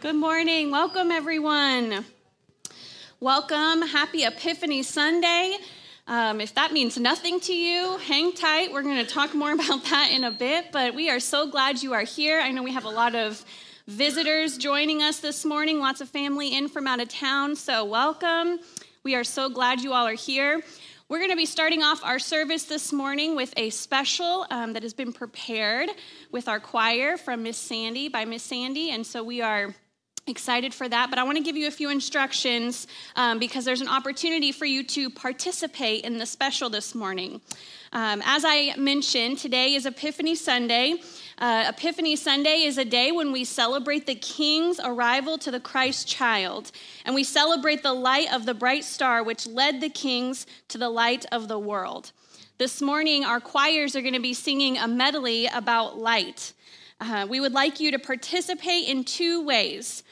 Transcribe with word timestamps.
Good 0.00 0.16
morning. 0.16 0.70
Welcome, 0.70 1.10
everyone. 1.10 2.06
Welcome. 3.20 3.82
Happy 3.82 4.24
Epiphany 4.24 4.82
Sunday. 4.82 5.58
Um, 6.06 6.40
if 6.40 6.54
that 6.54 6.72
means 6.72 6.96
nothing 6.96 7.38
to 7.40 7.52
you, 7.52 7.98
hang 7.98 8.32
tight. 8.32 8.72
We're 8.72 8.80
going 8.80 9.04
to 9.04 9.12
talk 9.12 9.34
more 9.34 9.52
about 9.54 9.84
that 9.84 10.10
in 10.10 10.24
a 10.24 10.30
bit, 10.30 10.72
but 10.72 10.94
we 10.94 11.10
are 11.10 11.20
so 11.20 11.50
glad 11.50 11.82
you 11.82 11.92
are 11.92 12.00
here. 12.00 12.40
I 12.40 12.50
know 12.50 12.62
we 12.62 12.72
have 12.72 12.86
a 12.86 12.90
lot 12.90 13.14
of 13.14 13.44
visitors 13.88 14.56
joining 14.56 15.02
us 15.02 15.20
this 15.20 15.44
morning, 15.44 15.80
lots 15.80 16.00
of 16.00 16.08
family 16.08 16.56
in 16.56 16.70
from 16.70 16.86
out 16.86 17.00
of 17.00 17.10
town, 17.10 17.54
so 17.54 17.84
welcome. 17.84 18.58
We 19.02 19.14
are 19.16 19.24
so 19.24 19.50
glad 19.50 19.82
you 19.82 19.92
all 19.92 20.06
are 20.06 20.14
here. 20.14 20.62
We're 21.10 21.18
going 21.18 21.30
to 21.30 21.36
be 21.36 21.44
starting 21.44 21.82
off 21.82 22.02
our 22.02 22.18
service 22.18 22.64
this 22.64 22.90
morning 22.90 23.36
with 23.36 23.52
a 23.58 23.68
special 23.68 24.46
um, 24.50 24.72
that 24.72 24.82
has 24.82 24.94
been 24.94 25.12
prepared 25.12 25.90
with 26.32 26.48
our 26.48 26.58
choir 26.58 27.18
from 27.18 27.42
Miss 27.42 27.58
Sandy 27.58 28.08
by 28.08 28.24
Miss 28.24 28.42
Sandy, 28.42 28.92
and 28.92 29.06
so 29.06 29.22
we 29.22 29.42
are 29.42 29.74
excited 30.30 30.72
for 30.72 30.88
that 30.88 31.10
but 31.10 31.18
i 31.18 31.22
want 31.22 31.36
to 31.36 31.42
give 31.42 31.56
you 31.56 31.66
a 31.66 31.70
few 31.70 31.90
instructions 31.90 32.86
um, 33.16 33.38
because 33.38 33.64
there's 33.64 33.80
an 33.80 33.88
opportunity 33.88 34.52
for 34.52 34.64
you 34.64 34.82
to 34.82 35.10
participate 35.10 36.04
in 36.04 36.18
the 36.18 36.26
special 36.26 36.70
this 36.70 36.94
morning. 36.94 37.40
Um, 37.92 38.22
as 38.24 38.44
i 38.46 38.74
mentioned 38.78 39.38
today 39.38 39.74
is 39.74 39.84
epiphany 39.84 40.36
sunday. 40.36 40.94
Uh, 41.38 41.64
epiphany 41.68 42.16
sunday 42.16 42.62
is 42.62 42.78
a 42.78 42.84
day 42.84 43.10
when 43.10 43.32
we 43.32 43.44
celebrate 43.44 44.06
the 44.06 44.14
king's 44.14 44.78
arrival 44.78 45.36
to 45.38 45.50
the 45.50 45.60
christ 45.60 46.06
child 46.06 46.70
and 47.04 47.14
we 47.14 47.24
celebrate 47.24 47.82
the 47.82 47.92
light 47.92 48.32
of 48.32 48.46
the 48.46 48.54
bright 48.54 48.84
star 48.84 49.22
which 49.24 49.46
led 49.46 49.80
the 49.80 49.90
kings 49.90 50.46
to 50.68 50.78
the 50.78 50.88
light 50.88 51.26
of 51.32 51.48
the 51.48 51.58
world. 51.58 52.12
This 52.58 52.80
morning 52.80 53.24
our 53.24 53.40
choirs 53.40 53.96
are 53.96 54.02
going 54.02 54.14
to 54.14 54.20
be 54.20 54.34
singing 54.34 54.78
a 54.78 54.86
medley 54.86 55.46
about 55.46 55.98
light. 55.98 56.52
Uh, 57.00 57.26
we 57.28 57.40
would 57.40 57.54
like 57.54 57.80
you 57.80 57.90
to 57.90 57.98
participate 57.98 58.86
in 58.86 59.04
two 59.04 59.42
ways. 59.42 60.02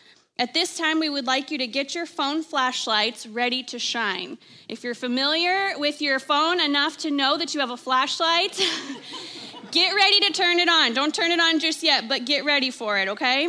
At 0.40 0.54
this 0.54 0.76
time, 0.76 1.00
we 1.00 1.08
would 1.08 1.26
like 1.26 1.50
you 1.50 1.58
to 1.58 1.66
get 1.66 1.96
your 1.96 2.06
phone 2.06 2.44
flashlights 2.44 3.26
ready 3.26 3.64
to 3.64 3.78
shine. 3.80 4.38
If 4.68 4.84
you're 4.84 4.94
familiar 4.94 5.76
with 5.76 6.00
your 6.00 6.20
phone 6.20 6.60
enough 6.60 6.96
to 6.98 7.10
know 7.10 7.36
that 7.38 7.54
you 7.54 7.60
have 7.60 7.70
a 7.70 7.76
flashlight, 7.76 8.56
get 9.72 9.96
ready 9.96 10.20
to 10.20 10.32
turn 10.32 10.60
it 10.60 10.68
on. 10.68 10.94
Don't 10.94 11.12
turn 11.12 11.32
it 11.32 11.40
on 11.40 11.58
just 11.58 11.82
yet, 11.82 12.08
but 12.08 12.24
get 12.24 12.44
ready 12.44 12.70
for 12.70 12.98
it, 12.98 13.08
okay? 13.08 13.48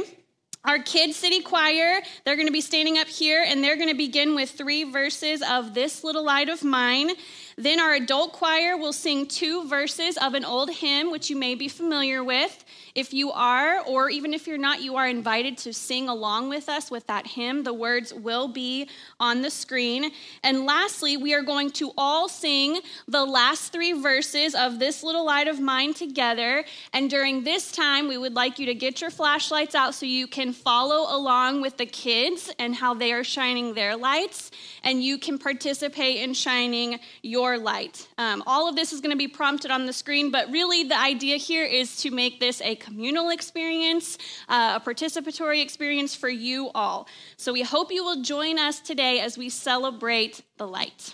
Our 0.65 0.79
Kids 0.79 1.15
City 1.15 1.41
Choir, 1.41 2.01
they're 2.25 2.35
going 2.35 2.47
to 2.47 2.51
be 2.51 2.59
standing 2.59 2.97
up 2.97 3.07
here 3.07 3.45
and 3.47 3.63
they're 3.63 3.77
going 3.77 3.89
to 3.89 3.95
begin 3.95 4.33
with 4.33 4.49
three 4.49 4.83
verses 4.83 5.43
of 5.47 5.75
This 5.75 6.03
Little 6.03 6.23
Light 6.23 6.49
of 6.49 6.63
Mine. 6.63 7.11
Then 7.55 7.79
our 7.79 7.93
adult 7.93 8.33
choir 8.33 8.75
will 8.75 8.93
sing 8.93 9.27
two 9.27 9.67
verses 9.67 10.17
of 10.17 10.33
an 10.33 10.43
old 10.43 10.71
hymn, 10.71 11.11
which 11.11 11.29
you 11.29 11.35
may 11.35 11.55
be 11.55 11.67
familiar 11.67 12.23
with. 12.23 12.65
If 12.99 13.13
you 13.13 13.31
are, 13.31 13.79
or 13.87 14.09
even 14.09 14.33
if 14.33 14.45
you're 14.45 14.57
not, 14.57 14.81
you 14.81 14.97
are 14.97 15.07
invited 15.07 15.57
to 15.59 15.71
sing 15.71 16.09
along 16.09 16.49
with 16.49 16.67
us 16.67 16.91
with 16.91 17.07
that 17.07 17.27
hymn. 17.27 17.63
The 17.63 17.73
words 17.73 18.13
will 18.13 18.49
be 18.49 18.89
on 19.21 19.41
the 19.41 19.49
screen. 19.49 20.11
And 20.43 20.65
lastly, 20.65 21.15
we 21.15 21.33
are 21.33 21.41
going 21.41 21.71
to 21.71 21.93
all 21.97 22.27
sing 22.27 22.81
the 23.07 23.23
last 23.23 23.71
three 23.71 23.93
verses 23.93 24.53
of 24.53 24.79
This 24.79 25.01
Little 25.01 25.25
Light 25.25 25.47
of 25.47 25.61
Mine 25.61 25.93
together. 25.93 26.65
And 26.91 27.09
during 27.09 27.45
this 27.45 27.71
time, 27.71 28.09
we 28.09 28.17
would 28.17 28.33
like 28.33 28.59
you 28.59 28.65
to 28.65 28.75
get 28.75 28.99
your 28.99 29.11
flashlights 29.11 29.75
out 29.75 29.95
so 29.95 30.05
you 30.05 30.27
can 30.27 30.51
follow 30.51 31.15
along 31.15 31.61
with 31.61 31.77
the 31.77 31.85
kids 31.85 32.51
and 32.59 32.75
how 32.75 32.93
they 32.93 33.13
are 33.13 33.23
shining 33.23 33.75
their 33.75 33.95
lights, 33.95 34.51
and 34.83 35.01
you 35.01 35.17
can 35.17 35.37
participate 35.37 36.17
in 36.17 36.33
shining 36.33 36.99
your 37.21 37.57
light. 37.57 38.09
Um, 38.17 38.43
all 38.45 38.67
of 38.67 38.75
this 38.75 38.91
is 38.91 38.99
going 38.99 39.11
to 39.11 39.17
be 39.17 39.29
prompted 39.29 39.71
on 39.71 39.85
the 39.85 39.93
screen, 39.93 40.31
but 40.31 40.51
really 40.51 40.83
the 40.83 40.99
idea 40.99 41.37
here 41.37 41.63
is 41.63 41.95
to 41.97 42.11
make 42.11 42.41
this 42.41 42.61
a 42.61 42.75
communal 42.89 43.29
experience, 43.29 44.17
uh, 44.47 44.79
a 44.81 44.89
participatory 44.89 45.61
experience 45.61 46.15
for 46.15 46.29
you 46.29 46.69
all. 46.73 47.07
So 47.37 47.53
we 47.53 47.61
hope 47.61 47.91
you 47.91 48.03
will 48.03 48.21
join 48.21 48.57
us 48.57 48.79
today 48.79 49.19
as 49.19 49.37
we 49.37 49.49
celebrate 49.49 50.41
the 50.57 50.67
light. 50.67 51.13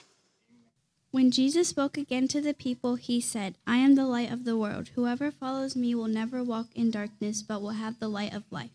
When 1.12 1.32
Jesus 1.32 1.70
spoke 1.70 1.98
again 1.98 2.28
to 2.30 2.42
the 2.42 2.54
people, 2.54 2.96
he 2.96 3.22
said, 3.22 3.56
I 3.66 3.78
am 3.78 3.96
the 3.96 4.06
light 4.06 4.32
of 4.32 4.44
the 4.44 4.58
world. 4.58 4.90
Whoever 4.96 5.32
follows 5.32 5.76
me 5.76 5.96
will 5.96 6.10
never 6.10 6.44
walk 6.44 6.68
in 6.76 6.92
darkness, 6.92 7.42
but 7.42 7.62
will 7.62 7.70
have 7.70 8.00
the 8.00 8.10
light 8.10 8.34
of 8.34 8.44
life. 8.52 8.72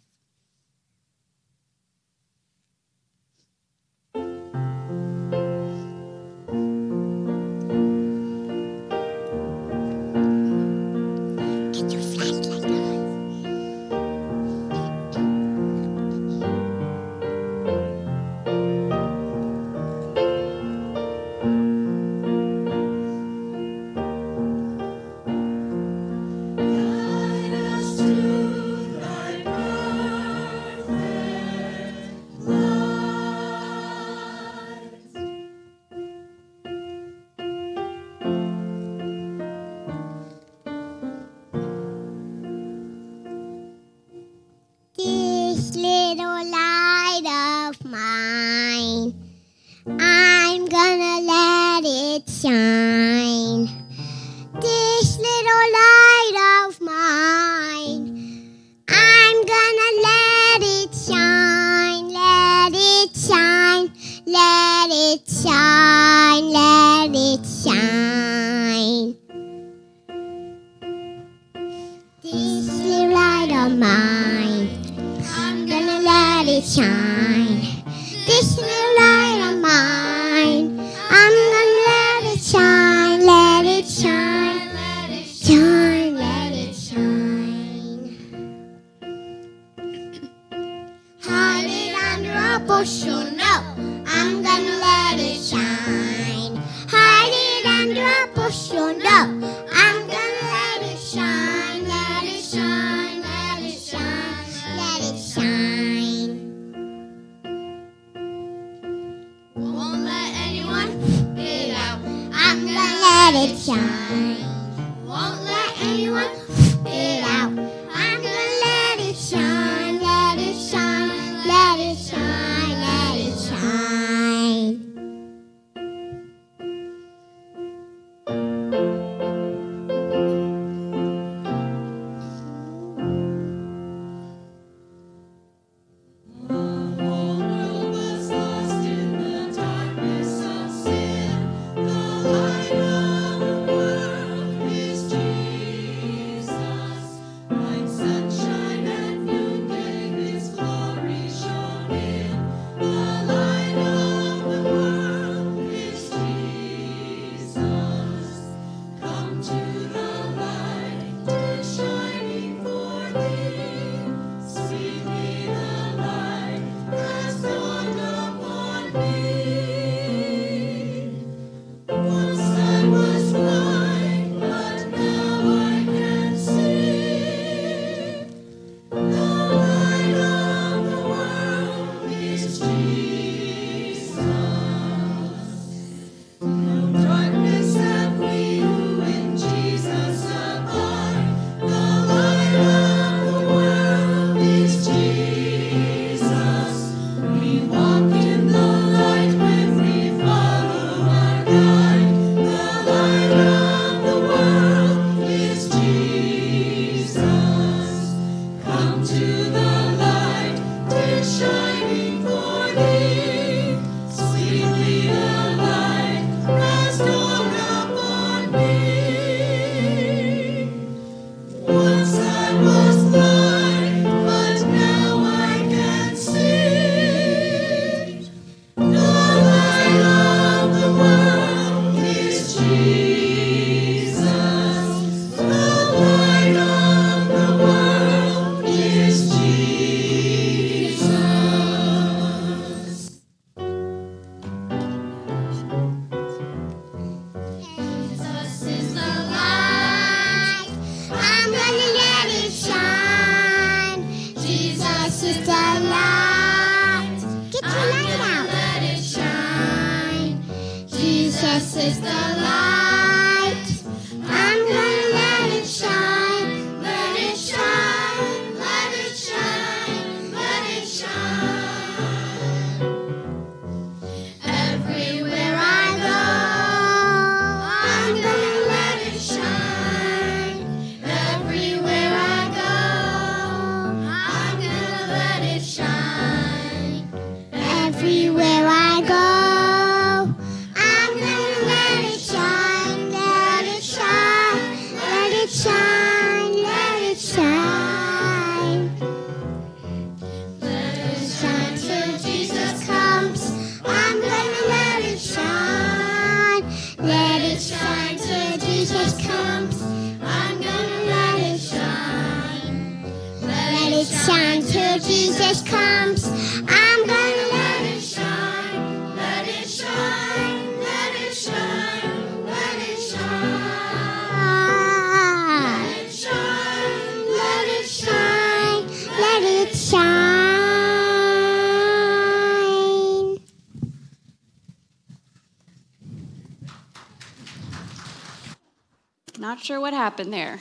Happened 340.11 340.33
there. 340.33 340.59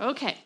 Okay. 0.00 0.36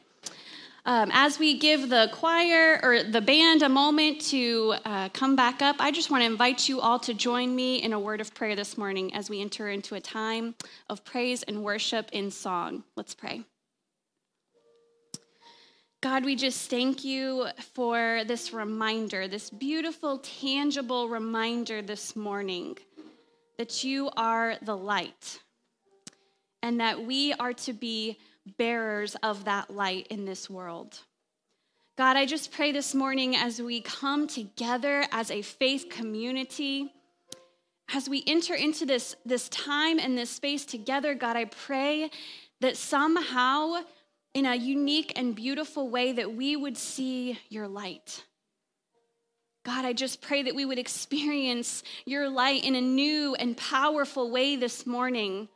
Um, 0.85 1.09
as 1.15 1.39
we 1.39 1.59
give 1.59 1.89
the 1.89 2.11
choir 2.13 2.79
or 2.83 3.03
the 3.03 3.23
band 3.23 3.63
a 3.63 3.71
moment 3.71 4.21
to 4.33 4.75
uh, 4.85 5.09
come 5.15 5.35
back 5.35 5.63
up, 5.63 5.77
I 5.79 5.91
just 5.91 6.11
want 6.11 6.25
to 6.25 6.27
invite 6.27 6.69
you 6.69 6.79
all 6.79 6.99
to 6.99 7.15
join 7.15 7.57
me 7.57 7.83
in 7.83 7.95
a 7.95 7.99
word 7.99 8.21
of 8.21 8.35
prayer 8.35 8.55
this 8.55 8.77
morning 8.77 9.15
as 9.15 9.31
we 9.31 9.41
enter 9.41 9.71
into 9.71 9.95
a 9.95 10.01
time 10.01 10.57
of 10.91 11.03
praise 11.07 11.43
and 11.45 11.65
worship 11.65 12.11
in 12.13 12.31
song. 12.31 12.85
Let's 12.97 13.15
pray. 13.15 13.45
God, 16.03 16.27
we 16.27 16.37
just 16.37 16.69
thank 16.69 17.03
you 17.03 17.47
for 17.73 18.25
this 18.27 18.53
reminder, 18.53 19.27
this 19.27 19.49
beautiful, 19.49 20.19
tangible 20.19 21.09
reminder 21.09 21.81
this 21.81 22.15
morning 22.15 22.77
that 23.57 23.85
you 23.85 24.11
are 24.19 24.57
the 24.61 24.77
light 24.77 25.41
and 26.65 26.81
that 26.81 27.05
we 27.05 27.35
are 27.35 27.53
to 27.53 27.75
be 27.75 28.19
bearers 28.59 29.17
of 29.23 29.45
that 29.45 29.71
light 29.71 30.07
in 30.09 30.25
this 30.25 30.49
world. 30.51 30.99
God, 31.97 32.17
I 32.17 32.27
just 32.27 32.51
pray 32.51 32.73
this 32.73 32.95
morning 32.95 33.37
as 33.37 33.63
we 33.63 33.81
come 33.81 34.27
together 34.27 35.05
as 35.13 35.31
a 35.31 35.43
faith 35.43 35.87
community, 35.91 36.93
as 37.95 38.09
we 38.09 38.25
enter 38.27 38.55
into 38.55 38.85
this, 38.85 39.15
this 39.25 39.49
time 39.49 39.99
and 39.99 40.19
this 40.19 40.31
space 40.31 40.65
together, 40.65 41.15
God, 41.15 41.37
I 41.37 41.45
pray 41.45 42.11
that 42.61 42.77
somehow, 42.77 43.83
in 44.33 44.47
a 44.47 44.57
unique 44.57 45.13
and 45.17 45.37
beautiful 45.37 45.89
way, 45.89 46.13
that 46.13 46.35
we 46.35 46.57
would 46.57 46.77
see 46.77 47.39
your 47.49 47.69
light. 47.69 48.25
God, 49.65 49.85
I 49.85 49.93
just 49.93 50.21
pray 50.21 50.43
that 50.43 50.55
we 50.55 50.65
would 50.65 50.79
experience 50.79 51.85
your 52.05 52.29
light 52.29 52.65
in 52.65 52.75
a 52.75 52.81
new 52.81 53.35
and 53.37 53.57
powerful 53.57 54.31
way 54.31 54.57
this 54.57 54.87
morning. 54.87 55.49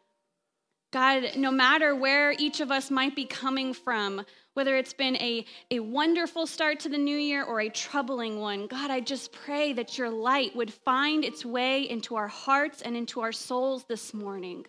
God, 0.91 1.33
no 1.37 1.51
matter 1.51 1.95
where 1.95 2.33
each 2.39 2.61
of 2.61 2.71
us 2.71 2.91
might 2.91 3.15
be 3.15 3.27
coming 3.27 3.75
from, 3.75 4.25
whether 4.55 4.77
it's 4.77 4.95
been 4.95 5.17
a, 5.17 5.45
a 5.71 5.81
wonderful 5.81 6.47
start 6.47 6.81
to 6.81 6.89
the 6.89 6.97
new 6.97 7.17
year 7.17 7.45
or 7.45 7.61
a 7.61 7.69
troubling 7.69 8.41
one, 8.41 8.67
God, 8.67 8.91
I 8.91 9.01
just 9.01 9.31
pray 9.31 9.75
that 9.75 9.99
your 9.99 10.09
light 10.09 10.57
would 10.57 10.73
find 10.73 11.25
its 11.25 11.45
way 11.45 11.89
into 11.89 12.17
our 12.17 12.29
hearts 12.29 12.81
and 12.81 12.97
into 12.97 13.21
our 13.21 13.33
souls 13.33 13.85
this 13.85 14.15
morning. 14.15 14.65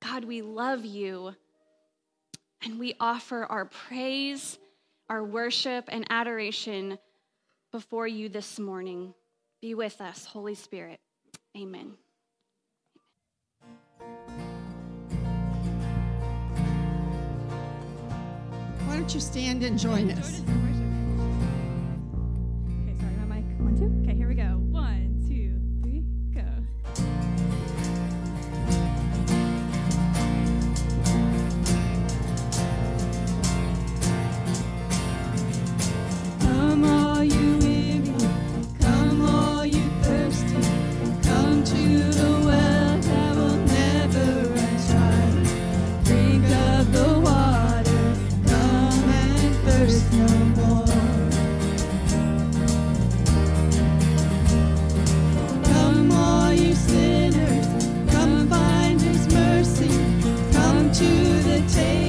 God, 0.00 0.24
we 0.24 0.40
love 0.40 0.84
you 0.84 1.34
and 2.64 2.78
we 2.78 2.94
offer 3.00 3.44
our 3.44 3.64
praise, 3.64 4.58
our 5.08 5.24
worship, 5.24 5.86
and 5.88 6.06
adoration 6.10 6.96
before 7.72 8.06
you 8.06 8.28
this 8.28 8.58
morning. 8.58 9.14
Be 9.60 9.74
with 9.74 10.00
us, 10.00 10.24
Holy 10.24 10.54
Spirit. 10.54 11.00
Amen. 11.56 11.94
Why 18.92 18.98
don't 18.98 19.14
you 19.14 19.20
stand 19.20 19.62
and 19.62 19.78
join 19.78 20.10
us? 20.10 20.42
it. 61.70 62.01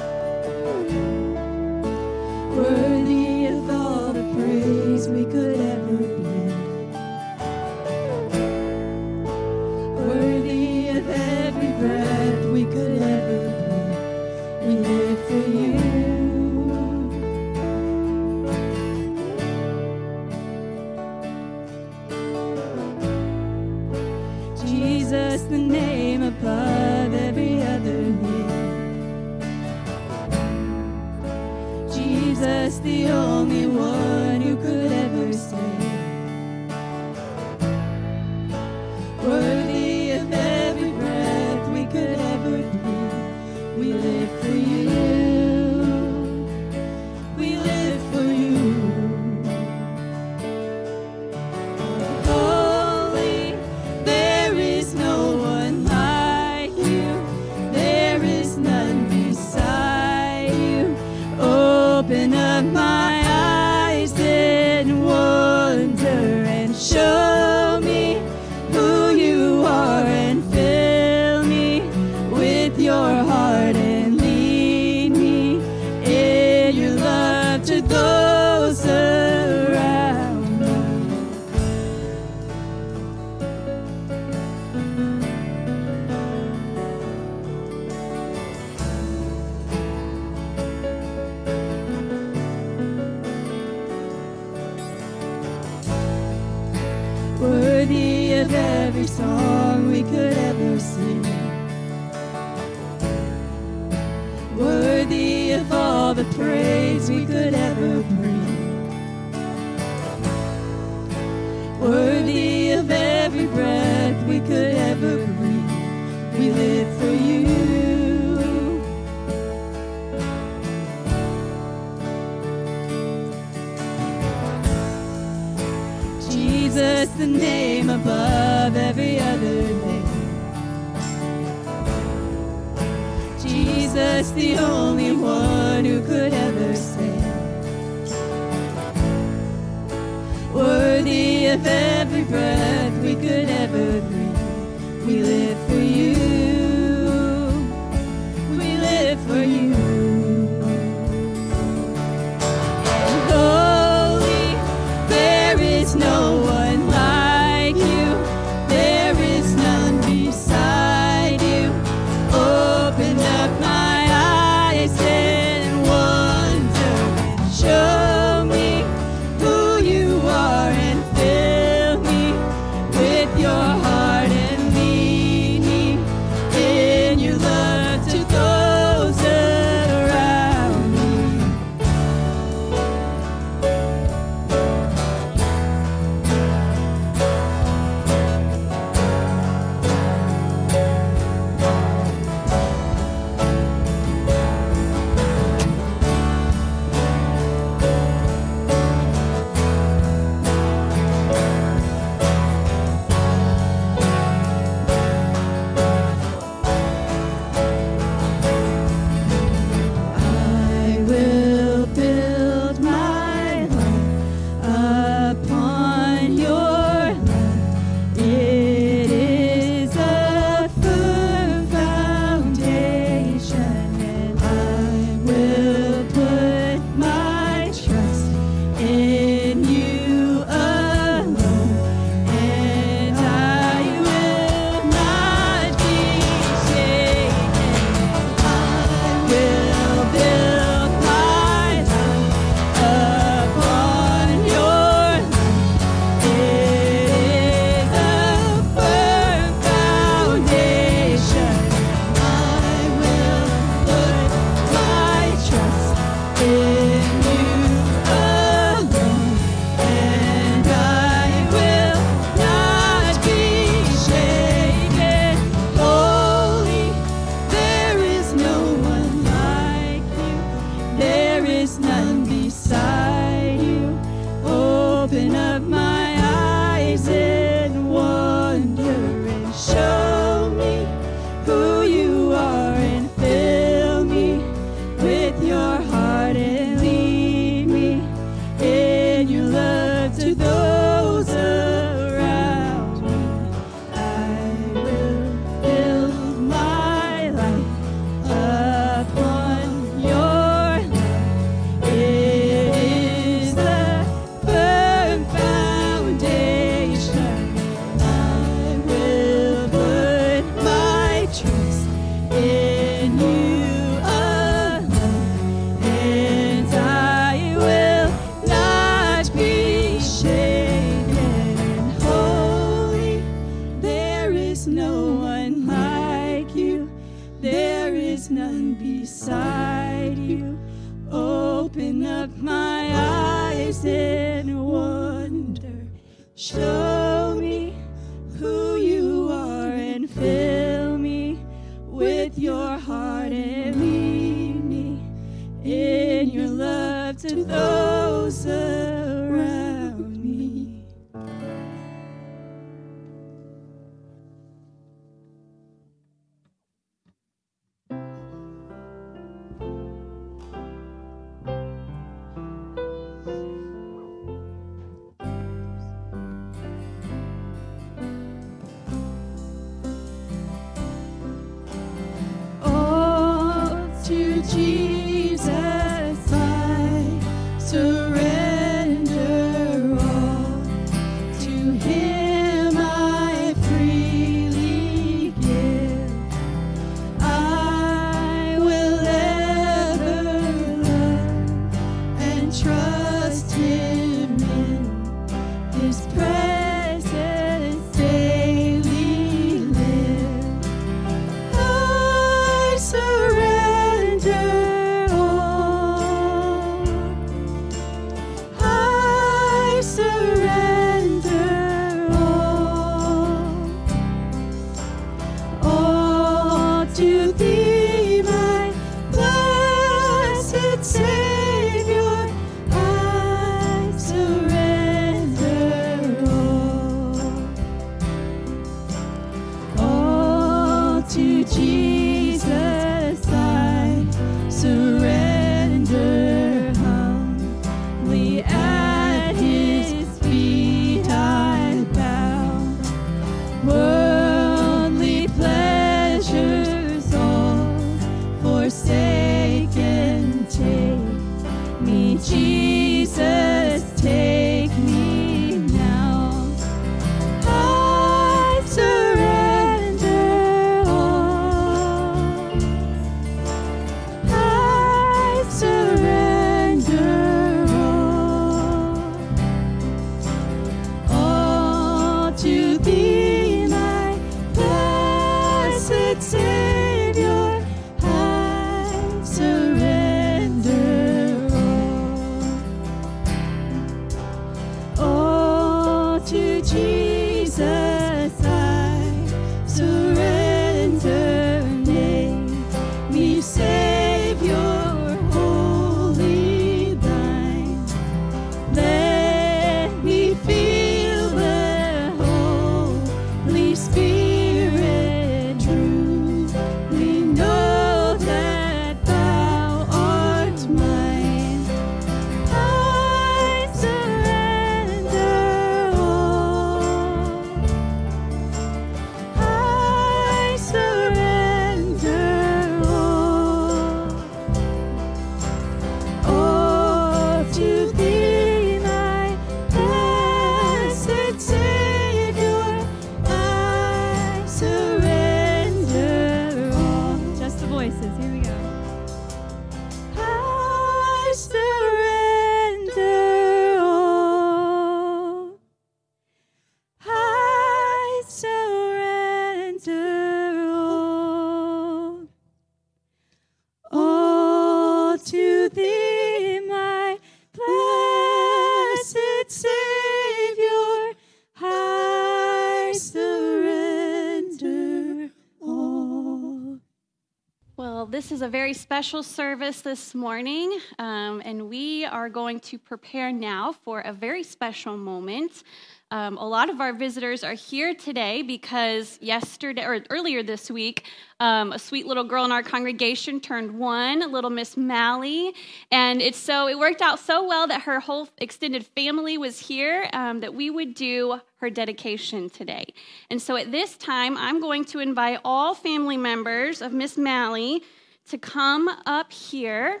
Is 568.34 568.42
a 568.42 568.48
very 568.48 568.74
special 568.74 569.22
service 569.22 569.80
this 569.82 570.12
morning, 570.12 570.76
um, 570.98 571.40
and 571.44 571.68
we 571.68 572.04
are 572.04 572.28
going 572.28 572.58
to 572.58 572.76
prepare 572.80 573.30
now 573.30 573.70
for 573.70 574.00
a 574.00 574.12
very 574.12 574.42
special 574.42 574.96
moment. 574.96 575.62
Um, 576.10 576.36
a 576.38 576.44
lot 576.44 576.68
of 576.68 576.80
our 576.80 576.92
visitors 576.92 577.44
are 577.44 577.52
here 577.52 577.94
today 577.94 578.42
because 578.42 579.20
yesterday 579.22 579.84
or 579.84 580.02
earlier 580.10 580.42
this 580.42 580.68
week, 580.68 581.04
um, 581.38 581.70
a 581.70 581.78
sweet 581.78 582.06
little 582.08 582.24
girl 582.24 582.44
in 582.44 582.50
our 582.50 582.64
congregation 582.64 583.38
turned 583.38 583.78
one, 583.78 584.32
little 584.32 584.50
Miss 584.50 584.76
Mally, 584.76 585.54
and 585.92 586.20
it's 586.20 586.36
so 586.36 586.66
it 586.66 586.76
worked 586.76 587.02
out 587.02 587.20
so 587.20 587.46
well 587.46 587.68
that 587.68 587.82
her 587.82 588.00
whole 588.00 588.28
extended 588.38 588.84
family 588.84 589.38
was 589.38 589.60
here 589.60 590.08
um, 590.12 590.40
that 590.40 590.52
we 590.52 590.70
would 590.70 590.94
do 590.94 591.40
her 591.58 591.70
dedication 591.70 592.50
today. 592.50 592.84
And 593.30 593.40
so 593.40 593.54
at 593.54 593.70
this 593.70 593.96
time, 593.96 594.36
I'm 594.36 594.60
going 594.60 594.84
to 594.86 594.98
invite 594.98 595.38
all 595.44 595.72
family 595.72 596.16
members 596.16 596.82
of 596.82 596.92
Miss 596.92 597.16
Mally 597.16 597.84
to 598.30 598.38
come 598.38 598.88
up 599.06 599.32
here. 599.32 600.00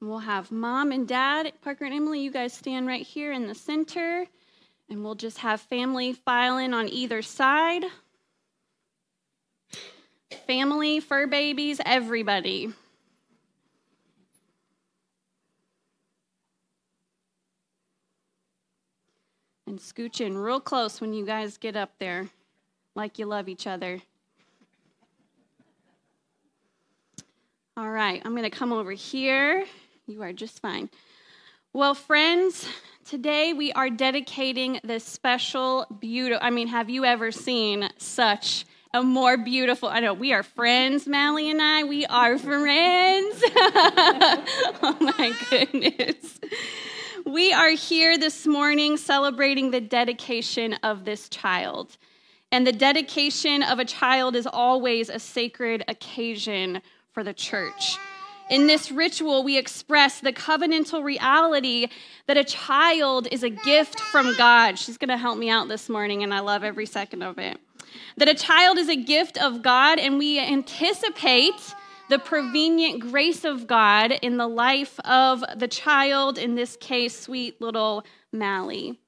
We'll 0.00 0.18
have 0.18 0.50
mom 0.50 0.90
and 0.90 1.06
dad, 1.06 1.52
Parker 1.62 1.84
and 1.84 1.94
Emily, 1.94 2.20
you 2.20 2.32
guys 2.32 2.52
stand 2.52 2.88
right 2.88 3.06
here 3.06 3.32
in 3.32 3.46
the 3.46 3.54
center. 3.54 4.26
And 4.90 5.04
we'll 5.04 5.14
just 5.14 5.38
have 5.38 5.60
family 5.60 6.12
file 6.12 6.58
in 6.58 6.74
on 6.74 6.88
either 6.88 7.22
side. 7.22 7.84
Family, 10.46 10.98
fur 11.00 11.26
babies, 11.26 11.80
everybody. 11.86 12.72
And 19.66 19.78
scooch 19.78 20.20
in 20.20 20.36
real 20.36 20.60
close 20.60 21.00
when 21.00 21.14
you 21.14 21.24
guys 21.24 21.56
get 21.56 21.76
up 21.76 21.92
there, 21.98 22.28
like 22.94 23.18
you 23.18 23.26
love 23.26 23.48
each 23.48 23.66
other. 23.66 24.00
All 27.76 27.90
right, 27.90 28.20
I'm 28.24 28.32
going 28.32 28.42
to 28.42 28.50
come 28.50 28.72
over 28.72 28.92
here. 28.92 29.64
You 30.06 30.22
are 30.22 30.32
just 30.32 30.60
fine. 30.60 30.90
Well, 31.72 31.94
friends, 31.94 32.68
today 33.06 33.54
we 33.54 33.72
are 33.72 33.88
dedicating 33.88 34.78
this 34.84 35.04
special, 35.04 35.86
beautiful. 36.00 36.44
I 36.44 36.50
mean, 36.50 36.68
have 36.68 36.90
you 36.90 37.06
ever 37.06 37.32
seen 37.32 37.88
such 37.96 38.66
a 38.92 39.02
more 39.02 39.38
beautiful? 39.38 39.88
I 39.88 40.00
know 40.00 40.12
we 40.12 40.34
are 40.34 40.42
friends, 40.42 41.06
Mally 41.06 41.50
and 41.50 41.62
I. 41.62 41.84
We 41.84 42.04
are 42.04 42.36
friends. 42.36 43.42
oh 44.82 44.98
my 45.00 45.34
goodness. 45.48 46.40
We 47.24 47.54
are 47.54 47.70
here 47.70 48.18
this 48.18 48.46
morning 48.46 48.98
celebrating 48.98 49.70
the 49.70 49.80
dedication 49.80 50.74
of 50.82 51.06
this 51.06 51.30
child. 51.30 51.96
And 52.52 52.66
the 52.66 52.72
dedication 52.72 53.62
of 53.62 53.78
a 53.78 53.84
child 53.86 54.36
is 54.36 54.46
always 54.46 55.08
a 55.08 55.18
sacred 55.18 55.84
occasion 55.88 56.82
for 57.12 57.24
the 57.24 57.32
church. 57.32 57.96
In 58.50 58.66
this 58.66 58.92
ritual, 58.92 59.42
we 59.42 59.56
express 59.56 60.20
the 60.20 60.34
covenantal 60.34 61.02
reality 61.02 61.88
that 62.26 62.36
a 62.36 62.44
child 62.44 63.26
is 63.32 63.42
a 63.42 63.48
gift 63.48 63.98
from 63.98 64.36
God. 64.36 64.78
She's 64.78 64.98
going 64.98 65.08
to 65.08 65.16
help 65.16 65.38
me 65.38 65.48
out 65.48 65.68
this 65.68 65.88
morning, 65.88 66.22
and 66.22 66.34
I 66.34 66.40
love 66.40 66.62
every 66.62 66.84
second 66.84 67.22
of 67.22 67.38
it. 67.38 67.58
That 68.18 68.28
a 68.28 68.34
child 68.34 68.76
is 68.76 68.90
a 68.90 68.96
gift 68.96 69.38
of 69.38 69.62
God, 69.62 69.98
and 69.98 70.18
we 70.18 70.38
anticipate 70.38 71.74
the 72.10 72.18
prevenient 72.18 73.00
grace 73.00 73.44
of 73.44 73.66
God 73.66 74.12
in 74.20 74.36
the 74.36 74.46
life 74.46 75.00
of 75.00 75.42
the 75.56 75.68
child, 75.68 76.36
in 76.36 76.54
this 76.54 76.76
case, 76.76 77.18
sweet 77.18 77.58
little 77.62 78.04
Mally. 78.30 78.98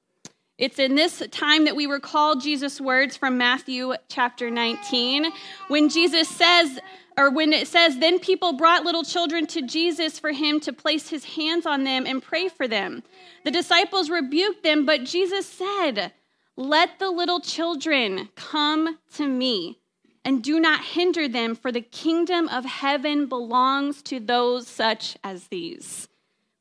It's 0.57 0.79
in 0.79 0.95
this 0.95 1.21
time 1.31 1.65
that 1.65 1.75
we 1.75 1.85
recall 1.85 2.37
Jesus' 2.37 2.79
words 2.79 3.17
from 3.17 3.37
Matthew 3.37 3.93
chapter 4.07 4.49
19 4.49 5.25
when 5.67 5.89
Jesus 5.89 6.29
says, 6.29 6.79
or 7.17 7.29
when 7.29 7.51
it 7.51 7.67
says, 7.67 7.97
Then 7.97 8.19
people 8.19 8.53
brought 8.53 8.85
little 8.85 9.03
children 9.03 9.47
to 9.47 9.61
Jesus 9.63 10.17
for 10.17 10.31
him 10.31 10.61
to 10.61 10.71
place 10.71 11.09
his 11.09 11.25
hands 11.25 11.65
on 11.65 11.83
them 11.83 12.05
and 12.05 12.23
pray 12.23 12.47
for 12.47 12.69
them. 12.69 13.03
The 13.43 13.51
disciples 13.51 14.09
rebuked 14.09 14.63
them, 14.63 14.85
but 14.85 15.03
Jesus 15.03 15.45
said, 15.45 16.13
Let 16.55 16.99
the 16.99 17.09
little 17.09 17.41
children 17.41 18.29
come 18.35 18.97
to 19.15 19.27
me 19.27 19.79
and 20.23 20.41
do 20.41 20.61
not 20.61 20.85
hinder 20.85 21.27
them, 21.27 21.55
for 21.55 21.71
the 21.71 21.81
kingdom 21.81 22.47
of 22.47 22.63
heaven 22.63 23.27
belongs 23.27 24.01
to 24.03 24.21
those 24.21 24.67
such 24.67 25.17
as 25.21 25.47
these. 25.47 26.07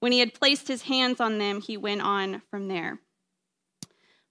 When 0.01 0.11
he 0.11 0.19
had 0.19 0.35
placed 0.35 0.67
his 0.67 0.83
hands 0.83 1.21
on 1.21 1.39
them, 1.39 1.61
he 1.61 1.77
went 1.77 2.03
on 2.03 2.43
from 2.51 2.67
there. 2.67 2.99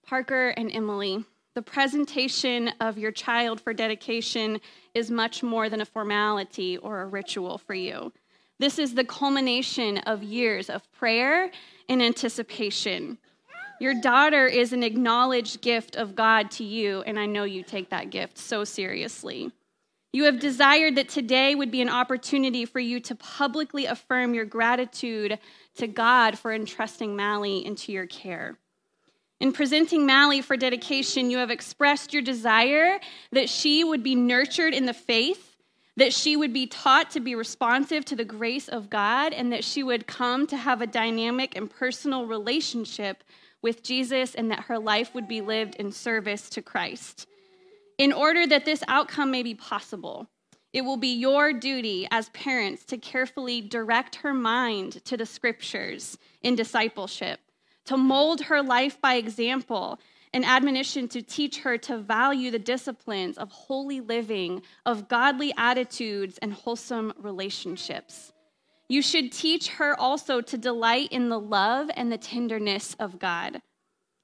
Parker 0.05 0.49
and 0.49 0.69
Emily, 0.71 1.23
the 1.55 1.61
presentation 1.61 2.69
of 2.79 2.97
your 2.97 3.11
child 3.11 3.61
for 3.61 3.73
dedication 3.73 4.59
is 4.93 5.09
much 5.09 5.43
more 5.43 5.69
than 5.69 5.81
a 5.81 5.85
formality 5.85 6.77
or 6.77 7.01
a 7.01 7.07
ritual 7.07 7.57
for 7.57 7.73
you. 7.73 8.11
This 8.59 8.79
is 8.79 8.93
the 8.95 9.05
culmination 9.05 9.99
of 9.99 10.23
years 10.23 10.69
of 10.69 10.91
prayer 10.91 11.51
and 11.89 12.01
anticipation. 12.01 13.17
Your 13.79 13.93
daughter 13.93 14.47
is 14.47 14.73
an 14.73 14.83
acknowledged 14.83 15.61
gift 15.61 15.95
of 15.95 16.15
God 16.15 16.51
to 16.51 16.63
you, 16.63 17.01
and 17.01 17.19
I 17.19 17.25
know 17.25 17.43
you 17.43 17.63
take 17.63 17.89
that 17.89 18.09
gift 18.09 18.37
so 18.37 18.63
seriously. 18.63 19.51
You 20.11 20.25
have 20.25 20.39
desired 20.39 20.95
that 20.95 21.09
today 21.09 21.55
would 21.55 21.71
be 21.71 21.81
an 21.81 21.89
opportunity 21.89 22.65
for 22.65 22.79
you 22.79 22.99
to 23.01 23.15
publicly 23.15 23.85
affirm 23.85 24.33
your 24.33 24.45
gratitude 24.45 25.39
to 25.75 25.87
God 25.87 26.37
for 26.37 26.53
entrusting 26.53 27.15
Mally 27.15 27.65
into 27.65 27.91
your 27.91 28.05
care. 28.05 28.57
In 29.43 29.51
presenting 29.51 30.05
Mally 30.05 30.39
for 30.39 30.55
dedication, 30.55 31.29
you 31.29 31.37
have 31.39 31.51
expressed 31.51 32.13
your 32.13 32.21
desire 32.21 32.97
that 33.33 33.49
she 33.49 33.83
would 33.83 34.01
be 34.01 34.15
nurtured 34.15 34.73
in 34.73 34.85
the 34.85 34.93
faith, 34.93 35.57
that 35.97 36.13
she 36.13 36.37
would 36.37 36.53
be 36.53 36.65
taught 36.65 37.11
to 37.11 37.19
be 37.19 37.35
responsive 37.35 38.05
to 38.05 38.15
the 38.15 38.23
grace 38.23 38.69
of 38.69 38.89
God, 38.89 39.33
and 39.33 39.51
that 39.51 39.65
she 39.65 39.83
would 39.83 40.07
come 40.07 40.47
to 40.47 40.55
have 40.55 40.81
a 40.81 40.87
dynamic 40.87 41.57
and 41.57 41.69
personal 41.69 42.25
relationship 42.25 43.21
with 43.61 43.83
Jesus, 43.83 44.33
and 44.33 44.49
that 44.49 44.67
her 44.67 44.79
life 44.79 45.13
would 45.13 45.27
be 45.27 45.41
lived 45.41 45.75
in 45.75 45.91
service 45.91 46.49
to 46.51 46.61
Christ. 46.61 47.27
In 47.97 48.13
order 48.13 48.47
that 48.47 48.63
this 48.63 48.81
outcome 48.87 49.29
may 49.29 49.43
be 49.43 49.55
possible, 49.55 50.29
it 50.71 50.85
will 50.85 50.95
be 50.95 51.13
your 51.13 51.51
duty 51.51 52.07
as 52.11 52.29
parents 52.29 52.85
to 52.85 52.97
carefully 52.97 53.59
direct 53.59 54.15
her 54.15 54.33
mind 54.33 55.03
to 55.03 55.17
the 55.17 55.25
scriptures 55.25 56.17
in 56.41 56.55
discipleship 56.55 57.41
to 57.85 57.97
mold 57.97 58.41
her 58.41 58.61
life 58.61 58.99
by 59.01 59.15
example, 59.15 59.99
an 60.33 60.43
admonition 60.43 61.07
to 61.09 61.21
teach 61.21 61.59
her 61.59 61.77
to 61.77 61.97
value 61.97 62.49
the 62.49 62.59
disciplines 62.59 63.37
of 63.37 63.51
holy 63.51 64.01
living, 64.01 64.61
of 64.85 65.07
godly 65.07 65.53
attitudes, 65.57 66.39
and 66.41 66.53
wholesome 66.53 67.13
relationships. 67.17 68.33
You 68.89 69.01
should 69.01 69.31
teach 69.31 69.69
her 69.69 69.99
also 69.99 70.41
to 70.41 70.57
delight 70.57 71.11
in 71.11 71.29
the 71.29 71.39
love 71.39 71.89
and 71.95 72.11
the 72.11 72.17
tenderness 72.17 72.95
of 72.99 73.19
God. 73.19 73.61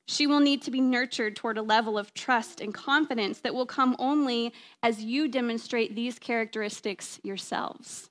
She 0.07 0.25
will 0.25 0.39
need 0.39 0.63
to 0.63 0.71
be 0.71 0.81
nurtured 0.81 1.35
toward 1.35 1.59
a 1.59 1.61
level 1.61 1.97
of 1.97 2.15
trust 2.15 2.61
and 2.61 2.73
confidence 2.73 3.41
that 3.41 3.53
will 3.53 3.67
come 3.67 3.95
only 3.99 4.53
as 4.81 5.03
you 5.03 5.27
demonstrate 5.27 5.95
these 5.95 6.17
characteristics 6.17 7.19
yourselves. 7.23 8.08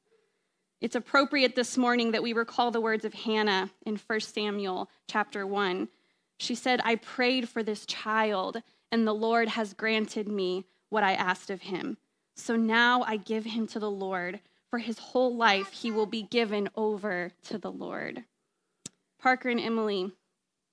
It's 0.81 0.95
appropriate 0.95 1.57
this 1.57 1.77
morning 1.77 2.13
that 2.13 2.23
we 2.23 2.33
recall 2.33 2.71
the 2.71 2.81
words 2.81 3.05
of 3.05 3.13
Hannah 3.13 3.71
in 3.85 3.97
1 3.97 4.21
Samuel 4.21 4.89
chapter 5.09 5.45
1. 5.45 5.89
She 6.39 6.55
said, 6.55 6.81
I 6.85 6.95
prayed 6.95 7.49
for 7.49 7.65
this 7.65 7.85
child, 7.85 8.63
and 8.93 9.05
the 9.05 9.15
Lord 9.15 9.49
has 9.49 9.75
granted 9.75 10.29
me 10.29 10.67
what 10.89 11.03
I 11.03 11.15
asked 11.15 11.51
of 11.51 11.63
him. 11.63 11.97
So 12.37 12.55
now 12.55 13.03
I 13.03 13.17
give 13.17 13.45
him 13.45 13.67
to 13.69 13.81
the 13.81 13.91
Lord. 13.91 14.39
For 14.71 14.79
his 14.79 14.99
whole 14.99 15.35
life, 15.35 15.73
he 15.73 15.91
will 15.91 16.07
be 16.07 16.23
given 16.23 16.69
over 16.77 17.33
to 17.45 17.59
the 17.59 17.73
Lord. 17.73 18.23
Parker 19.19 19.49
and 19.49 19.59
Emily, 19.59 20.13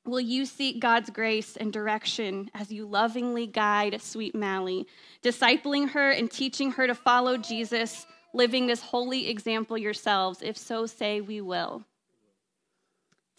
will 0.06 0.20
you 0.20 0.46
seek 0.46 0.80
God's 0.80 1.10
grace 1.10 1.58
and 1.58 1.74
direction 1.74 2.52
as 2.54 2.72
you 2.72 2.86
lovingly 2.86 3.48
guide 3.48 4.00
sweet 4.02 4.36
Mally, 4.36 4.86
discipling 5.24 5.89
her 5.91 6.12
and 6.12 6.30
teaching 6.30 6.74
her 6.74 6.86
to 6.86 6.94
follow 6.94 7.38
Jesus? 7.38 8.06
Living 8.36 8.67
this 8.67 8.82
holy 8.82 9.28
example 9.30 9.78
yourselves? 9.78 10.41
If 10.41 10.58
so, 10.58 10.86
say 10.86 11.21
we 11.21 11.41
will. 11.41 11.84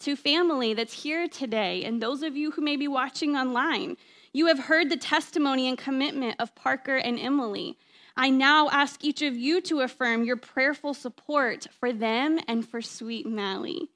To 0.01 0.15
family 0.15 0.73
that's 0.73 1.03
here 1.03 1.27
today, 1.27 1.83
and 1.83 2.01
those 2.01 2.21
of 2.21 2.35
you 2.35 2.51
who 2.51 2.61
may 2.61 2.75
be 2.75 2.87
watching 2.87 3.35
online, 3.35 3.97
you 4.33 4.47
have 4.47 4.59
heard 4.59 4.89
the 4.89 4.97
testimony 4.97 5.67
and 5.67 5.77
commitment 5.77 6.35
of 6.39 6.53
Parker 6.53 6.97
and 6.97 7.19
Emily. 7.19 7.77
I 8.15 8.29
now 8.29 8.69
ask 8.69 9.03
each 9.03 9.21
of 9.21 9.35
you 9.35 9.61
to 9.61 9.81
affirm 9.81 10.23
your 10.23 10.37
prayerful 10.37 10.93
support 10.93 11.67
for 11.79 11.93
them 11.93 12.39
and 12.47 12.67
for 12.67 12.81
sweet 12.81 13.25
Mally. 13.25 13.89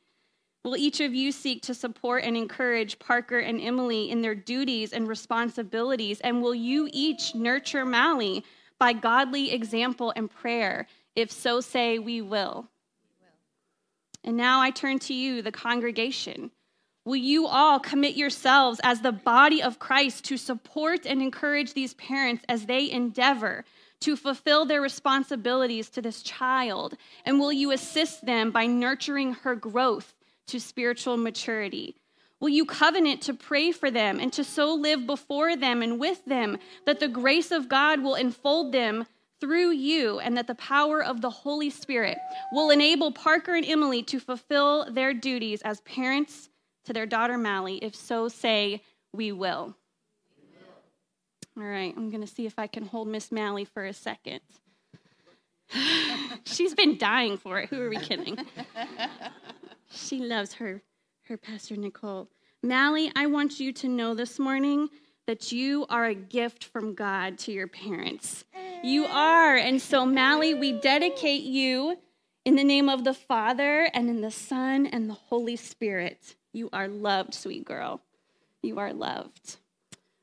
Will 0.64 0.78
each 0.78 1.00
of 1.00 1.14
you 1.14 1.32
seek 1.32 1.64
to 1.64 1.74
support 1.74 2.24
and 2.24 2.38
encourage 2.38 3.00
Parker 3.00 3.40
and 3.40 3.60
Emily 3.60 4.12
in 4.12 4.22
their 4.22 4.36
duties 4.36 4.94
and 4.94 5.08
responsibilities? 5.08 6.20
And 6.22 6.42
will 6.42 6.54
you 6.54 6.88
each 6.92 7.34
nurture 7.34 7.84
Mally 7.84 8.44
by 8.82 8.94
godly 8.94 9.52
example 9.52 10.12
and 10.16 10.28
prayer? 10.28 10.88
If 11.16 11.32
so, 11.32 11.62
say, 11.62 12.00
we 12.00 12.20
will. 12.20 12.68
And 14.24 14.36
now 14.36 14.60
I 14.60 14.72
turn 14.72 14.98
to 15.00 15.14
you, 15.14 15.44
the 15.44 15.52
congregation. 15.52 16.50
Will 17.06 17.16
you 17.16 17.46
all 17.46 17.80
commit 17.80 18.16
yourselves 18.16 18.82
as 18.84 19.02
the 19.02 19.12
body 19.12 19.62
of 19.62 19.78
Christ 19.78 20.26
to 20.26 20.38
support 20.38 21.06
and 21.06 21.22
encourage 21.22 21.76
these 21.76 21.94
parents 21.94 22.44
as 22.50 22.66
they 22.66 22.90
endeavor 22.90 23.66
to 24.00 24.16
fulfill 24.16 24.66
their 24.66 24.82
responsibilities 24.82 25.88
to 25.92 26.02
this 26.02 26.24
child? 26.24 26.98
And 27.24 27.40
will 27.40 27.54
you 27.54 27.70
assist 27.70 28.26
them 28.26 28.50
by 28.50 28.66
nurturing 28.66 29.34
her 29.44 29.56
growth 29.56 30.16
to 30.48 30.60
spiritual 30.60 31.18
maturity? 31.18 32.01
Will 32.42 32.50
you 32.50 32.66
covenant 32.66 33.22
to 33.24 33.36
pray 33.36 33.72
for 33.72 33.92
them 33.92 34.20
and 34.20 34.34
to 34.34 34.44
so 34.44 34.74
live 34.74 35.06
before 35.06 35.56
them 35.56 35.84
and 35.84 36.00
with 36.00 36.26
them 36.26 36.58
that 36.88 37.00
the 37.00 37.08
grace 37.08 37.52
of 37.52 37.70
God 37.70 38.02
will 38.02 38.16
enfold 38.16 38.72
them 38.72 39.06
through 39.40 39.70
you 39.72 40.20
and 40.20 40.36
that 40.36 40.48
the 40.48 40.56
power 40.56 41.04
of 41.04 41.22
the 41.22 41.30
Holy 41.30 41.70
Spirit 41.70 42.18
will 42.52 42.72
enable 42.72 43.12
Parker 43.12 43.54
and 43.54 43.66
Emily 43.66 44.02
to 44.04 44.20
fulfill 44.20 44.92
their 44.92 45.14
duties 45.14 45.62
as 45.62 45.82
parents 45.82 46.50
to 46.86 46.94
their 46.94 47.06
daughter 47.06 47.38
Mally? 47.38 47.78
If 47.78 47.96
so, 47.96 48.28
say, 48.28 48.82
we 49.14 49.32
will. 49.32 49.76
All 51.56 51.64
right, 51.64 51.94
I'm 51.96 52.10
going 52.10 52.22
to 52.22 52.34
see 52.34 52.48
if 52.48 52.58
I 52.58 52.66
can 52.66 52.88
hold 52.88 53.08
Miss 53.08 53.32
Mally 53.32 53.66
for 53.66 53.86
a 53.86 53.94
second. 53.94 54.40
She's 56.46 56.74
been 56.74 56.98
dying 56.98 57.38
for 57.38 57.60
it. 57.60 57.70
Who 57.70 57.80
are 57.82 57.90
we 57.90 57.98
kidding? 57.98 58.36
she 59.92 60.20
loves 60.20 60.54
her 60.54 60.82
her 61.32 61.38
pastor 61.38 61.78
Nicole. 61.78 62.28
Mally, 62.62 63.10
I 63.16 63.26
want 63.26 63.58
you 63.58 63.72
to 63.72 63.88
know 63.88 64.14
this 64.14 64.38
morning 64.38 64.90
that 65.28 65.54
you 65.54 65.86
are 65.90 66.06
a 66.06 66.14
gift 66.14 66.66
from 66.66 66.94
God 66.94 67.38
to 67.40 67.54
your 67.54 67.68
parents. 67.68 68.44
You 68.84 69.06
are. 69.06 69.56
And 69.56 69.82
so, 69.82 70.06
Mally, 70.06 70.54
we 70.54 70.74
dedicate 70.74 71.44
you 71.44 71.98
in 72.44 72.58
the 72.58 72.66
name 72.66 72.90
of 72.90 73.06
the 73.06 73.14
Father 73.14 73.90
and 73.94 74.10
in 74.10 74.20
the 74.20 74.30
Son 74.30 74.86
and 74.86 75.10
the 75.10 75.14
Holy 75.14 75.56
Spirit. 75.56 76.36
You 76.52 76.70
are 76.74 76.90
loved, 76.90 77.34
sweet 77.34 77.64
girl. 77.64 78.02
You 78.62 78.80
are 78.80 78.92
loved. 78.92 79.56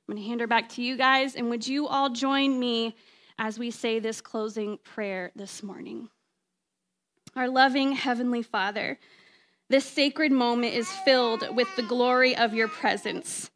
I'm 0.06 0.14
going 0.14 0.22
to 0.22 0.28
hand 0.28 0.42
her 0.42 0.46
back 0.46 0.68
to 0.70 0.82
you 0.82 0.98
guys. 0.98 1.36
And 1.36 1.48
would 1.48 1.66
you 1.66 1.88
all 1.88 2.10
join 2.10 2.60
me 2.60 2.94
as 3.38 3.58
we 3.58 3.70
say 3.70 3.98
this 3.98 4.20
closing 4.20 4.76
prayer 4.84 5.32
this 5.34 5.62
morning? 5.62 6.10
our 7.38 7.48
loving 7.48 7.92
Heavenly 7.92 8.42
Father, 8.42 8.98
this 9.68 9.84
sacred 9.84 10.32
moment 10.32 10.74
is 10.74 10.90
filled 11.04 11.54
with 11.54 11.68
the 11.76 11.82
glory 11.82 12.34
of 12.36 12.54
your 12.54 12.68
presence. 12.68 13.50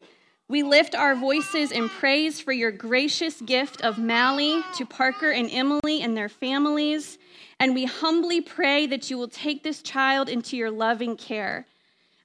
We 0.49 0.63
lift 0.63 0.95
our 0.95 1.15
voices 1.15 1.73
in 1.73 1.89
praise 1.89 2.39
for 2.39 2.53
your 2.53 2.71
gracious 2.71 3.41
gift 3.41 3.81
of 3.81 3.99
Mally 3.99 4.63
to 4.75 4.85
Parker 4.85 5.31
and 5.31 5.49
Emily 5.51 6.03
and 6.03 6.15
their 6.15 6.29
families, 6.29 7.17
and 7.59 7.75
we 7.75 7.87
humbly 7.87 8.43
pray 8.43 8.87
that 8.89 9.09
you 9.09 9.17
will 9.17 9.29
take 9.29 9.63
this 9.63 9.81
child 9.81 10.29
into 10.29 10.57
your 10.57 10.71
loving 10.71 11.17
care. 11.17 11.67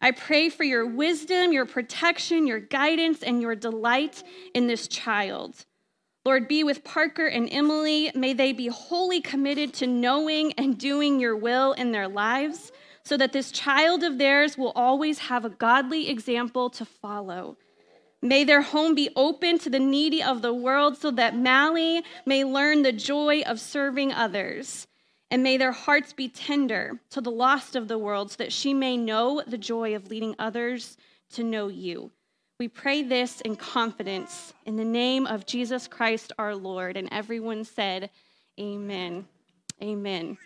I 0.01 0.11
pray 0.11 0.49
for 0.49 0.65
your 0.65 0.85
wisdom, 0.85 1.53
your 1.53 1.65
protection, 1.65 2.45
your 2.45 2.59
guidance, 2.59 3.23
and 3.23 3.41
your 3.41 3.55
delight 3.55 4.21
in 4.53 4.67
this 4.67 4.89
child. 4.89 5.65
Lord, 6.25 6.49
be 6.49 6.65
with 6.65 6.83
Parker 6.83 7.27
and 7.27 7.47
Emily. 7.49 8.11
May 8.13 8.33
they 8.33 8.51
be 8.51 8.67
wholly 8.67 9.21
committed 9.21 9.73
to 9.75 9.87
knowing 9.87 10.51
and 10.57 10.77
doing 10.77 11.21
your 11.21 11.37
will 11.37 11.71
in 11.71 11.93
their 11.93 12.09
lives 12.09 12.73
so 13.07 13.15
that 13.15 13.31
this 13.31 13.51
child 13.51 14.03
of 14.03 14.17
theirs 14.17 14.57
will 14.57 14.73
always 14.75 15.19
have 15.19 15.45
a 15.45 15.49
godly 15.49 16.09
example 16.09 16.69
to 16.69 16.83
follow. 16.83 17.55
May 18.21 18.43
their 18.43 18.61
home 18.61 18.95
be 18.95 19.09
open 19.15 19.59
to 19.59 19.69
the 19.69 19.79
needy 19.79 20.21
of 20.21 20.41
the 20.41 20.53
world 20.53 20.97
so 20.97 21.11
that 21.11 21.33
Mally 21.33 22.03
may 22.25 22.43
learn 22.43 22.81
the 22.81 22.91
joy 22.91 23.43
of 23.43 23.61
serving 23.61 24.11
others. 24.11 24.87
And 25.31 25.41
may 25.41 25.55
their 25.55 25.71
hearts 25.71 26.11
be 26.11 26.27
tender 26.27 26.99
to 27.11 27.21
the 27.21 27.31
lost 27.31 27.77
of 27.77 27.87
the 27.87 27.97
world 27.97 28.31
so 28.31 28.37
that 28.37 28.51
she 28.51 28.73
may 28.73 28.97
know 28.97 29.41
the 29.47 29.57
joy 29.57 29.95
of 29.95 30.09
leading 30.09 30.35
others 30.37 30.97
to 31.33 31.43
know 31.43 31.69
you. 31.69 32.11
We 32.59 32.67
pray 32.67 33.03
this 33.03 33.39
in 33.41 33.55
confidence 33.55 34.53
in 34.65 34.75
the 34.75 34.83
name 34.83 35.27
of 35.27 35.45
Jesus 35.45 35.87
Christ 35.87 36.33
our 36.37 36.55
Lord. 36.55 36.97
And 36.97 37.07
everyone 37.11 37.63
said, 37.63 38.09
Amen. 38.59 39.27
Amen. 39.81 40.37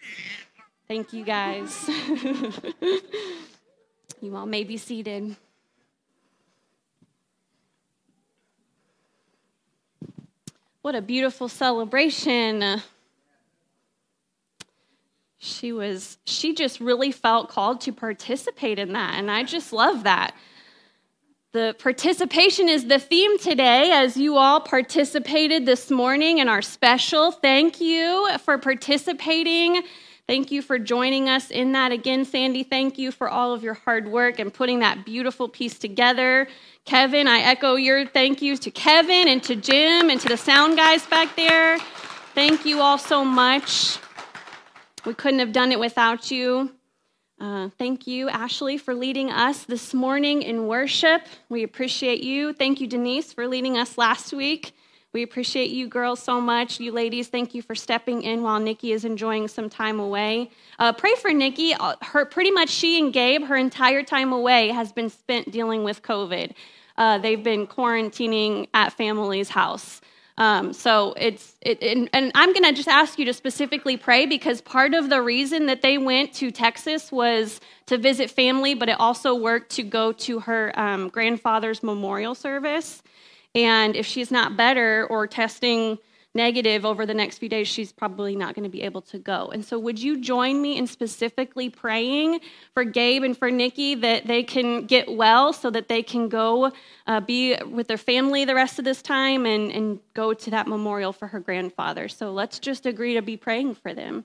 Thank 0.91 1.13
you, 1.13 1.23
guys. 1.23 1.89
you 4.21 4.35
all 4.35 4.45
may 4.45 4.65
be 4.65 4.75
seated. 4.75 5.37
What 10.81 10.95
a 10.95 11.01
beautiful 11.01 11.47
celebration. 11.47 12.81
She 15.37 15.71
was, 15.71 16.17
she 16.25 16.53
just 16.53 16.81
really 16.81 17.13
felt 17.13 17.47
called 17.47 17.79
to 17.81 17.93
participate 17.93 18.77
in 18.77 18.91
that. 18.91 19.13
And 19.13 19.31
I 19.31 19.43
just 19.43 19.71
love 19.71 20.03
that. 20.03 20.35
The 21.53 21.73
participation 21.79 22.67
is 22.67 22.87
the 22.87 22.99
theme 22.99 23.39
today 23.39 23.91
as 23.93 24.17
you 24.17 24.35
all 24.35 24.59
participated 24.59 25.65
this 25.65 25.89
morning 25.89 26.39
in 26.39 26.49
our 26.49 26.61
special. 26.61 27.31
Thank 27.31 27.79
you 27.79 28.27
for 28.39 28.57
participating. 28.57 29.83
Thank 30.27 30.51
you 30.51 30.61
for 30.61 30.79
joining 30.79 31.27
us 31.27 31.49
in 31.49 31.71
that 31.73 31.91
again, 31.91 32.25
Sandy. 32.25 32.63
Thank 32.63 32.97
you 32.97 33.11
for 33.11 33.29
all 33.29 33.53
of 33.53 33.63
your 33.63 33.73
hard 33.73 34.07
work 34.07 34.39
and 34.39 34.53
putting 34.53 34.79
that 34.79 35.05
beautiful 35.05 35.49
piece 35.49 35.77
together. 35.77 36.47
Kevin, 36.85 37.27
I 37.27 37.39
echo 37.39 37.75
your 37.75 38.05
thank 38.05 38.41
yous 38.41 38.59
to 38.59 38.71
Kevin 38.71 39.27
and 39.27 39.43
to 39.43 39.55
Jim 39.55 40.09
and 40.09 40.19
to 40.21 40.29
the 40.29 40.37
sound 40.37 40.77
guys 40.77 41.05
back 41.05 41.35
there. 41.35 41.79
Thank 42.33 42.65
you 42.65 42.79
all 42.79 42.97
so 42.97 43.25
much. 43.25 43.97
We 45.05 45.13
couldn't 45.13 45.39
have 45.39 45.51
done 45.51 45.71
it 45.71 45.79
without 45.79 46.31
you. 46.31 46.71
Uh, 47.39 47.69
thank 47.79 48.05
you, 48.05 48.29
Ashley, 48.29 48.77
for 48.77 48.93
leading 48.93 49.31
us 49.31 49.63
this 49.63 49.95
morning 49.95 50.43
in 50.43 50.67
worship. 50.67 51.23
We 51.49 51.63
appreciate 51.63 52.23
you. 52.23 52.53
Thank 52.53 52.79
you, 52.79 52.87
Denise, 52.87 53.33
for 53.33 53.47
leading 53.47 53.77
us 53.77 53.97
last 53.97 54.31
week. 54.31 54.73
We 55.13 55.23
appreciate 55.23 55.71
you 55.71 55.89
girls 55.89 56.21
so 56.21 56.39
much. 56.39 56.79
You 56.79 56.93
ladies, 56.93 57.27
thank 57.27 57.53
you 57.53 57.61
for 57.61 57.75
stepping 57.75 58.23
in 58.23 58.43
while 58.43 58.61
Nikki 58.61 58.93
is 58.93 59.03
enjoying 59.03 59.49
some 59.49 59.69
time 59.69 59.99
away. 59.99 60.49
Uh, 60.79 60.93
pray 60.93 61.15
for 61.15 61.33
Nikki. 61.33 61.73
Uh, 61.73 61.95
her 62.01 62.23
pretty 62.23 62.49
much 62.49 62.69
she 62.69 62.97
and 62.97 63.11
Gabe, 63.11 63.43
her 63.43 63.57
entire 63.57 64.03
time 64.03 64.31
away 64.31 64.69
has 64.69 64.93
been 64.93 65.09
spent 65.09 65.51
dealing 65.51 65.83
with 65.83 66.01
COVID. 66.01 66.53
Uh, 66.97 67.17
they've 67.17 67.43
been 67.43 67.67
quarantining 67.67 68.69
at 68.73 68.93
family's 68.93 69.49
house. 69.49 69.99
Um, 70.37 70.71
so 70.71 71.13
it's 71.17 71.55
it, 71.61 71.83
and, 71.83 72.09
and 72.13 72.31
I'm 72.33 72.53
going 72.53 72.63
to 72.63 72.71
just 72.71 72.87
ask 72.87 73.19
you 73.19 73.25
to 73.25 73.33
specifically 73.33 73.97
pray 73.97 74.25
because 74.25 74.61
part 74.61 74.93
of 74.93 75.09
the 75.09 75.21
reason 75.21 75.65
that 75.65 75.81
they 75.81 75.97
went 75.97 76.33
to 76.35 76.51
Texas 76.51 77.11
was 77.11 77.59
to 77.87 77.97
visit 77.97 78.31
family, 78.31 78.75
but 78.75 78.87
it 78.87 78.97
also 78.97 79.35
worked 79.35 79.71
to 79.73 79.83
go 79.83 80.13
to 80.13 80.39
her 80.39 80.71
um, 80.79 81.09
grandfather's 81.09 81.83
memorial 81.83 82.33
service. 82.33 83.03
And 83.53 83.95
if 83.95 84.05
she's 84.05 84.31
not 84.31 84.55
better 84.55 85.05
or 85.09 85.27
testing 85.27 85.97
negative 86.33 86.85
over 86.85 87.05
the 87.05 87.13
next 87.13 87.39
few 87.39 87.49
days, 87.49 87.67
she's 87.67 87.91
probably 87.91 88.35
not 88.35 88.55
going 88.55 88.63
to 88.63 88.69
be 88.69 88.81
able 88.83 89.01
to 89.01 89.19
go. 89.19 89.47
And 89.53 89.65
so, 89.65 89.77
would 89.77 89.99
you 89.99 90.21
join 90.21 90.61
me 90.61 90.77
in 90.77 90.87
specifically 90.87 91.69
praying 91.69 92.39
for 92.73 92.83
Gabe 92.83 93.23
and 93.23 93.37
for 93.37 93.51
Nikki 93.51 93.95
that 93.95 94.27
they 94.27 94.43
can 94.43 94.85
get 94.85 95.13
well 95.13 95.51
so 95.51 95.69
that 95.69 95.89
they 95.89 96.01
can 96.01 96.29
go 96.29 96.71
uh, 97.07 97.19
be 97.19 97.57
with 97.69 97.87
their 97.87 97.97
family 97.97 98.45
the 98.45 98.55
rest 98.55 98.79
of 98.79 98.85
this 98.85 99.01
time 99.01 99.45
and, 99.45 99.71
and 99.71 99.99
go 100.13 100.33
to 100.33 100.49
that 100.51 100.67
memorial 100.67 101.11
for 101.11 101.27
her 101.27 101.39
grandfather? 101.39 102.07
So, 102.07 102.31
let's 102.31 102.59
just 102.59 102.85
agree 102.85 103.15
to 103.15 103.21
be 103.21 103.35
praying 103.35 103.75
for 103.75 103.93
them 103.93 104.23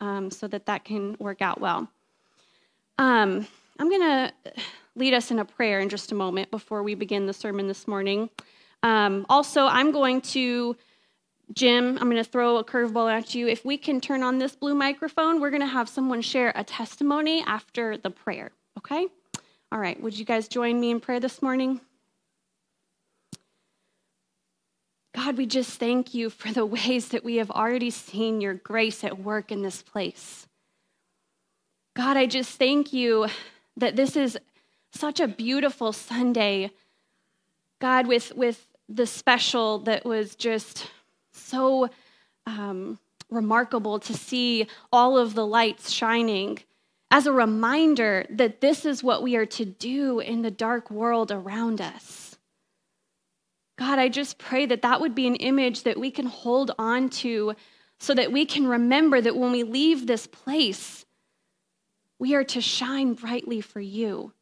um, 0.00 0.30
so 0.30 0.46
that 0.46 0.66
that 0.66 0.84
can 0.84 1.16
work 1.18 1.42
out 1.42 1.60
well. 1.60 1.88
Um, 2.98 3.46
I'm 3.80 3.88
going 3.88 4.00
to 4.00 4.32
lead 4.96 5.14
us 5.14 5.30
in 5.30 5.38
a 5.38 5.44
prayer 5.44 5.80
in 5.80 5.88
just 5.88 6.10
a 6.10 6.14
moment 6.14 6.50
before 6.50 6.82
we 6.82 6.94
begin 6.94 7.26
the 7.26 7.32
sermon 7.32 7.68
this 7.68 7.86
morning. 7.86 8.28
Um, 8.82 9.26
also, 9.28 9.66
I'm 9.66 9.90
going 9.90 10.20
to, 10.20 10.76
Jim, 11.52 11.98
I'm 12.00 12.10
going 12.10 12.22
to 12.22 12.30
throw 12.30 12.58
a 12.58 12.64
curveball 12.64 13.10
at 13.12 13.34
you. 13.34 13.48
If 13.48 13.64
we 13.64 13.76
can 13.76 14.00
turn 14.00 14.22
on 14.22 14.38
this 14.38 14.54
blue 14.54 14.74
microphone, 14.74 15.40
we're 15.40 15.50
going 15.50 15.62
to 15.62 15.66
have 15.66 15.88
someone 15.88 16.22
share 16.22 16.52
a 16.54 16.64
testimony 16.64 17.42
after 17.46 17.96
the 17.96 18.10
prayer, 18.10 18.50
okay? 18.78 19.06
All 19.72 19.78
right, 19.78 20.00
would 20.00 20.18
you 20.18 20.24
guys 20.24 20.48
join 20.48 20.80
me 20.80 20.90
in 20.90 21.00
prayer 21.00 21.20
this 21.20 21.42
morning? 21.42 21.80
God, 25.14 25.36
we 25.36 25.46
just 25.46 25.80
thank 25.80 26.14
you 26.14 26.30
for 26.30 26.52
the 26.52 26.64
ways 26.76 27.08
that 27.08 27.24
we 27.24 27.36
have 27.36 27.50
already 27.50 27.90
seen 27.90 28.40
your 28.40 28.54
grace 28.54 29.02
at 29.02 29.18
work 29.18 29.50
in 29.50 29.62
this 29.62 29.82
place. 29.82 30.46
God, 31.94 32.16
I 32.16 32.26
just 32.26 32.56
thank 32.56 32.92
you 32.92 33.26
that 33.76 33.96
this 33.96 34.14
is 34.14 34.38
such 34.92 35.18
a 35.18 35.26
beautiful 35.26 35.92
Sunday. 35.92 36.70
God, 37.80 38.06
with, 38.06 38.32
with 38.36 38.67
the 38.88 39.06
special 39.06 39.80
that 39.80 40.04
was 40.04 40.34
just 40.34 40.90
so 41.32 41.90
um, 42.46 42.98
remarkable 43.30 43.98
to 44.00 44.14
see 44.14 44.66
all 44.92 45.18
of 45.18 45.34
the 45.34 45.46
lights 45.46 45.90
shining 45.90 46.58
as 47.10 47.26
a 47.26 47.32
reminder 47.32 48.26
that 48.30 48.60
this 48.60 48.84
is 48.84 49.02
what 49.02 49.22
we 49.22 49.36
are 49.36 49.46
to 49.46 49.64
do 49.64 50.20
in 50.20 50.42
the 50.42 50.50
dark 50.50 50.90
world 50.90 51.30
around 51.30 51.80
us. 51.80 52.38
God, 53.78 53.98
I 53.98 54.08
just 54.08 54.38
pray 54.38 54.66
that 54.66 54.82
that 54.82 55.00
would 55.00 55.14
be 55.14 55.26
an 55.26 55.36
image 55.36 55.84
that 55.84 55.98
we 55.98 56.10
can 56.10 56.26
hold 56.26 56.72
on 56.78 57.08
to 57.10 57.54
so 58.00 58.14
that 58.14 58.32
we 58.32 58.44
can 58.44 58.66
remember 58.66 59.20
that 59.20 59.36
when 59.36 59.52
we 59.52 59.62
leave 59.62 60.06
this 60.06 60.26
place, 60.26 61.06
we 62.18 62.34
are 62.34 62.44
to 62.44 62.60
shine 62.60 63.14
brightly 63.14 63.60
for 63.60 63.80
you. 63.80 64.32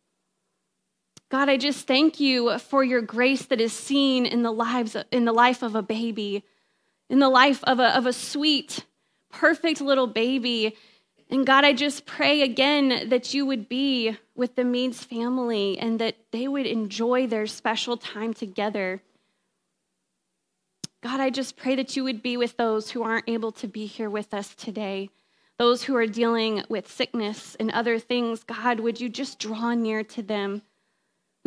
God, 1.28 1.48
I 1.48 1.56
just 1.56 1.86
thank 1.86 2.20
you 2.20 2.56
for 2.58 2.84
your 2.84 3.02
grace 3.02 3.46
that 3.46 3.60
is 3.60 3.72
seen 3.72 4.26
in 4.26 4.42
the 4.42 4.52
lives 4.52 4.96
in 5.10 5.24
the 5.24 5.32
life 5.32 5.62
of 5.62 5.74
a 5.74 5.82
baby, 5.82 6.44
in 7.10 7.18
the 7.18 7.28
life 7.28 7.64
of 7.64 7.80
a, 7.80 7.96
of 7.96 8.06
a 8.06 8.12
sweet, 8.12 8.84
perfect 9.32 9.80
little 9.80 10.06
baby. 10.06 10.76
And 11.28 11.44
God, 11.44 11.64
I 11.64 11.72
just 11.72 12.06
pray 12.06 12.42
again 12.42 13.08
that 13.08 13.34
you 13.34 13.44
would 13.44 13.68
be 13.68 14.16
with 14.36 14.54
the 14.54 14.62
Meads 14.62 15.02
family 15.02 15.76
and 15.78 15.98
that 15.98 16.14
they 16.30 16.46
would 16.46 16.66
enjoy 16.66 17.26
their 17.26 17.48
special 17.48 17.96
time 17.96 18.32
together. 18.32 19.02
God, 21.02 21.18
I 21.18 21.30
just 21.30 21.56
pray 21.56 21.74
that 21.74 21.96
you 21.96 22.04
would 22.04 22.22
be 22.22 22.36
with 22.36 22.56
those 22.56 22.90
who 22.90 23.02
aren't 23.02 23.28
able 23.28 23.50
to 23.52 23.66
be 23.66 23.86
here 23.86 24.10
with 24.10 24.32
us 24.32 24.54
today, 24.54 25.10
those 25.58 25.82
who 25.82 25.96
are 25.96 26.06
dealing 26.06 26.62
with 26.68 26.90
sickness 26.90 27.56
and 27.58 27.72
other 27.72 27.98
things. 27.98 28.44
God, 28.44 28.78
would 28.78 29.00
you 29.00 29.08
just 29.08 29.40
draw 29.40 29.74
near 29.74 30.04
to 30.04 30.22
them? 30.22 30.62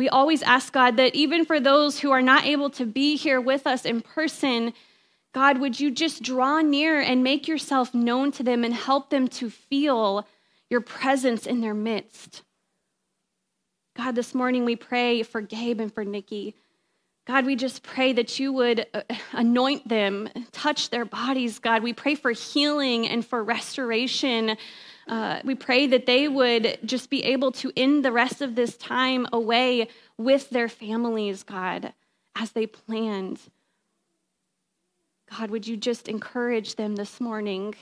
We 0.00 0.08
always 0.08 0.42
ask 0.42 0.72
God 0.72 0.96
that 0.96 1.14
even 1.14 1.44
for 1.44 1.60
those 1.60 1.98
who 1.98 2.10
are 2.10 2.22
not 2.22 2.46
able 2.46 2.70
to 2.70 2.86
be 2.86 3.16
here 3.16 3.38
with 3.38 3.66
us 3.66 3.84
in 3.84 4.00
person, 4.00 4.72
God, 5.34 5.58
would 5.58 5.78
you 5.78 5.90
just 5.90 6.22
draw 6.22 6.62
near 6.62 6.98
and 6.98 7.22
make 7.22 7.46
yourself 7.46 7.92
known 7.92 8.32
to 8.32 8.42
them 8.42 8.64
and 8.64 8.72
help 8.72 9.10
them 9.10 9.28
to 9.28 9.50
feel 9.50 10.26
your 10.70 10.80
presence 10.80 11.44
in 11.44 11.60
their 11.60 11.74
midst? 11.74 12.44
God, 13.94 14.14
this 14.14 14.34
morning 14.34 14.64
we 14.64 14.74
pray 14.74 15.22
for 15.22 15.42
Gabe 15.42 15.82
and 15.82 15.92
for 15.92 16.02
Nikki. 16.02 16.54
God, 17.26 17.44
we 17.44 17.54
just 17.54 17.82
pray 17.82 18.14
that 18.14 18.38
you 18.38 18.54
would 18.54 18.86
uh, 18.94 19.02
anoint 19.32 19.86
them, 19.86 20.30
touch 20.50 20.88
their 20.88 21.04
bodies, 21.04 21.58
God. 21.58 21.82
We 21.82 21.92
pray 21.92 22.14
for 22.14 22.30
healing 22.30 23.06
and 23.06 23.22
for 23.22 23.44
restoration 23.44 24.56
uh, 25.08 25.40
we 25.44 25.54
pray 25.54 25.86
that 25.86 26.06
they 26.06 26.28
would 26.28 26.78
just 26.84 27.10
be 27.10 27.24
able 27.24 27.52
to 27.52 27.72
end 27.76 28.04
the 28.04 28.12
rest 28.12 28.40
of 28.40 28.54
this 28.54 28.76
time 28.76 29.26
away 29.32 29.88
with 30.16 30.50
their 30.50 30.68
families, 30.68 31.42
God, 31.42 31.92
as 32.36 32.52
they 32.52 32.66
planned. 32.66 33.40
God, 35.30 35.50
would 35.50 35.66
you 35.66 35.76
just 35.76 36.08
encourage 36.08 36.76
them 36.76 36.96
this 36.96 37.20
morning? 37.20 37.74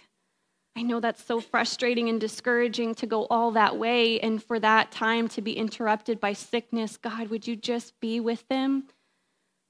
I 0.76 0.82
know 0.82 1.00
that's 1.00 1.24
so 1.24 1.40
frustrating 1.40 2.08
and 2.08 2.20
discouraging 2.20 2.94
to 2.96 3.06
go 3.06 3.26
all 3.26 3.50
that 3.52 3.76
way 3.76 4.20
and 4.20 4.42
for 4.42 4.60
that 4.60 4.92
time 4.92 5.26
to 5.28 5.42
be 5.42 5.54
interrupted 5.56 6.20
by 6.20 6.34
sickness. 6.34 6.96
God, 6.96 7.28
would 7.28 7.48
you 7.48 7.56
just 7.56 7.98
be 8.00 8.20
with 8.20 8.46
them? 8.48 8.84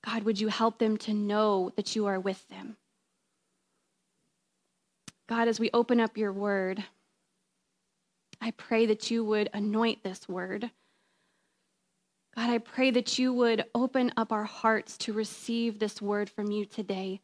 God, 0.04 0.24
would 0.24 0.40
you 0.40 0.48
help 0.48 0.78
them 0.78 0.96
to 0.98 1.14
know 1.14 1.72
that 1.76 1.96
you 1.96 2.06
are 2.06 2.20
with 2.20 2.46
them? 2.48 2.76
God, 5.28 5.48
as 5.48 5.60
we 5.60 5.70
open 5.72 6.00
up 6.00 6.16
your 6.16 6.32
word, 6.32 6.84
I 8.40 8.52
pray 8.52 8.86
that 8.86 9.10
you 9.10 9.24
would 9.24 9.50
anoint 9.52 10.02
this 10.02 10.28
word. 10.28 10.70
God, 12.36 12.50
I 12.50 12.58
pray 12.58 12.90
that 12.92 13.18
you 13.18 13.32
would 13.32 13.64
open 13.74 14.12
up 14.16 14.32
our 14.32 14.44
hearts 14.44 14.96
to 14.98 15.12
receive 15.12 15.78
this 15.78 16.00
word 16.00 16.30
from 16.30 16.50
you 16.50 16.64
today. 16.64 17.20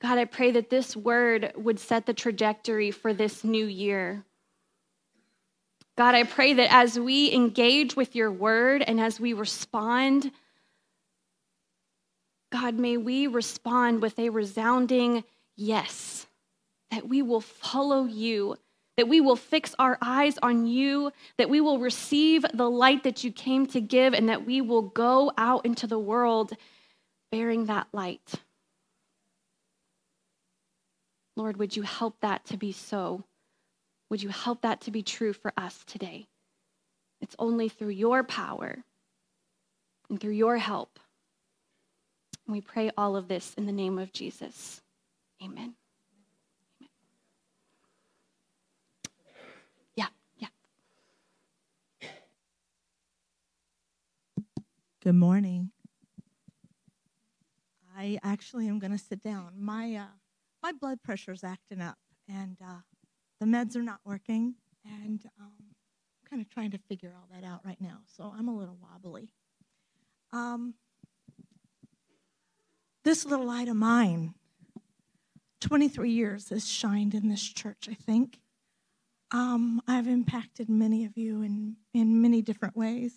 God, 0.00 0.16
I 0.16 0.24
pray 0.24 0.50
that 0.52 0.70
this 0.70 0.96
word 0.96 1.52
would 1.56 1.78
set 1.78 2.06
the 2.06 2.14
trajectory 2.14 2.90
for 2.90 3.12
this 3.12 3.44
new 3.44 3.66
year. 3.66 4.24
God, 5.98 6.14
I 6.14 6.22
pray 6.22 6.54
that 6.54 6.72
as 6.72 6.98
we 6.98 7.30
engage 7.32 7.96
with 7.96 8.16
your 8.16 8.32
word 8.32 8.82
and 8.82 8.98
as 8.98 9.20
we 9.20 9.34
respond, 9.34 10.30
God, 12.50 12.76
may 12.76 12.96
we 12.96 13.26
respond 13.26 14.00
with 14.00 14.18
a 14.18 14.30
resounding 14.30 15.24
yes, 15.56 16.26
that 16.90 17.06
we 17.06 17.20
will 17.20 17.42
follow 17.42 18.04
you, 18.04 18.56
that 19.00 19.08
we 19.08 19.22
will 19.22 19.34
fix 19.34 19.74
our 19.78 19.96
eyes 20.02 20.38
on 20.42 20.66
you, 20.66 21.10
that 21.38 21.48
we 21.48 21.58
will 21.58 21.78
receive 21.78 22.44
the 22.52 22.68
light 22.68 23.02
that 23.04 23.24
you 23.24 23.32
came 23.32 23.64
to 23.68 23.80
give, 23.80 24.12
and 24.12 24.28
that 24.28 24.44
we 24.44 24.60
will 24.60 24.82
go 24.82 25.32
out 25.38 25.64
into 25.64 25.86
the 25.86 25.98
world 25.98 26.52
bearing 27.32 27.64
that 27.64 27.86
light. 27.94 28.34
Lord, 31.34 31.56
would 31.56 31.74
you 31.74 31.80
help 31.80 32.20
that 32.20 32.44
to 32.48 32.58
be 32.58 32.72
so? 32.72 33.24
Would 34.10 34.22
you 34.22 34.28
help 34.28 34.60
that 34.60 34.82
to 34.82 34.90
be 34.90 35.02
true 35.02 35.32
for 35.32 35.54
us 35.56 35.82
today? 35.86 36.26
It's 37.22 37.36
only 37.38 37.70
through 37.70 37.88
your 37.88 38.22
power 38.22 38.84
and 40.10 40.20
through 40.20 40.32
your 40.32 40.58
help. 40.58 40.98
We 42.46 42.60
pray 42.60 42.90
all 42.98 43.16
of 43.16 43.28
this 43.28 43.54
in 43.54 43.64
the 43.64 43.72
name 43.72 43.98
of 43.98 44.12
Jesus. 44.12 44.82
Amen. 45.42 45.72
Yeah, 49.94 50.06
yeah. 50.38 50.48
Good 55.02 55.14
morning. 55.14 55.70
I 57.96 58.18
actually 58.22 58.68
am 58.68 58.78
going 58.78 58.92
to 58.92 58.98
sit 58.98 59.22
down. 59.22 59.54
My 59.58 59.94
uh, 59.94 60.12
my 60.62 60.72
blood 60.72 60.98
pressure's 61.02 61.42
acting 61.42 61.80
up, 61.80 61.96
and 62.28 62.58
uh, 62.62 62.80
the 63.40 63.46
meds 63.46 63.76
are 63.76 63.82
not 63.82 64.00
working, 64.04 64.56
and 64.84 65.24
um, 65.40 65.52
I'm 65.62 66.28
kind 66.28 66.42
of 66.42 66.50
trying 66.50 66.72
to 66.72 66.78
figure 66.78 67.14
all 67.16 67.26
that 67.32 67.46
out 67.46 67.60
right 67.64 67.80
now. 67.80 68.00
So 68.14 68.30
I'm 68.36 68.46
a 68.46 68.54
little 68.54 68.76
wobbly. 68.78 69.32
Um, 70.34 70.74
this 73.02 73.24
little 73.24 73.46
light 73.46 73.68
of 73.68 73.76
mine, 73.76 74.34
23 75.62 76.10
years 76.10 76.50
has 76.50 76.68
shined 76.68 77.14
in 77.14 77.30
this 77.30 77.42
church. 77.42 77.88
I 77.90 77.94
think 77.94 78.38
um, 79.30 79.80
I've 79.88 80.08
impacted 80.08 80.68
many 80.68 81.06
of 81.06 81.16
you 81.16 81.40
in 81.40 81.76
in 81.94 82.20
many 82.20 82.42
different 82.42 82.76
ways. 82.76 83.14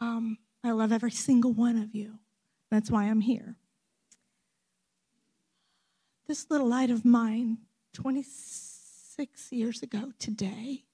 Um, 0.00 0.38
I 0.64 0.70
love 0.70 0.92
every 0.92 1.10
single 1.10 1.52
one 1.52 1.76
of 1.76 1.94
you. 1.94 2.18
That's 2.70 2.90
why 2.90 3.04
I'm 3.04 3.20
here. 3.20 3.56
This 6.26 6.46
little 6.48 6.66
light 6.66 6.88
of 6.88 7.04
mine, 7.04 7.58
26 7.92 9.52
years 9.52 9.82
ago 9.82 10.12
today, 10.18 10.84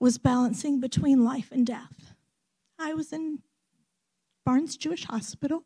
was 0.00 0.16
balancing 0.16 0.80
between 0.80 1.24
life 1.24 1.50
and 1.52 1.66
death. 1.66 2.14
I 2.78 2.94
was 2.94 3.12
in 3.12 3.40
Barnes 4.46 4.78
Jewish 4.78 5.04
Hospital. 5.04 5.64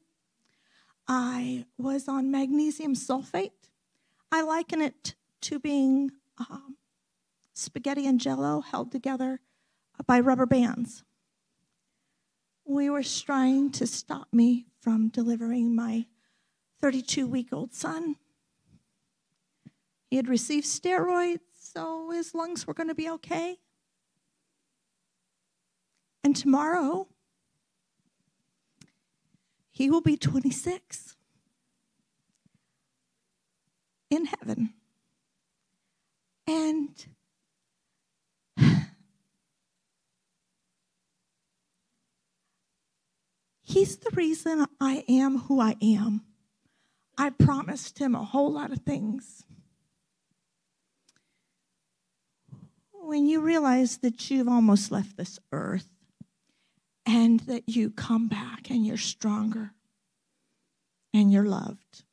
I 1.06 1.66
was 1.78 2.08
on 2.08 2.32
magnesium 2.32 2.94
sulfate. 2.94 3.70
I 4.32 4.42
liken 4.42 4.80
it 4.80 5.14
to 5.42 5.60
being 5.60 6.10
um, 6.36 6.76
spaghetti 7.54 8.08
and 8.08 8.18
jello 8.18 8.60
held 8.60 8.90
together 8.90 9.40
by 10.04 10.18
rubber 10.18 10.46
bands. 10.46 11.04
We 12.64 12.90
were 12.90 13.02
trying 13.02 13.70
to 13.72 13.86
stop 13.86 14.28
me 14.32 14.66
from 14.80 15.08
delivering 15.08 15.74
my 15.74 16.06
32 16.80 17.26
week 17.26 17.52
old 17.52 17.74
son. 17.74 18.16
He 20.10 20.16
had 20.16 20.28
received 20.28 20.66
steroids, 20.66 21.40
so 21.58 22.10
his 22.10 22.34
lungs 22.34 22.66
were 22.66 22.74
going 22.74 22.88
to 22.88 22.94
be 22.94 23.08
okay. 23.08 23.58
And 26.24 26.36
tomorrow, 26.36 27.08
he 29.70 29.90
will 29.90 30.00
be 30.00 30.16
26 30.16 31.16
in 34.10 34.26
heaven. 34.26 34.74
And 36.46 36.90
he's 43.72 43.96
the 43.96 44.10
reason 44.10 44.66
I 44.80 45.04
am 45.08 45.38
who 45.38 45.60
I 45.60 45.76
am. 45.80 46.22
I 47.16 47.30
promised 47.30 47.98
him 47.98 48.14
a 48.14 48.24
whole 48.24 48.52
lot 48.52 48.70
of 48.70 48.80
things. 48.80 49.44
When 52.92 53.26
you 53.26 53.40
realize 53.40 53.98
that 53.98 54.30
you've 54.30 54.48
almost 54.48 54.90
left 54.90 55.16
this 55.16 55.38
earth 55.52 55.88
and 57.04 57.40
that 57.40 57.68
you 57.68 57.90
come 57.90 58.28
back 58.28 58.70
and 58.70 58.86
you're 58.86 58.96
stronger 58.96 59.72
and 61.12 61.32
you're 61.32 61.44
loved, 61.44 62.04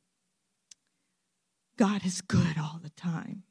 God 1.78 2.06
is 2.06 2.22
good 2.22 2.58
all 2.58 2.80
the 2.82 2.90
time. 2.90 3.44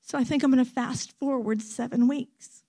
So 0.00 0.16
I 0.16 0.24
think 0.24 0.42
I'm 0.42 0.52
going 0.52 0.64
to 0.64 0.70
fast 0.70 1.12
forward 1.18 1.60
seven 1.60 2.06
weeks. 2.06 2.62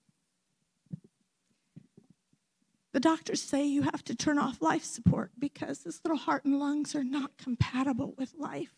The 2.98 3.10
doctors 3.10 3.40
say 3.40 3.64
you 3.64 3.82
have 3.82 4.02
to 4.06 4.14
turn 4.16 4.40
off 4.40 4.60
life 4.60 4.82
support 4.82 5.30
because 5.38 5.84
his 5.84 6.00
little 6.02 6.18
heart 6.18 6.44
and 6.44 6.58
lungs 6.58 6.96
are 6.96 7.04
not 7.04 7.38
compatible 7.38 8.12
with 8.18 8.34
life. 8.36 8.74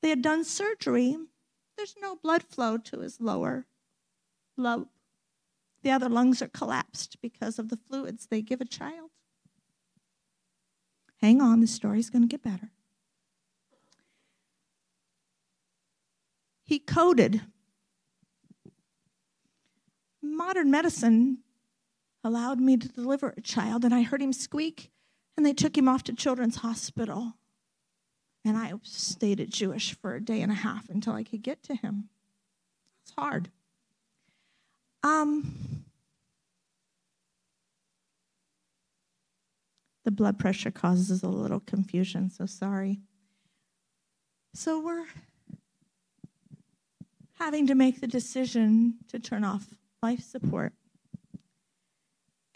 They 0.00 0.08
had 0.08 0.22
done 0.22 0.44
surgery. 0.44 1.14
There's 1.76 1.94
no 2.00 2.16
blood 2.16 2.42
flow 2.42 2.78
to 2.78 3.00
his 3.00 3.20
lower 3.20 3.66
lobe. 4.56 4.88
The 5.82 5.90
other 5.90 6.08
lungs 6.08 6.40
are 6.40 6.48
collapsed 6.48 7.18
because 7.20 7.58
of 7.58 7.68
the 7.68 7.76
fluids 7.76 8.28
they 8.28 8.40
give 8.40 8.62
a 8.62 8.64
child. 8.64 9.10
Hang 11.20 11.42
on, 11.42 11.60
the 11.60 11.66
story's 11.66 12.08
going 12.08 12.22
to 12.22 12.28
get 12.28 12.42
better. 12.42 12.70
He 16.62 16.78
coded. 16.78 17.42
Modern 20.22 20.70
medicine 20.70 21.43
allowed 22.24 22.58
me 22.58 22.76
to 22.76 22.88
deliver 22.88 23.34
a 23.36 23.40
child, 23.40 23.84
and 23.84 23.94
I 23.94 24.02
heard 24.02 24.22
him 24.22 24.32
squeak, 24.32 24.90
and 25.36 25.44
they 25.44 25.52
took 25.52 25.76
him 25.76 25.88
off 25.88 26.02
to 26.04 26.14
Children's 26.14 26.56
Hospital. 26.56 27.34
And 28.44 28.56
I 28.56 28.72
stayed 28.82 29.40
at 29.40 29.50
Jewish 29.50 29.94
for 29.94 30.14
a 30.14 30.20
day 30.20 30.40
and 30.40 30.50
a 30.50 30.56
half 30.56 30.88
until 30.88 31.14
I 31.14 31.22
could 31.22 31.42
get 31.42 31.62
to 31.64 31.74
him. 31.74 32.08
It's 33.02 33.12
hard. 33.16 33.50
Um, 35.02 35.84
the 40.04 40.10
blood 40.10 40.38
pressure 40.38 40.70
causes 40.70 41.22
a 41.22 41.28
little 41.28 41.60
confusion, 41.60 42.30
so 42.30 42.46
sorry. 42.46 43.00
So 44.54 44.80
we're 44.80 45.06
having 47.38 47.66
to 47.66 47.74
make 47.74 48.00
the 48.00 48.06
decision 48.06 48.94
to 49.08 49.18
turn 49.18 49.44
off 49.44 49.66
life 50.02 50.22
support. 50.22 50.72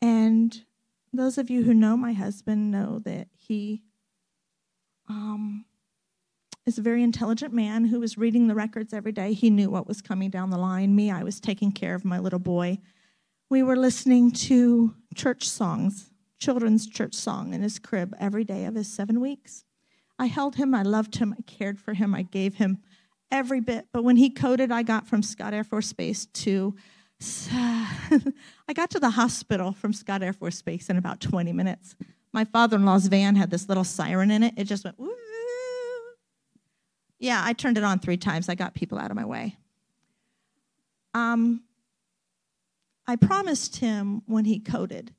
And 0.00 0.64
those 1.12 1.38
of 1.38 1.50
you 1.50 1.64
who 1.64 1.74
know 1.74 1.96
my 1.96 2.12
husband 2.12 2.70
know 2.70 3.00
that 3.00 3.28
he 3.34 3.82
um, 5.08 5.64
is 6.66 6.78
a 6.78 6.82
very 6.82 7.02
intelligent 7.02 7.52
man 7.52 7.86
who 7.86 8.00
was 8.00 8.18
reading 8.18 8.46
the 8.46 8.54
records 8.54 8.92
every 8.92 9.12
day. 9.12 9.32
He 9.32 9.50
knew 9.50 9.70
what 9.70 9.88
was 9.88 10.02
coming 10.02 10.30
down 10.30 10.50
the 10.50 10.58
line. 10.58 10.94
Me, 10.94 11.10
I 11.10 11.22
was 11.22 11.40
taking 11.40 11.72
care 11.72 11.94
of 11.94 12.04
my 12.04 12.18
little 12.18 12.38
boy. 12.38 12.78
We 13.48 13.62
were 13.62 13.76
listening 13.76 14.30
to 14.32 14.94
church 15.14 15.48
songs, 15.48 16.10
children's 16.38 16.86
church 16.86 17.14
song 17.14 17.54
in 17.54 17.62
his 17.62 17.78
crib 17.78 18.14
every 18.20 18.44
day 18.44 18.66
of 18.66 18.74
his 18.74 18.92
seven 18.92 19.20
weeks. 19.20 19.64
I 20.18 20.26
held 20.26 20.56
him, 20.56 20.74
I 20.74 20.82
loved 20.82 21.16
him, 21.16 21.34
I 21.36 21.42
cared 21.42 21.78
for 21.78 21.94
him, 21.94 22.14
I 22.14 22.22
gave 22.22 22.56
him 22.56 22.78
every 23.30 23.60
bit. 23.60 23.86
But 23.92 24.04
when 24.04 24.16
he 24.16 24.28
coded, 24.28 24.70
I 24.70 24.82
got 24.82 25.06
from 25.06 25.22
Scott 25.22 25.54
Air 25.54 25.64
Force 25.64 25.92
Base 25.92 26.26
to 26.26 26.74
I 27.20 28.72
got 28.74 28.90
to 28.90 29.00
the 29.00 29.10
hospital 29.10 29.72
from 29.72 29.92
Scott 29.92 30.22
Air 30.22 30.32
Force 30.32 30.62
Base 30.62 30.88
in 30.88 30.96
about 30.96 31.20
20 31.20 31.52
minutes. 31.52 31.96
My 32.32 32.44
father 32.44 32.76
in 32.76 32.84
law's 32.84 33.06
van 33.06 33.34
had 33.36 33.50
this 33.50 33.68
little 33.68 33.84
siren 33.84 34.30
in 34.30 34.42
it. 34.42 34.54
It 34.56 34.64
just 34.64 34.84
went, 34.84 34.98
woo. 34.98 35.12
Yeah, 37.18 37.42
I 37.44 37.52
turned 37.52 37.76
it 37.76 37.84
on 37.84 37.98
three 37.98 38.16
times. 38.16 38.48
I 38.48 38.54
got 38.54 38.74
people 38.74 38.98
out 38.98 39.10
of 39.10 39.16
my 39.16 39.24
way. 39.24 39.56
Um, 41.14 41.64
I 43.06 43.16
promised 43.16 43.76
him 43.76 44.22
when 44.26 44.44
he 44.44 44.60
coded 44.60 45.14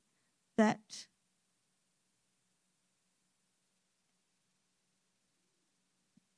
that 0.56 0.80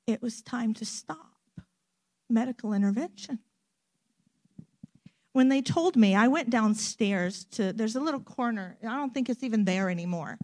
it 0.06 0.20
was 0.20 0.42
time 0.42 0.74
to 0.74 0.84
stop 0.84 1.36
medical 2.28 2.72
intervention. 2.72 3.38
When 5.32 5.48
they 5.48 5.62
told 5.62 5.96
me, 5.96 6.14
I 6.14 6.28
went 6.28 6.50
downstairs 6.50 7.44
to, 7.52 7.72
there's 7.72 7.96
a 7.96 8.00
little 8.00 8.20
corner, 8.20 8.76
I 8.82 8.96
don't 8.96 9.14
think 9.14 9.28
it's 9.30 9.42
even 9.42 9.64
there 9.64 9.88
anymore. 9.88 10.38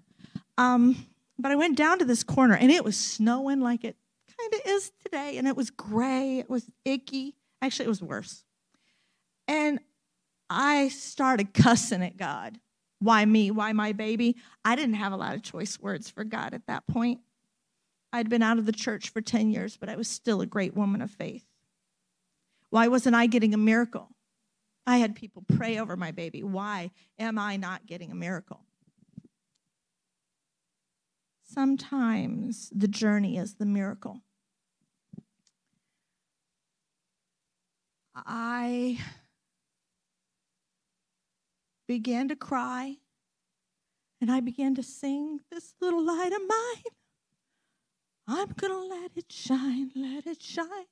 Um, 0.57 1.07
but 1.39 1.53
I 1.53 1.57
went 1.57 1.77
down 1.77 1.99
to 1.99 2.05
this 2.05 2.23
corner 2.23 2.55
and 2.55 2.71
it 2.71 2.85
was 2.85 2.97
snowing 2.97 3.61
like 3.61 3.85
it 3.85 3.97
kind 4.39 4.55
of 4.55 4.61
is 4.71 4.93
today, 5.03 5.39
and 5.39 5.47
it 5.47 5.57
was 5.57 5.71
gray, 5.71 6.39
it 6.39 6.49
was 6.49 6.71
icky. 6.85 7.35
Actually, 7.61 7.87
it 7.87 7.91
was 7.91 8.03
worse. 8.03 8.45
And 9.47 9.81
I 10.49 10.89
started 10.89 11.55
cussing 11.55 12.03
at 12.03 12.17
God. 12.17 12.61
Why 13.01 13.25
me? 13.25 13.51
Why 13.51 13.73
my 13.73 13.93
baby? 13.93 14.37
I 14.65 14.77
didn't 14.77 14.95
have 14.95 15.13
a 15.13 15.17
lot 15.17 15.35
of 15.35 15.43
choice 15.43 15.79
words 15.81 16.11
for 16.11 16.25
God 16.25 16.55
at 16.55 16.67
that 16.67 16.87
point. 16.87 17.21
I'd 18.13 18.29
been 18.29 18.43
out 18.43 18.59
of 18.59 18.67
the 18.67 18.73
church 18.73 19.11
for 19.11 19.21
10 19.21 19.51
years, 19.51 19.77
but 19.77 19.89
I 19.89 19.97
was 19.97 20.09
still 20.09 20.41
a 20.41 20.47
great 20.47 20.75
woman 20.75 21.03
of 21.03 21.11
faith. 21.11 21.45
Why 22.71 22.89
wasn't 22.89 23.17
I 23.17 23.27
getting 23.27 23.55
a 23.55 23.59
miracle? 23.59 24.09
I 24.89 24.97
had 24.97 25.15
people 25.15 25.45
pray 25.55 25.79
over 25.79 25.99
my 25.99 26.13
baby. 26.13 26.43
Why 26.43 26.93
am 27.19 27.39
I 27.39 27.59
not 27.59 27.85
getting 27.85 28.11
a 28.11 28.15
miracle? 28.15 28.65
Sometimes 31.45 32.73
the 32.75 32.89
journey 32.89 33.37
is 33.37 33.57
the 33.57 33.67
miracle. 33.67 34.23
I 38.15 38.99
began 41.87 42.29
to 42.29 42.37
cry 42.37 42.97
and 44.23 44.33
I 44.33 44.41
began 44.41 44.75
to 44.77 44.83
sing 44.83 45.41
this 45.53 45.75
little 45.83 46.03
light 46.03 46.33
of 46.33 46.41
mine. 46.49 46.95
I'm 48.27 48.55
going 48.57 48.73
to 48.73 48.89
let 48.89 49.11
it 49.17 49.31
shine, 49.31 49.91
let 49.95 50.27
it 50.27 50.43
shine, 50.43 50.87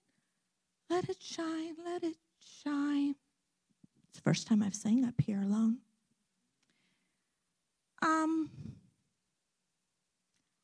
let 0.91 1.09
it 1.09 1.23
shine, 1.23 1.77
let 1.83 2.05
it 2.05 2.17
shine. 2.39 3.15
It's 4.17 4.23
the 4.23 4.31
first 4.31 4.47
time 4.47 4.63
I've 4.63 4.75
sang 4.75 5.05
up 5.05 5.21
here 5.21 5.43
alone. 5.43 5.77
Um, 8.01 8.49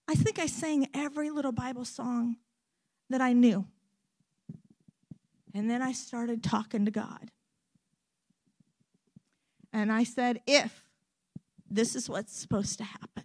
I 0.08 0.14
think 0.14 0.38
I 0.38 0.46
sang 0.46 0.88
every 0.94 1.28
little 1.28 1.52
Bible 1.52 1.84
song 1.84 2.36
that 3.10 3.20
I 3.20 3.34
knew. 3.34 3.66
And 5.52 5.68
then 5.68 5.82
I 5.82 5.92
started 5.92 6.42
talking 6.42 6.86
to 6.86 6.90
God. 6.90 7.30
And 9.70 9.92
I 9.92 10.04
said, 10.04 10.40
if 10.46 10.82
this 11.70 11.94
is 11.94 12.08
what's 12.08 12.34
supposed 12.34 12.78
to 12.78 12.84
happen, 12.84 13.24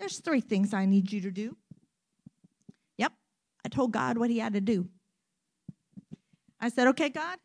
there's 0.00 0.18
three 0.18 0.40
things 0.40 0.74
I 0.74 0.86
need 0.86 1.12
you 1.12 1.20
to 1.20 1.30
do. 1.30 1.56
Yep, 2.98 3.12
I 3.64 3.68
told 3.68 3.92
God 3.92 4.18
what 4.18 4.28
he 4.28 4.40
had 4.40 4.54
to 4.54 4.60
do. 4.60 4.88
I 6.60 6.68
said, 6.68 6.88
okay, 6.88 7.10
God, 7.10 7.38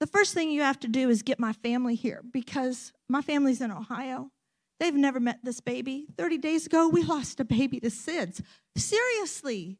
the 0.00 0.06
first 0.06 0.34
thing 0.34 0.50
you 0.50 0.62
have 0.62 0.80
to 0.80 0.88
do 0.88 1.08
is 1.08 1.22
get 1.22 1.40
my 1.40 1.52
family 1.52 1.94
here 1.94 2.22
because 2.32 2.92
my 3.08 3.22
family's 3.22 3.60
in 3.60 3.70
Ohio. 3.70 4.30
They've 4.78 4.94
never 4.94 5.18
met 5.18 5.40
this 5.42 5.60
baby. 5.60 6.06
30 6.16 6.38
days 6.38 6.66
ago, 6.66 6.88
we 6.88 7.02
lost 7.02 7.40
a 7.40 7.44
baby 7.44 7.80
to 7.80 7.88
SIDS. 7.88 8.40
Seriously, 8.76 9.78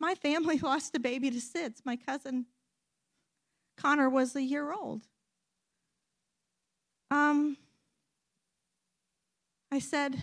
my 0.00 0.14
family 0.14 0.58
lost 0.62 0.96
a 0.96 1.00
baby 1.00 1.30
to 1.30 1.38
SIDS. 1.38 1.82
My 1.84 1.96
cousin 1.96 2.46
Connor 3.76 4.08
was 4.08 4.34
a 4.36 4.42
year 4.42 4.72
old. 4.72 5.02
Um, 7.10 7.56
I 9.70 9.78
said, 9.78 10.16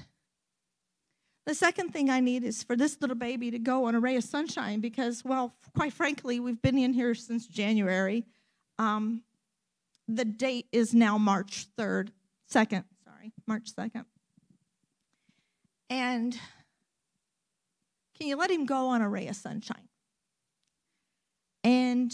the 1.45 1.55
second 1.55 1.91
thing 1.91 2.09
I 2.09 2.19
need 2.19 2.43
is 2.43 2.63
for 2.63 2.75
this 2.75 2.97
little 3.01 3.15
baby 3.15 3.51
to 3.51 3.59
go 3.59 3.86
on 3.86 3.95
a 3.95 3.99
ray 3.99 4.15
of 4.15 4.23
sunshine 4.23 4.80
because, 4.80 5.23
well, 5.23 5.53
quite 5.75 5.93
frankly, 5.93 6.39
we've 6.39 6.61
been 6.61 6.77
in 6.77 6.93
here 6.93 7.15
since 7.15 7.47
January. 7.47 8.25
Um, 8.80 9.23
the 10.07 10.25
date 10.25 10.67
is 10.71 10.93
now 10.93 11.17
March 11.17 11.67
3rd, 11.77 12.09
2nd, 12.51 12.86
sorry, 13.03 13.34
March 13.45 13.75
2nd. 13.77 14.05
And 15.89 16.39
can 18.17 18.27
you 18.27 18.38
let 18.38 18.49
him 18.49 18.65
go 18.65 18.88
on 18.88 19.01
a 19.01 19.09
ray 19.09 19.27
of 19.27 19.36
sunshine? 19.36 19.89
And 21.63 22.11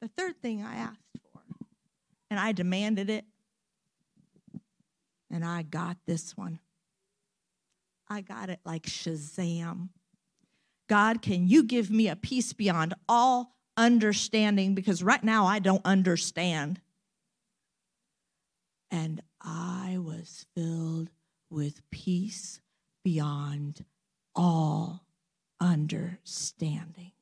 the 0.00 0.08
third 0.08 0.40
thing 0.40 0.62
I 0.62 0.76
asked 0.76 1.18
for, 1.32 1.40
and 2.30 2.38
I 2.38 2.52
demanded 2.52 3.10
it, 3.10 3.24
and 5.30 5.44
I 5.44 5.62
got 5.62 5.96
this 6.06 6.36
one. 6.36 6.60
I 8.08 8.20
got 8.20 8.48
it 8.48 8.60
like 8.64 8.84
Shazam. 8.84 9.88
God, 10.88 11.22
can 11.22 11.48
you 11.48 11.64
give 11.64 11.90
me 11.90 12.08
a 12.08 12.16
peace 12.16 12.52
beyond 12.52 12.94
all 13.08 13.56
understanding? 13.82 14.74
Because 14.74 15.02
right 15.02 15.22
now 15.22 15.46
I 15.46 15.58
don't 15.58 15.84
understand. 15.84 16.80
And 18.90 19.22
I 19.40 19.98
was 19.98 20.46
filled 20.54 21.10
with 21.50 21.82
peace 21.90 22.60
beyond 23.04 23.84
all 24.34 25.04
understanding. 25.60 27.12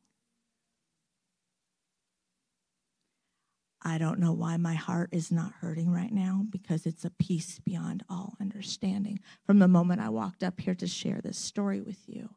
I 3.83 3.97
don't 3.97 4.19
know 4.19 4.33
why 4.33 4.59
my 4.59 4.75
heart 4.75 5.09
is 5.13 5.33
not 5.33 5.53
hurting 5.61 5.91
right 5.91 6.13
now 6.13 6.45
because 6.51 6.85
it's 6.85 7.05
a 7.07 7.11
peace 7.11 7.59
beyond 7.59 8.05
all 8.11 8.35
understanding. 8.39 9.21
From 9.47 9.59
the 9.59 9.69
moment 9.69 10.03
I 10.03 10.11
walked 10.11 10.43
up 10.43 10.61
here 10.61 10.75
to 10.75 10.87
share 10.87 11.23
this 11.23 11.39
story 11.39 11.81
with 11.81 12.07
you, 12.07 12.29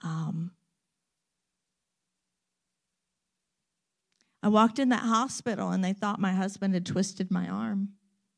um, 0.00 0.52
I 4.42 4.48
walked 4.48 4.78
in 4.78 4.88
that 4.88 5.02
hospital 5.02 5.70
and 5.70 5.84
they 5.84 5.92
thought 5.92 6.18
my 6.18 6.32
husband 6.32 6.74
had 6.74 6.84
twisted 6.84 7.30
my 7.30 7.48
arm. 7.48 7.90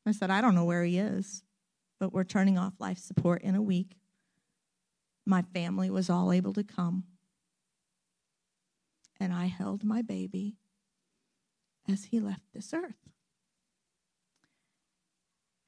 I 0.05 0.11
said, 0.11 0.29
I 0.29 0.39
don't 0.39 0.53
know 0.53 0.65
where 0.65 0.83
he 0.83 0.99
is, 0.99 1.43
but 1.99 2.13
we're 2.13 2.23
turning 2.23 2.59
off 2.59 2.73
life 2.79 2.99
support 2.99 3.41
in 3.41 3.55
a 3.55 3.61
week. 3.61 3.97
My 5.25 5.41
family 5.41 5.89
was 5.89 6.09
all 6.09 6.31
able 6.31 6.53
to 6.53 6.63
come. 6.63 7.05
And 9.19 9.33
I 9.33 9.45
held 9.45 9.83
my 9.83 10.03
baby 10.03 10.57
as 11.91 12.05
he 12.05 12.19
left 12.19 12.53
this 12.53 12.73
earth. 12.73 13.09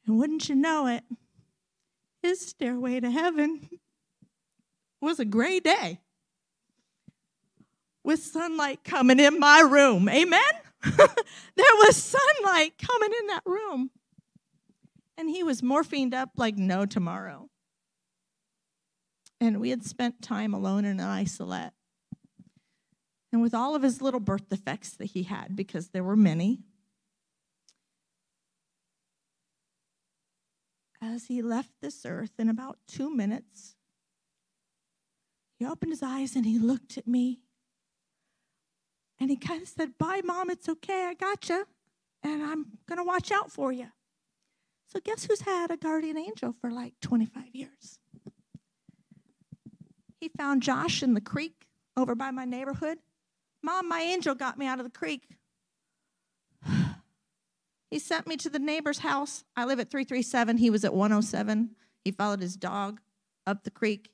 And 0.05 0.19
wouldn't 0.19 0.49
you 0.49 0.55
know 0.55 0.85
it, 0.85 1.03
his 2.21 2.39
stairway 2.39 2.99
to 2.99 3.09
heaven 3.09 3.67
was 5.01 5.19
a 5.19 5.25
gray 5.25 5.59
day 5.59 6.01
with 8.07 8.23
sunlight 8.23 8.85
coming 8.85 9.19
in 9.19 9.37
my 9.37 9.59
room. 9.59 10.07
Amen? 10.07 10.41
there 10.81 11.75
was 11.75 11.97
sunlight 11.97 12.73
coming 12.77 13.11
in 13.19 13.27
that 13.27 13.43
room. 13.45 13.91
And 15.17 15.29
he 15.29 15.43
was 15.43 15.61
morphined 15.61 16.13
up 16.13 16.29
like 16.37 16.55
no 16.55 16.85
tomorrow. 16.85 17.49
And 19.41 19.59
we 19.59 19.71
had 19.71 19.83
spent 19.83 20.21
time 20.21 20.53
alone 20.53 20.85
in 20.85 21.01
an 21.01 21.05
isolette. 21.05 21.73
And 23.33 23.41
with 23.41 23.53
all 23.53 23.75
of 23.75 23.81
his 23.81 24.01
little 24.01 24.21
birth 24.21 24.47
defects 24.47 24.91
that 24.91 25.07
he 25.07 25.23
had, 25.23 25.57
because 25.57 25.89
there 25.89 26.03
were 26.03 26.15
many, 26.15 26.61
as 31.01 31.25
he 31.25 31.41
left 31.41 31.73
this 31.81 32.05
earth 32.05 32.31
in 32.39 32.47
about 32.47 32.77
two 32.87 33.13
minutes, 33.13 33.75
he 35.59 35.65
opened 35.65 35.91
his 35.91 36.01
eyes 36.01 36.37
and 36.37 36.45
he 36.45 36.57
looked 36.57 36.97
at 36.97 37.05
me. 37.05 37.41
And 39.19 39.29
he 39.29 39.35
kind 39.35 39.61
of 39.61 39.67
said, 39.67 39.97
Bye, 39.97 40.21
Mom, 40.23 40.49
it's 40.49 40.69
okay, 40.69 41.05
I 41.05 41.13
got 41.13 41.49
you. 41.49 41.65
And 42.23 42.43
I'm 42.43 42.65
going 42.87 42.97
to 42.97 43.03
watch 43.03 43.31
out 43.31 43.51
for 43.51 43.71
you. 43.71 43.87
So, 44.87 44.99
guess 45.03 45.25
who's 45.25 45.41
had 45.41 45.71
a 45.71 45.77
guardian 45.77 46.17
angel 46.17 46.55
for 46.59 46.71
like 46.71 46.93
25 47.01 47.43
years? 47.53 47.99
He 50.19 50.29
found 50.29 50.63
Josh 50.63 51.03
in 51.03 51.13
the 51.13 51.21
creek 51.21 51.67
over 51.95 52.15
by 52.15 52.31
my 52.31 52.45
neighborhood. 52.45 52.99
Mom, 53.61 53.87
my 53.89 54.01
angel 54.01 54.33
got 54.33 54.57
me 54.57 54.65
out 54.65 54.79
of 54.79 54.85
the 54.85 54.97
creek. 54.97 55.27
he 57.91 57.99
sent 57.99 58.27
me 58.27 58.37
to 58.37 58.49
the 58.49 58.59
neighbor's 58.59 58.99
house. 58.99 59.43
I 59.55 59.65
live 59.65 59.79
at 59.79 59.89
337. 59.89 60.57
He 60.57 60.69
was 60.69 60.85
at 60.85 60.93
107. 60.93 61.71
He 62.03 62.11
followed 62.11 62.41
his 62.41 62.55
dog 62.55 63.01
up 63.45 63.63
the 63.63 63.71
creek. 63.71 64.11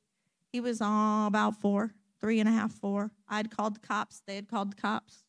He 0.51 0.59
was 0.59 0.81
all 0.81 1.27
about 1.27 1.59
four, 1.59 1.93
three 2.23 2.39
and 2.39 2.47
a 2.47 2.53
half, 2.53 2.71
four. 2.71 3.11
I'd 3.27 3.51
called 3.51 3.75
the 3.75 3.85
cops. 3.85 4.21
They 4.25 4.35
had 4.35 4.47
called 4.47 4.71
the 4.71 4.81
cops. 4.81 5.25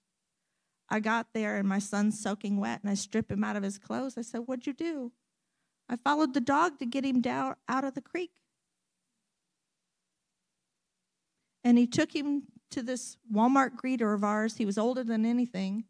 I 0.88 1.00
got 1.00 1.26
there 1.34 1.56
and 1.56 1.68
my 1.68 1.80
son's 1.80 2.22
soaking 2.22 2.60
wet 2.60 2.82
and 2.82 2.90
I 2.90 2.94
strip 2.94 3.32
him 3.32 3.42
out 3.42 3.56
of 3.56 3.64
his 3.64 3.78
clothes. 3.78 4.16
I 4.16 4.22
said, 4.22 4.42
What'd 4.46 4.68
you 4.68 4.72
do? 4.72 5.10
I 5.88 5.96
followed 5.96 6.34
the 6.34 6.40
dog 6.40 6.78
to 6.78 6.86
get 6.86 7.04
him 7.04 7.20
down 7.20 7.56
out 7.68 7.82
of 7.82 7.94
the 7.94 8.00
creek. 8.00 8.30
And 11.64 11.76
he 11.78 11.88
took 11.88 12.14
him 12.14 12.44
to 12.70 12.80
this 12.80 13.16
Walmart 13.32 13.70
greeter 13.74 14.14
of 14.14 14.22
ours. 14.22 14.58
He 14.58 14.64
was 14.64 14.78
older 14.78 15.02
than 15.02 15.26
anything. 15.26 15.84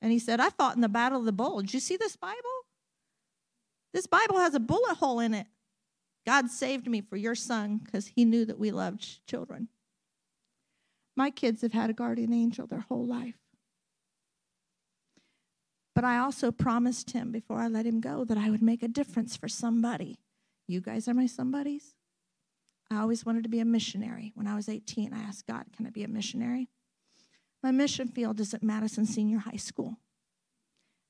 And 0.00 0.12
he 0.12 0.18
said, 0.18 0.40
I 0.40 0.48
fought 0.48 0.76
in 0.76 0.80
the 0.80 0.88
Battle 0.88 1.20
of 1.20 1.26
the 1.26 1.32
Bulge. 1.32 1.66
Did 1.66 1.74
you 1.74 1.80
see 1.80 1.98
this 1.98 2.16
Bible? 2.16 2.40
This 3.92 4.06
Bible 4.06 4.38
has 4.38 4.54
a 4.54 4.60
bullet 4.60 4.96
hole 4.96 5.20
in 5.20 5.34
it. 5.34 5.46
God 6.24 6.48
saved 6.50 6.88
me 6.88 7.02
for 7.02 7.16
your 7.16 7.34
son 7.34 7.80
because 7.84 8.06
he 8.06 8.24
knew 8.24 8.46
that 8.46 8.58
we 8.58 8.70
loved 8.70 9.26
children. 9.26 9.68
My 11.16 11.30
kids 11.30 11.62
have 11.62 11.72
had 11.72 11.90
a 11.90 11.94
guardian 11.94 12.32
angel 12.32 12.66
their 12.66 12.86
whole 12.88 13.06
life. 13.06 13.38
But 15.94 16.04
I 16.04 16.18
also 16.18 16.50
promised 16.50 17.10
him 17.10 17.32
before 17.32 17.58
I 17.58 17.68
let 17.68 17.86
him 17.86 18.00
go 18.00 18.24
that 18.24 18.38
I 18.38 18.48
would 18.48 18.62
make 18.62 18.82
a 18.82 18.88
difference 18.88 19.36
for 19.36 19.48
somebody. 19.48 20.18
You 20.66 20.80
guys 20.80 21.06
are 21.06 21.14
my 21.14 21.26
somebodies. 21.26 21.94
I 22.90 23.00
always 23.00 23.26
wanted 23.26 23.42
to 23.42 23.50
be 23.50 23.60
a 23.60 23.64
missionary. 23.64 24.32
When 24.34 24.46
I 24.46 24.54
was 24.54 24.68
18, 24.68 25.12
I 25.12 25.20
asked 25.20 25.46
God, 25.46 25.66
Can 25.76 25.86
I 25.86 25.90
be 25.90 26.04
a 26.04 26.08
missionary? 26.08 26.68
My 27.62 27.70
mission 27.70 28.08
field 28.08 28.40
is 28.40 28.54
at 28.54 28.62
Madison 28.62 29.06
Senior 29.06 29.38
High 29.38 29.56
School. 29.56 29.98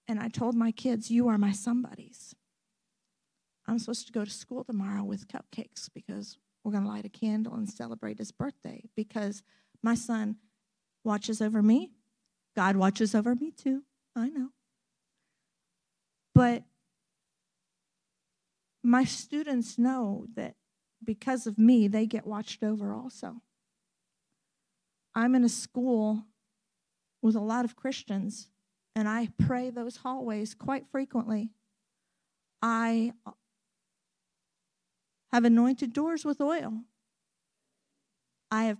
And 0.08 0.18
I 0.18 0.28
told 0.28 0.54
my 0.54 0.72
kids, 0.72 1.10
You 1.10 1.28
are 1.28 1.38
my 1.38 1.52
somebodies. 1.52 2.34
I'm 3.66 3.78
supposed 3.78 4.06
to 4.08 4.12
go 4.12 4.24
to 4.24 4.30
school 4.30 4.64
tomorrow 4.64 5.04
with 5.04 5.28
cupcakes 5.28 5.88
because 5.94 6.36
we're 6.62 6.72
going 6.72 6.84
to 6.84 6.90
light 6.90 7.04
a 7.04 7.08
candle 7.08 7.54
and 7.54 7.68
celebrate 7.68 8.18
his 8.18 8.32
birthday 8.32 8.82
because 8.96 9.42
my 9.82 9.94
son 9.94 10.36
watches 11.04 11.40
over 11.40 11.62
me. 11.62 11.92
God 12.54 12.76
watches 12.76 13.14
over 13.14 13.34
me 13.34 13.50
too. 13.50 13.82
I 14.14 14.28
know. 14.28 14.50
But 16.34 16.64
my 18.82 19.04
students 19.04 19.78
know 19.78 20.26
that 20.34 20.54
because 21.04 21.46
of 21.46 21.58
me, 21.58 21.88
they 21.88 22.06
get 22.06 22.26
watched 22.26 22.62
over 22.62 22.92
also. 22.92 23.42
I'm 25.14 25.34
in 25.34 25.44
a 25.44 25.48
school 25.48 26.24
with 27.20 27.36
a 27.36 27.40
lot 27.40 27.64
of 27.64 27.76
Christians, 27.76 28.48
and 28.96 29.08
I 29.08 29.28
pray 29.38 29.70
those 29.70 29.98
hallways 29.98 30.54
quite 30.54 30.86
frequently. 30.90 31.50
I 32.60 33.12
have 35.32 35.44
anointed 35.44 35.92
doors 35.92 36.24
with 36.24 36.40
oil. 36.40 36.82
I 38.50 38.64
have 38.64 38.78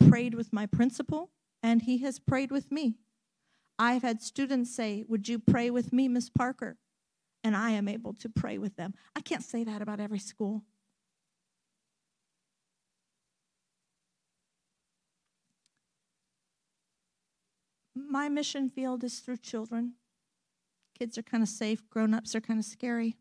prayed 0.00 0.34
with 0.34 0.52
my 0.52 0.66
principal, 0.66 1.30
and 1.62 1.82
he 1.82 1.98
has 1.98 2.18
prayed 2.18 2.50
with 2.50 2.70
me. 2.70 2.96
I've 3.78 4.02
had 4.02 4.22
students 4.22 4.74
say, 4.74 5.04
Would 5.08 5.28
you 5.28 5.38
pray 5.38 5.70
with 5.70 5.92
me, 5.92 6.08
Miss 6.08 6.30
Parker? 6.30 6.76
And 7.44 7.56
I 7.56 7.70
am 7.70 7.88
able 7.88 8.14
to 8.14 8.28
pray 8.28 8.58
with 8.58 8.76
them. 8.76 8.94
I 9.14 9.20
can't 9.20 9.44
say 9.44 9.62
that 9.64 9.80
about 9.80 10.00
every 10.00 10.18
school. 10.18 10.64
My 17.94 18.28
mission 18.28 18.68
field 18.68 19.04
is 19.04 19.20
through 19.20 19.36
children. 19.38 19.94
Kids 20.98 21.16
are 21.16 21.22
kind 21.22 21.42
of 21.42 21.48
safe, 21.48 21.88
grown 21.90 22.14
ups 22.14 22.34
are 22.34 22.40
kind 22.40 22.58
of 22.58 22.64
scary. 22.64 23.16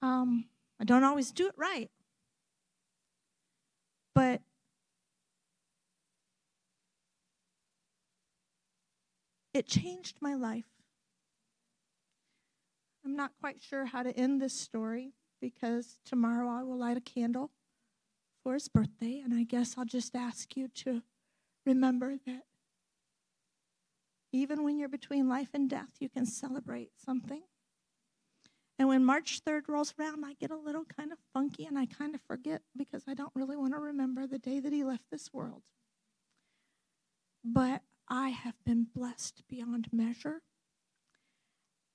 Um, 0.00 0.46
I 0.80 0.84
don't 0.84 1.04
always 1.04 1.32
do 1.32 1.46
it 1.46 1.54
right. 1.56 1.90
But 4.14 4.40
it 9.56 9.66
changed 9.66 10.18
my 10.20 10.34
life. 10.34 10.66
I'm 13.04 13.16
not 13.16 13.32
quite 13.40 13.62
sure 13.62 13.86
how 13.86 14.02
to 14.02 14.14
end 14.16 14.40
this 14.40 14.58
story 14.58 15.12
because 15.40 15.98
tomorrow 16.04 16.48
I 16.48 16.62
will 16.62 16.78
light 16.78 16.96
a 16.96 17.00
candle 17.00 17.50
for 18.42 18.54
his 18.54 18.68
birthday, 18.68 19.20
and 19.24 19.32
I 19.32 19.44
guess 19.44 19.74
I'll 19.76 19.84
just 19.84 20.14
ask 20.14 20.56
you 20.56 20.68
to 20.68 21.02
remember 21.64 22.16
that 22.26 22.42
even 24.32 24.62
when 24.62 24.78
you're 24.78 24.88
between 24.88 25.28
life 25.28 25.50
and 25.54 25.70
death, 25.70 25.96
you 26.00 26.08
can 26.08 26.26
celebrate 26.26 26.90
something. 26.96 27.42
And 28.78 28.88
when 28.88 29.04
March 29.04 29.40
3rd 29.42 29.68
rolls 29.68 29.94
around, 29.98 30.24
I 30.24 30.34
get 30.34 30.50
a 30.50 30.56
little 30.56 30.84
kind 30.84 31.12
of 31.12 31.18
funky 31.32 31.64
and 31.64 31.78
I 31.78 31.86
kind 31.86 32.14
of 32.14 32.20
forget 32.26 32.60
because 32.76 33.04
I 33.08 33.14
don't 33.14 33.32
really 33.34 33.56
want 33.56 33.72
to 33.72 33.80
remember 33.80 34.26
the 34.26 34.38
day 34.38 34.60
that 34.60 34.72
he 34.72 34.84
left 34.84 35.04
this 35.10 35.32
world. 35.32 35.62
But 37.42 37.82
I 38.08 38.30
have 38.30 38.54
been 38.64 38.86
blessed 38.94 39.42
beyond 39.48 39.88
measure. 39.92 40.42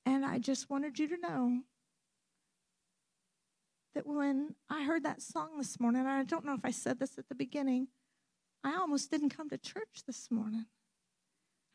And 0.06 0.26
I 0.26 0.40
just 0.40 0.70
wanted 0.70 1.00
you 1.00 1.08
to 1.08 1.18
know 1.18 1.62
that 3.94 4.08
when 4.08 4.56
I 4.70 4.84
heard 4.84 5.04
that 5.04 5.22
song 5.22 5.58
this 5.58 5.80
morning, 5.80 6.06
I 6.06 6.24
don't 6.24 6.46
know 6.46 6.54
if 6.54 6.66
I 6.66 6.72
said 6.72 7.00
this 7.00 7.18
at 7.18 7.30
the 7.30 7.36
beginning, 7.36 7.88
I 8.64 8.76
almost 8.76 9.12
didn't 9.12 9.36
come 9.36 9.50
to 9.50 9.58
church 9.58 10.04
this 10.06 10.30
morning. 10.32 10.66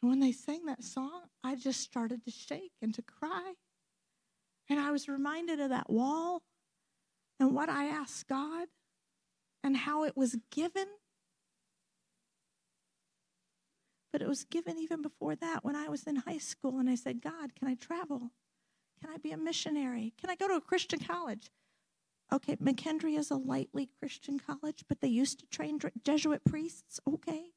And 0.03 0.11
when 0.11 0.21
they 0.21 0.33
sang 0.33 0.67
that 0.67 0.85
song, 0.85 1.23
I 1.43 1.57
just 1.57 1.81
started 1.81 2.25
to 2.25 2.31
shake 2.31 2.73
and 2.81 2.95
to 2.95 3.03
cry. 3.03 3.55
And 4.69 4.81
I 4.81 4.91
was 4.91 5.09
reminded 5.09 5.61
of 5.61 5.71
that 5.71 5.91
wall 5.91 6.43
and 7.39 7.55
what 7.55 7.69
I 7.69 7.87
asked 7.87 8.29
God 8.29 8.69
and 9.63 9.77
how 9.77 10.05
it 10.05 10.17
was 10.17 10.37
given. 10.51 10.87
But 14.17 14.23
it 14.23 14.29
was 14.29 14.45
given 14.45 14.79
even 14.79 15.03
before 15.03 15.37
that 15.37 15.63
when 15.63 15.77
I 15.77 15.91
was 15.91 16.05
in 16.05 16.17
high 16.17 16.39
school 16.39 16.79
and 16.79 16.89
I 16.89 16.95
said, 16.95 17.21
God, 17.21 17.55
can 17.55 17.69
I 17.69 17.75
travel? 17.75 18.31
Can 18.99 19.11
I 19.11 19.19
be 19.19 19.31
a 19.31 19.37
missionary? 19.37 20.15
Can 20.19 20.31
I 20.31 20.37
go 20.37 20.49
to 20.49 20.55
a 20.55 20.61
Christian 20.63 21.01
college? 21.01 21.51
Okay, 22.33 22.57
McKendree 22.57 23.19
is 23.19 23.31
a 23.31 23.37
lightly 23.37 23.91
Christian 23.99 24.39
college, 24.41 24.85
but 24.89 25.03
they 25.03 25.09
used 25.09 25.41
to 25.41 25.47
train 25.49 25.79
Jesuit 26.03 26.41
priests. 26.47 26.99
Okay. 27.07 27.51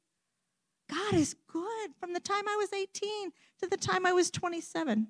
God 0.91 1.13
is 1.13 1.33
good 1.47 1.91
from 1.97 2.11
the 2.11 2.19
time 2.19 2.43
I 2.45 2.57
was 2.57 2.73
18 2.73 3.31
to 3.61 3.69
the 3.69 3.77
time 3.77 4.05
I 4.05 4.11
was 4.11 4.29
27. 4.29 5.07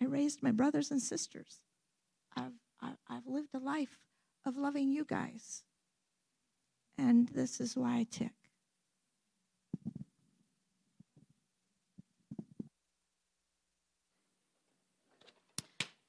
I 0.00 0.04
raised 0.06 0.42
my 0.42 0.50
brothers 0.50 0.90
and 0.90 1.02
sisters. 1.02 1.60
I've, 2.34 2.54
I've 2.80 3.26
lived 3.26 3.54
a 3.54 3.58
life 3.58 3.98
of 4.46 4.56
loving 4.56 4.90
you 4.90 5.04
guys. 5.04 5.62
And 7.00 7.28
this 7.28 7.60
is 7.60 7.76
why 7.76 8.00
I 8.00 8.06
tick. 8.10 8.32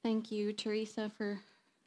Thank 0.04 0.30
you, 0.30 0.52
Teresa, 0.52 1.10
for 1.16 1.40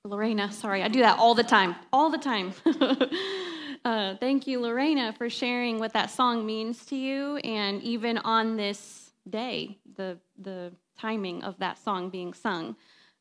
Lorena. 0.03 0.51
Sorry, 0.51 0.81
I 0.81 0.87
do 0.87 1.01
that 1.01 1.19
all 1.19 1.35
the 1.35 1.43
time, 1.43 1.75
all 1.93 2.09
the 2.09 2.17
time. 2.17 2.53
uh, 3.85 4.15
thank 4.15 4.47
you, 4.47 4.59
Lorena, 4.59 5.13
for 5.13 5.29
sharing 5.29 5.77
what 5.77 5.93
that 5.93 6.09
song 6.09 6.43
means 6.43 6.83
to 6.85 6.95
you, 6.95 7.37
and 7.37 7.83
even 7.83 8.17
on 8.17 8.57
this 8.57 9.11
day, 9.29 9.77
the 9.97 10.17
the 10.39 10.71
timing 10.97 11.43
of 11.43 11.59
that 11.59 11.77
song 11.77 12.09
being 12.09 12.33
sung. 12.33 12.75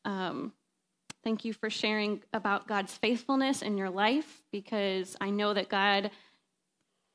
Um, 0.07 0.53
thank 1.25 1.45
you 1.45 1.55
for 1.55 1.71
sharing 1.71 2.23
about 2.33 2.69
God's 2.69 2.95
faithfulness 2.95 3.63
in 3.63 3.79
your 3.79 3.91
life 3.91 4.43
because 4.53 5.17
I 5.21 5.31
know 5.31 5.55
that 5.55 5.71
God 5.71 6.11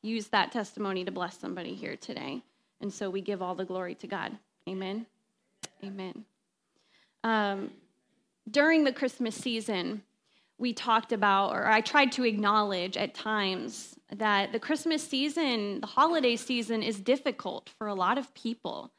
used 0.02 0.32
that 0.32 0.52
testimony 0.52 1.06
to 1.06 1.12
bless 1.12 1.38
somebody 1.38 1.76
here 1.76 1.96
today. 1.96 2.42
And 2.82 2.92
so 2.92 3.10
we 3.10 3.22
give 3.22 3.42
all 3.42 3.56
the 3.56 3.66
glory 3.66 3.96
to 3.96 4.08
God. 4.08 4.38
Amen. 4.68 5.06
Amen. 5.84 6.26
Um, 7.24 7.72
during 8.50 8.84
the 8.84 8.94
Christmas 8.94 9.36
season, 9.36 10.02
we 10.58 10.74
talked 10.74 11.12
about, 11.12 11.52
or 11.52 11.68
I 11.68 11.82
tried 11.82 12.12
to 12.14 12.26
acknowledge 12.26 12.98
at 12.98 13.14
times, 13.14 13.96
that 14.12 14.52
the 14.52 14.60
Christmas 14.60 15.08
season, 15.08 15.82
the 15.82 15.88
holiday 15.88 16.36
season, 16.36 16.82
is 16.82 17.00
difficult 17.00 17.70
for 17.78 17.88
a 17.88 17.94
lot 17.94 18.18
of 18.18 18.34
people. 18.34 18.92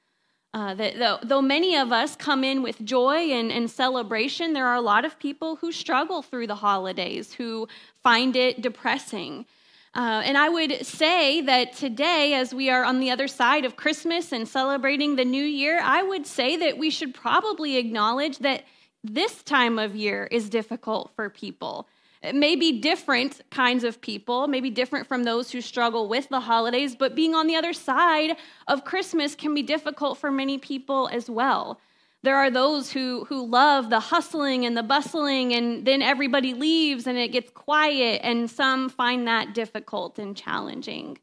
Uh, 0.53 0.75
that 0.75 0.99
though, 0.99 1.19
though, 1.23 1.43
many 1.43 1.77
of 1.77 1.93
us 1.93 2.17
come 2.17 2.43
in 2.43 2.61
with 2.61 2.85
joy 2.85 3.31
and, 3.31 3.53
and 3.53 3.71
celebration, 3.71 4.53
there 4.53 4.67
are 4.67 4.75
a 4.75 4.81
lot 4.81 5.05
of 5.05 5.19
people 5.19 5.57
who 5.57 5.71
struggle 5.71 6.23
through 6.23 6.49
the 6.49 6.57
holidays, 6.57 7.33
who 7.33 7.69
find 8.03 8.35
it 8.35 8.61
depressing. 8.61 9.47
Uh, 9.95 10.23
and 10.25 10.37
I 10.37 10.49
would 10.49 10.85
say 10.85 11.41
that 11.43 11.75
today, 11.75 12.35
as 12.35 12.53
we 12.53 12.69
are 12.69 12.85
on 12.85 13.01
the 13.01 13.11
other 13.11 13.29
side 13.29 13.65
of 13.65 13.77
Christmas 13.77 14.33
and 14.33 14.47
celebrating 14.47 15.17
the 15.17 15.25
new 15.25 15.45
year, 15.45 15.81
I 15.83 16.03
would 16.03 16.27
say 16.27 16.57
that 16.57 16.79
we 16.79 16.91
should 16.91 17.15
probably 17.15 17.77
acknowledge 17.77 18.39
that 18.39 18.65
this 19.05 19.43
time 19.43 19.79
of 19.79 19.97
year 19.97 20.29
is 20.31 20.49
difficult 20.49 21.11
for 21.15 21.31
people. 21.31 21.89
Maybe 22.35 22.81
different 22.81 23.41
kinds 23.51 23.83
of 23.83 24.01
people, 24.01 24.47
maybe 24.47 24.69
different 24.69 25.07
from 25.07 25.25
those 25.25 25.51
who 25.51 25.63
struggle 25.63 26.07
with 26.07 26.29
the 26.29 26.41
holidays, 26.41 26.95
but 26.95 27.15
being 27.15 27.35
on 27.35 27.47
the 27.47 27.57
other 27.57 27.73
side 27.73 28.37
of 28.69 28.85
Christmas 28.85 29.35
can 29.35 29.55
be 29.55 29.63
difficult 29.63 30.19
for 30.19 30.31
many 30.31 30.59
people 30.59 31.09
as 31.11 31.31
well. 31.31 31.81
There 32.23 32.37
are 32.37 32.51
those 32.51 32.93
who, 32.93 33.25
who 33.25 33.47
love 33.47 33.89
the 33.89 34.01
hustling 34.01 34.67
and 34.67 34.77
the 34.77 34.83
bustling, 34.83 35.55
and 35.55 35.87
then 35.87 36.03
everybody 36.03 36.53
leaves 36.53 37.07
and 37.07 37.17
it 37.17 37.33
gets 37.33 37.51
quiet, 37.53 38.21
and 38.23 38.51
some 38.51 38.91
find 38.91 39.27
that 39.27 39.55
difficult 39.55 40.19
and 40.19 40.37
challenging. 40.37 41.17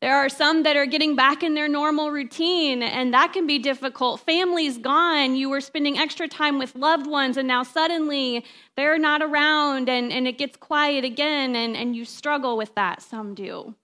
There 0.00 0.16
are 0.16 0.30
some 0.30 0.62
that 0.62 0.76
are 0.76 0.86
getting 0.86 1.14
back 1.14 1.42
in 1.42 1.52
their 1.52 1.68
normal 1.68 2.10
routine, 2.10 2.82
and 2.82 3.12
that 3.12 3.34
can 3.34 3.46
be 3.46 3.58
difficult. 3.58 4.20
Families 4.20 4.78
gone, 4.78 5.36
you 5.36 5.50
were 5.50 5.60
spending 5.60 5.98
extra 5.98 6.26
time 6.26 6.58
with 6.58 6.74
loved 6.74 7.06
ones, 7.06 7.36
and 7.36 7.46
now 7.46 7.62
suddenly 7.62 8.46
they're 8.76 8.98
not 8.98 9.20
around, 9.20 9.90
and, 9.90 10.10
and 10.10 10.26
it 10.26 10.38
gets 10.38 10.56
quiet 10.56 11.04
again, 11.04 11.54
and, 11.54 11.76
and 11.76 11.94
you 11.94 12.06
struggle 12.06 12.56
with 12.56 12.74
that. 12.76 13.02
Some 13.02 13.34
do. 13.34 13.74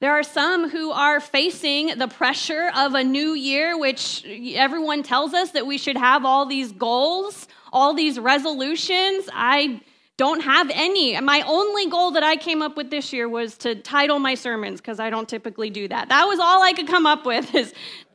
There 0.00 0.12
are 0.12 0.24
some 0.24 0.70
who 0.70 0.90
are 0.90 1.20
facing 1.20 1.98
the 1.98 2.08
pressure 2.08 2.70
of 2.74 2.94
a 2.94 3.04
new 3.04 3.34
year, 3.34 3.78
which 3.78 4.24
everyone 4.54 5.04
tells 5.04 5.34
us 5.34 5.52
that 5.52 5.68
we 5.68 5.78
should 5.78 5.96
have 5.96 6.24
all 6.24 6.46
these 6.46 6.72
goals, 6.72 7.46
all 7.72 7.94
these 7.94 8.18
resolutions. 8.18 9.28
I 9.32 9.80
don't 10.18 10.40
have 10.40 10.68
any. 10.74 11.18
My 11.20 11.42
only 11.46 11.88
goal 11.88 12.10
that 12.10 12.24
I 12.24 12.36
came 12.36 12.60
up 12.60 12.76
with 12.76 12.90
this 12.90 13.12
year 13.12 13.28
was 13.28 13.56
to 13.58 13.76
title 13.76 14.18
my 14.18 14.34
sermons 14.34 14.80
because 14.80 15.00
I 15.00 15.10
don't 15.10 15.28
typically 15.28 15.70
do 15.70 15.88
that. 15.88 16.10
That 16.10 16.24
was 16.26 16.40
all 16.40 16.62
I 16.62 16.72
could 16.72 16.88
come 16.88 17.06
up 17.06 17.24
with 17.24 17.54
is 17.54 17.72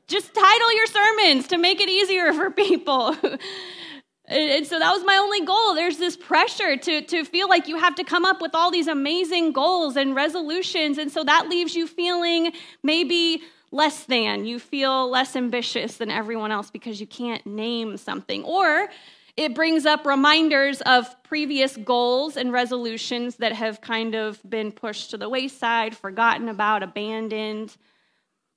just 0.08 0.34
title 0.34 0.76
your 0.76 0.86
sermons 0.86 1.48
to 1.48 1.58
make 1.58 1.80
it 1.80 1.90
easier 1.90 2.34
for 2.34 2.52
people. 2.52 3.16
and 4.28 4.68
so 4.68 4.80
that 4.80 4.92
was 4.92 5.04
my 5.06 5.16
only 5.16 5.46
goal. 5.46 5.76
There's 5.76 5.98
this 5.98 6.18
pressure 6.18 6.76
to, 6.76 7.02
to 7.04 7.24
feel 7.24 7.48
like 7.48 7.70
you 7.70 7.78
have 7.78 7.96
to 7.96 8.04
come 8.04 8.26
up 8.26 8.42
with 8.42 8.54
all 8.54 8.70
these 8.70 8.88
amazing 8.88 9.54
goals 9.54 9.96
and 9.96 10.14
resolutions. 10.14 10.98
And 10.98 11.10
so 11.10 11.24
that 11.24 11.48
leaves 11.48 11.74
you 11.74 11.88
feeling 11.88 12.52
maybe 12.84 13.42
less 13.72 14.04
than. 14.04 14.44
You 14.46 14.60
feel 14.60 15.10
less 15.10 15.38
ambitious 15.38 15.98
than 15.98 16.12
everyone 16.12 16.52
else 16.52 16.70
because 16.70 17.00
you 17.00 17.08
can't 17.08 17.46
name 17.46 17.96
something. 17.96 18.44
Or 18.44 18.90
it 19.36 19.56
brings 19.56 19.86
up 19.86 20.06
reminders 20.06 20.82
of 20.82 21.22
previous 21.24 21.76
goals 21.78 22.38
and 22.38 22.52
resolutions 22.52 23.38
that 23.38 23.54
have 23.54 23.82
kind 23.82 24.14
of 24.14 24.40
been 24.48 24.72
pushed 24.72 25.12
to 25.12 25.18
the 25.18 25.28
wayside, 25.28 25.98
forgotten 25.98 26.50
about, 26.50 26.84
abandoned. 26.84 27.76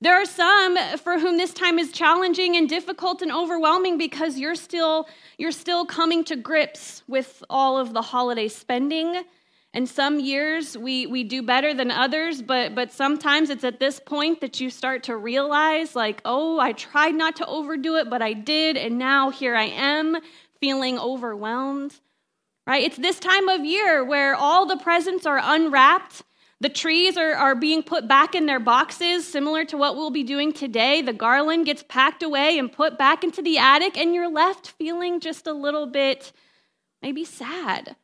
There 0.01 0.13
are 0.13 0.25
some 0.25 0.77
for 0.99 1.17
whom 1.17 1.37
this 1.37 1.53
time 1.53 1.79
is 1.79 1.91
challenging 1.91 2.55
and 2.55 2.69
difficult 2.69 3.23
and 3.23 3.31
overwhelming 3.31 3.97
because 3.97 4.37
you're 4.37 4.53
still 4.53 5.07
you're 5.39 5.51
still 5.51 5.85
coming 5.85 6.23
to 6.25 6.35
grips 6.35 7.01
with 7.07 7.43
all 7.49 7.79
of 7.79 7.93
the 7.93 8.03
holiday 8.03 8.47
spending. 8.47 9.23
And 9.73 9.87
some 9.87 10.19
years 10.19 10.77
we, 10.77 11.05
we 11.07 11.23
do 11.23 11.43
better 11.43 11.73
than 11.73 11.91
others, 11.91 12.41
but, 12.41 12.73
but 12.73 12.91
sometimes 12.91 13.49
it's 13.49 13.63
at 13.63 13.79
this 13.79 13.99
point 13.99 14.41
that 14.41 14.59
you 14.59 14.69
start 14.71 15.03
to 15.03 15.15
realize, 15.15 15.95
like, 15.95 16.21
oh, 16.25 16.59
I 16.59 16.71
tried 16.71 17.13
not 17.13 17.35
to 17.35 17.45
overdo 17.45 17.95
it, 17.97 18.09
but 18.09 18.21
I 18.21 18.33
did, 18.33 18.75
and 18.75 18.97
now 18.97 19.29
here 19.29 19.55
I 19.55 19.65
am 19.65 20.17
feeling 20.59 20.99
overwhelmed, 20.99 21.93
right? 22.65 22.83
It's 22.83 22.97
this 22.97 23.19
time 23.19 23.49
of 23.49 23.65
year 23.65 24.03
where 24.03 24.35
all 24.35 24.65
the 24.65 24.77
presents 24.77 25.25
are 25.25 25.39
unwrapped. 25.41 26.23
The 26.59 26.69
trees 26.69 27.17
are, 27.17 27.33
are 27.33 27.55
being 27.55 27.83
put 27.83 28.07
back 28.07 28.33
in 28.33 28.47
their 28.47 28.59
boxes, 28.59 29.27
similar 29.27 29.63
to 29.65 29.77
what 29.77 29.95
we'll 29.95 30.09
be 30.09 30.23
doing 30.23 30.53
today. 30.53 31.01
The 31.01 31.13
garland 31.13 31.65
gets 31.65 31.83
packed 31.83 32.23
away 32.23 32.57
and 32.57 32.71
put 32.71 32.97
back 32.97 33.23
into 33.23 33.41
the 33.41 33.57
attic, 33.57 33.97
and 33.97 34.15
you're 34.15 34.31
left 34.31 34.71
feeling 34.71 35.19
just 35.19 35.45
a 35.45 35.53
little 35.53 35.85
bit 35.85 36.31
maybe 37.01 37.23
sad. 37.23 37.95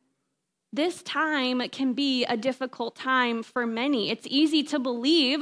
This 0.72 1.04
time 1.04 1.62
can 1.70 1.94
be 1.94 2.26
a 2.26 2.36
difficult 2.36 2.96
time 2.96 3.44
for 3.44 3.66
many. 3.68 4.10
It's 4.10 4.28
easy 4.28 4.64
to 4.64 4.80
believe 4.80 5.42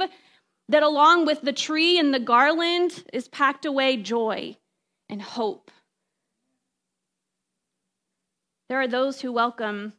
that 0.68 0.82
along 0.82 1.26
with 1.26 1.42
the 1.42 1.52
tree 1.52 1.98
and 1.98 2.12
the 2.14 2.20
garland 2.20 3.04
is 3.12 3.28
packed 3.28 3.64
away 3.64 3.96
joy 3.96 4.56
and 5.08 5.20
hope 5.20 5.70
there 8.72 8.80
are 8.80 8.88
those 8.88 9.20
who 9.20 9.30
welcome 9.30 9.92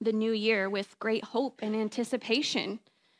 the 0.00 0.12
new 0.12 0.30
year 0.30 0.70
with 0.70 1.00
great 1.00 1.24
hope 1.24 1.58
and 1.60 1.74
anticipation. 1.74 2.78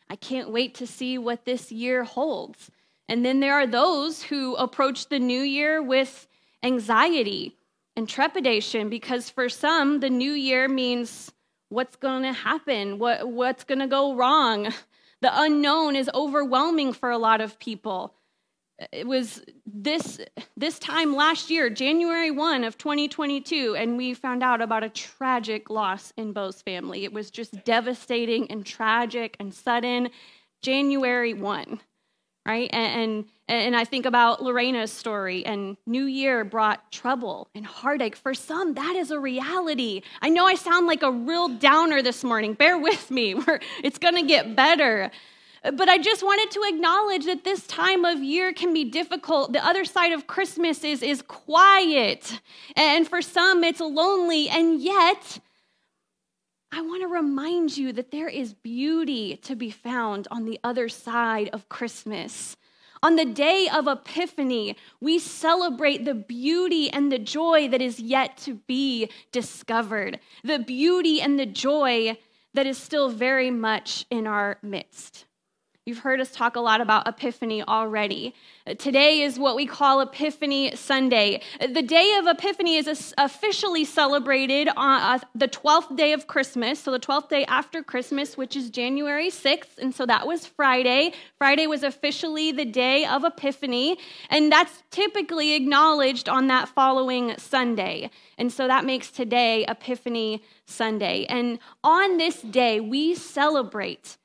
I 0.08 0.14
can't 0.14 0.50
wait 0.50 0.76
to 0.76 0.86
see 0.86 1.18
what 1.18 1.44
this 1.44 1.72
year 1.72 2.04
holds. 2.04 2.70
And 3.08 3.26
then 3.26 3.40
there 3.40 3.54
are 3.54 3.66
those 3.66 4.22
who 4.22 4.54
approach 4.54 5.08
the 5.08 5.18
new 5.18 5.40
year 5.40 5.82
with 5.82 6.28
anxiety 6.62 7.56
and 7.96 8.08
trepidation 8.08 8.88
because 8.88 9.28
for 9.28 9.48
some, 9.48 9.98
the 9.98 10.10
new 10.10 10.30
year 10.30 10.68
means 10.68 11.32
what's 11.70 11.96
going 11.96 12.22
to 12.22 12.32
happen, 12.32 13.00
what, 13.00 13.28
what's 13.28 13.64
going 13.64 13.80
to 13.80 13.88
go 13.88 14.14
wrong. 14.14 14.72
The 15.22 15.40
unknown 15.42 15.96
is 15.96 16.10
overwhelming 16.14 16.92
for 16.92 17.10
a 17.10 17.16
lot 17.16 17.40
of 17.40 17.58
people 17.58 18.14
it 18.92 19.06
was 19.06 19.42
this 19.66 20.20
this 20.56 20.78
time 20.78 21.14
last 21.14 21.48
year 21.48 21.70
january 21.70 22.30
1 22.30 22.64
of 22.64 22.76
2022 22.76 23.76
and 23.76 23.96
we 23.96 24.14
found 24.14 24.42
out 24.42 24.60
about 24.60 24.82
a 24.82 24.88
tragic 24.88 25.70
loss 25.70 26.12
in 26.16 26.32
bo's 26.32 26.60
family. 26.62 27.04
It 27.04 27.12
was 27.12 27.30
just 27.30 27.64
devastating 27.64 28.50
and 28.50 28.64
tragic 28.66 29.36
and 29.38 29.54
sudden. 29.54 30.10
January 30.62 31.34
1 31.34 31.80
right? 32.46 32.68
And, 32.72 33.02
and 33.02 33.24
and 33.46 33.76
i 33.76 33.84
think 33.84 34.06
about 34.06 34.42
lorena's 34.42 34.92
story 34.92 35.44
and 35.44 35.76
new 35.86 36.04
year 36.04 36.44
brought 36.44 36.90
trouble 36.90 37.48
and 37.54 37.64
heartache. 37.64 38.16
For 38.16 38.34
some 38.34 38.74
that 38.74 38.96
is 38.96 39.10
a 39.10 39.20
reality. 39.20 40.02
I 40.20 40.30
know 40.30 40.46
i 40.46 40.54
sound 40.54 40.86
like 40.86 41.02
a 41.02 41.12
real 41.12 41.48
downer 41.48 42.02
this 42.02 42.24
morning. 42.24 42.54
Bear 42.54 42.78
with 42.78 43.10
me. 43.10 43.36
It's 43.82 43.98
going 43.98 44.16
to 44.16 44.22
get 44.22 44.56
better 44.56 45.10
but 45.72 45.88
I 45.88 45.98
just 45.98 46.22
wanted 46.22 46.50
to 46.52 46.62
acknowledge 46.68 47.24
that 47.24 47.44
this 47.44 47.66
time 47.66 48.04
of 48.04 48.22
year 48.22 48.52
can 48.52 48.74
be 48.74 48.84
difficult. 48.84 49.52
The 49.52 49.64
other 49.64 49.84
side 49.84 50.12
of 50.12 50.26
Christmas 50.26 50.84
is, 50.84 51.02
is 51.02 51.22
quiet, 51.22 52.40
and 52.76 53.08
for 53.08 53.22
some, 53.22 53.64
it's 53.64 53.80
lonely. 53.80 54.48
And 54.48 54.80
yet, 54.80 55.38
I 56.70 56.82
want 56.82 57.02
to 57.02 57.08
remind 57.08 57.76
you 57.76 57.92
that 57.92 58.10
there 58.10 58.28
is 58.28 58.52
beauty 58.52 59.36
to 59.38 59.56
be 59.56 59.70
found 59.70 60.28
on 60.30 60.44
the 60.44 60.60
other 60.62 60.88
side 60.88 61.48
of 61.52 61.68
Christmas. 61.68 62.56
On 63.02 63.16
the 63.16 63.24
day 63.24 63.68
of 63.72 63.86
Epiphany, 63.86 64.76
we 65.00 65.18
celebrate 65.18 66.04
the 66.04 66.14
beauty 66.14 66.90
and 66.90 67.12
the 67.12 67.18
joy 67.18 67.68
that 67.68 67.80
is 67.80 68.00
yet 68.00 68.36
to 68.38 68.54
be 68.66 69.10
discovered, 69.30 70.18
the 70.42 70.58
beauty 70.58 71.20
and 71.20 71.38
the 71.38 71.46
joy 71.46 72.18
that 72.54 72.66
is 72.66 72.78
still 72.78 73.08
very 73.08 73.50
much 73.50 74.06
in 74.10 74.26
our 74.26 74.58
midst. 74.62 75.26
You've 75.86 75.98
heard 75.98 76.18
us 76.18 76.30
talk 76.30 76.56
a 76.56 76.60
lot 76.60 76.80
about 76.80 77.06
Epiphany 77.06 77.62
already. 77.62 78.34
Today 78.78 79.20
is 79.20 79.38
what 79.38 79.54
we 79.54 79.66
call 79.66 80.00
Epiphany 80.00 80.74
Sunday. 80.76 81.42
The 81.60 81.82
day 81.82 82.16
of 82.16 82.26
Epiphany 82.26 82.76
is 82.76 83.14
officially 83.18 83.84
celebrated 83.84 84.70
on 84.78 85.02
uh, 85.02 85.18
the 85.34 85.46
12th 85.46 85.94
day 85.94 86.14
of 86.14 86.26
Christmas, 86.26 86.80
so 86.80 86.90
the 86.90 86.98
12th 86.98 87.28
day 87.28 87.44
after 87.44 87.82
Christmas, 87.82 88.34
which 88.34 88.56
is 88.56 88.70
January 88.70 89.28
6th. 89.28 89.76
And 89.76 89.94
so 89.94 90.06
that 90.06 90.26
was 90.26 90.46
Friday. 90.46 91.12
Friday 91.36 91.66
was 91.66 91.82
officially 91.82 92.50
the 92.50 92.64
day 92.64 93.04
of 93.04 93.22
Epiphany, 93.22 93.98
and 94.30 94.50
that's 94.50 94.84
typically 94.90 95.52
acknowledged 95.52 96.30
on 96.30 96.46
that 96.46 96.70
following 96.70 97.36
Sunday. 97.36 98.08
And 98.38 98.50
so 98.50 98.66
that 98.68 98.86
makes 98.86 99.10
today 99.10 99.66
Epiphany 99.68 100.42
Sunday. 100.64 101.26
And 101.26 101.58
on 101.82 102.16
this 102.16 102.40
day, 102.40 102.80
we 102.80 103.14
celebrate 103.14 104.16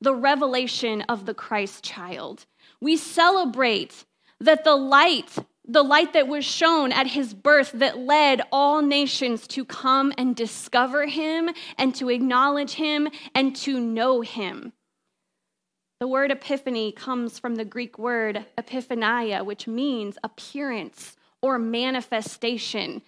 the 0.00 0.14
revelation 0.14 1.02
of 1.02 1.26
the 1.26 1.34
Christ 1.34 1.84
child. 1.84 2.46
We 2.80 2.96
celebrate 2.96 4.04
that 4.40 4.64
the 4.64 4.76
light, 4.76 5.36
the 5.66 5.82
light 5.82 6.14
that 6.14 6.28
was 6.28 6.44
shown 6.44 6.92
at 6.92 7.06
his 7.06 7.34
birth 7.34 7.72
that 7.74 7.98
led 7.98 8.40
all 8.50 8.80
nations 8.82 9.46
to 9.48 9.64
come 9.64 10.12
and 10.16 10.34
discover 10.34 11.06
him 11.06 11.50
and 11.76 11.94
to 11.96 12.08
acknowledge 12.08 12.72
him 12.72 13.08
and 13.34 13.54
to 13.56 13.78
know 13.78 14.22
him. 14.22 14.72
The 16.00 16.08
word 16.08 16.30
epiphany 16.30 16.92
comes 16.92 17.38
from 17.38 17.56
the 17.56 17.64
Greek 17.66 17.98
word 17.98 18.46
epiphania, 18.56 19.44
which 19.44 19.66
means 19.66 20.16
appearance 20.24 21.16
or 21.42 21.58
manifestation. 21.58 23.02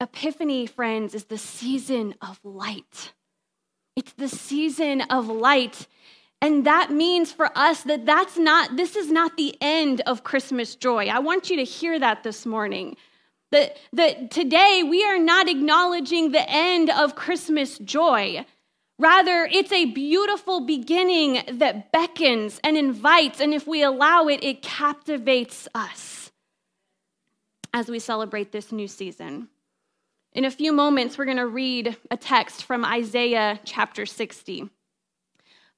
Epiphany, 0.00 0.66
friends, 0.66 1.14
is 1.14 1.24
the 1.24 1.36
season 1.36 2.14
of 2.22 2.40
light. 2.42 3.12
It's 3.96 4.14
the 4.14 4.28
season 4.28 5.02
of 5.02 5.28
light. 5.28 5.86
And 6.40 6.66
that 6.66 6.90
means 6.90 7.32
for 7.32 7.50
us 7.56 7.82
that 7.84 8.04
that's 8.04 8.36
not, 8.36 8.76
this 8.76 8.94
is 8.94 9.10
not 9.10 9.36
the 9.36 9.56
end 9.60 10.02
of 10.02 10.22
Christmas 10.22 10.74
joy. 10.74 11.06
I 11.06 11.18
want 11.18 11.50
you 11.50 11.56
to 11.56 11.64
hear 11.64 11.98
that 11.98 12.22
this 12.22 12.44
morning. 12.44 12.96
That, 13.52 13.76
that 13.92 14.30
today 14.30 14.82
we 14.88 15.04
are 15.04 15.18
not 15.18 15.48
acknowledging 15.48 16.32
the 16.32 16.48
end 16.48 16.90
of 16.90 17.14
Christmas 17.14 17.78
joy. 17.78 18.44
Rather, 18.98 19.48
it's 19.50 19.72
a 19.72 19.86
beautiful 19.86 20.60
beginning 20.60 21.42
that 21.58 21.92
beckons 21.92 22.60
and 22.64 22.76
invites, 22.76 23.40
and 23.40 23.52
if 23.52 23.66
we 23.66 23.82
allow 23.82 24.26
it, 24.26 24.42
it 24.42 24.62
captivates 24.62 25.68
us 25.74 26.32
as 27.74 27.88
we 27.88 27.98
celebrate 27.98 28.52
this 28.52 28.72
new 28.72 28.88
season. 28.88 29.48
In 30.32 30.44
a 30.44 30.50
few 30.50 30.72
moments, 30.72 31.18
we're 31.18 31.26
going 31.26 31.36
to 31.36 31.46
read 31.46 31.96
a 32.10 32.16
text 32.16 32.64
from 32.64 32.84
Isaiah 32.84 33.60
chapter 33.64 34.06
60. 34.06 34.70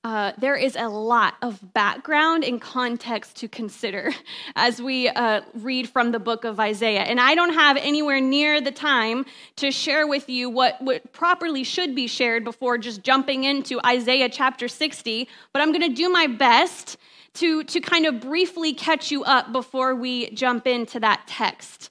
Uh, 0.04 0.32
there 0.38 0.54
is 0.54 0.76
a 0.76 0.88
lot 0.88 1.34
of 1.42 1.72
background 1.74 2.44
and 2.44 2.60
context 2.60 3.36
to 3.36 3.48
consider 3.48 4.12
as 4.56 4.80
we 4.80 5.08
uh, 5.08 5.40
read 5.54 5.88
from 5.88 6.12
the 6.12 6.20
book 6.20 6.44
of 6.44 6.60
Isaiah. 6.60 7.02
And 7.02 7.20
I 7.20 7.34
don't 7.34 7.54
have 7.54 7.76
anywhere 7.76 8.20
near 8.20 8.60
the 8.60 8.70
time 8.70 9.26
to 9.56 9.72
share 9.72 10.06
with 10.06 10.28
you 10.28 10.50
what, 10.50 10.80
what 10.80 11.12
properly 11.12 11.64
should 11.64 11.94
be 11.94 12.06
shared 12.06 12.44
before 12.44 12.78
just 12.78 13.02
jumping 13.02 13.44
into 13.44 13.80
Isaiah 13.84 14.28
chapter 14.28 14.68
60, 14.68 15.28
but 15.52 15.62
I'm 15.62 15.72
going 15.72 15.88
to 15.88 15.94
do 15.94 16.08
my 16.08 16.28
best 16.28 16.96
to, 17.34 17.64
to 17.64 17.80
kind 17.80 18.06
of 18.06 18.20
briefly 18.20 18.74
catch 18.74 19.10
you 19.10 19.24
up 19.24 19.52
before 19.52 19.94
we 19.94 20.30
jump 20.30 20.66
into 20.66 21.00
that 21.00 21.22
text. 21.26 21.90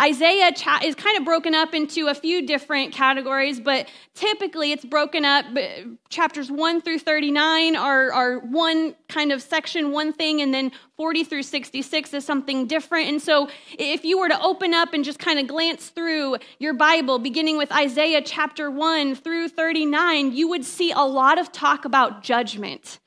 Isaiah 0.00 0.52
is 0.84 0.94
kind 0.94 1.18
of 1.18 1.24
broken 1.24 1.54
up 1.54 1.74
into 1.74 2.08
a 2.08 2.14
few 2.14 2.46
different 2.46 2.92
categories, 2.92 3.60
but 3.60 3.88
typically 4.14 4.72
it's 4.72 4.84
broken 4.84 5.24
up. 5.24 5.46
Uh, 5.56 5.88
chapters 6.08 6.50
1 6.50 6.80
through 6.80 6.98
39 6.98 7.76
are, 7.76 8.12
are 8.12 8.38
one 8.38 8.94
kind 9.08 9.32
of 9.32 9.42
section, 9.42 9.92
one 9.92 10.12
thing, 10.12 10.40
and 10.40 10.52
then 10.52 10.72
40 10.96 11.24
through 11.24 11.42
66 11.42 12.14
is 12.14 12.24
something 12.24 12.66
different. 12.66 13.08
And 13.08 13.20
so 13.20 13.48
if 13.78 14.04
you 14.04 14.18
were 14.18 14.28
to 14.28 14.40
open 14.40 14.74
up 14.74 14.92
and 14.94 15.04
just 15.04 15.18
kind 15.18 15.38
of 15.38 15.46
glance 15.46 15.88
through 15.88 16.36
your 16.58 16.74
Bible, 16.74 17.18
beginning 17.18 17.56
with 17.58 17.72
Isaiah 17.72 18.22
chapter 18.22 18.70
1 18.70 19.16
through 19.16 19.48
39, 19.48 20.32
you 20.32 20.48
would 20.48 20.64
see 20.64 20.92
a 20.92 21.00
lot 21.00 21.38
of 21.38 21.52
talk 21.52 21.84
about 21.84 22.22
judgment. 22.22 22.98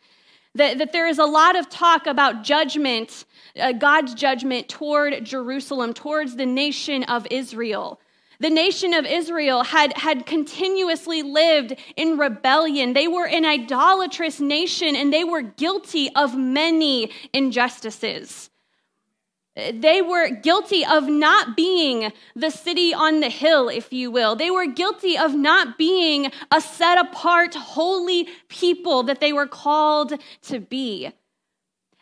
That, 0.55 0.77
that 0.79 0.93
there 0.93 1.07
is 1.07 1.19
a 1.19 1.25
lot 1.25 1.55
of 1.55 1.69
talk 1.69 2.07
about 2.07 2.43
judgment 2.43 3.25
uh, 3.59 3.71
God's 3.71 4.13
judgment 4.13 4.67
toward 4.67 5.23
Jerusalem, 5.23 5.93
towards 5.93 6.35
the 6.35 6.45
nation 6.45 7.03
of 7.03 7.25
Israel. 7.31 7.99
The 8.39 8.49
nation 8.49 8.93
of 8.93 9.05
Israel 9.05 9.63
had, 9.63 9.97
had 9.97 10.25
continuously 10.25 11.23
lived 11.23 11.75
in 11.95 12.17
rebellion. 12.17 12.91
They 12.91 13.07
were 13.07 13.27
an 13.27 13.45
idolatrous 13.45 14.41
nation 14.41 14.95
and 14.95 15.13
they 15.13 15.23
were 15.23 15.41
guilty 15.41 16.13
of 16.15 16.37
many 16.37 17.11
injustices. 17.31 18.49
They 19.55 20.01
were 20.01 20.29
guilty 20.29 20.85
of 20.85 21.07
not 21.07 21.55
being 21.55 22.11
the 22.35 22.49
city 22.49 22.93
on 22.93 23.21
the 23.21 23.29
hill, 23.29 23.69
if 23.69 23.93
you 23.93 24.11
will. 24.11 24.35
They 24.35 24.51
were 24.51 24.65
guilty 24.65 25.17
of 25.17 25.33
not 25.33 25.77
being 25.77 26.29
a 26.51 26.59
set 26.59 26.97
apart, 26.97 27.55
holy 27.55 28.27
people 28.49 29.03
that 29.03 29.21
they 29.21 29.31
were 29.31 29.47
called 29.47 30.13
to 30.43 30.59
be. 30.59 31.09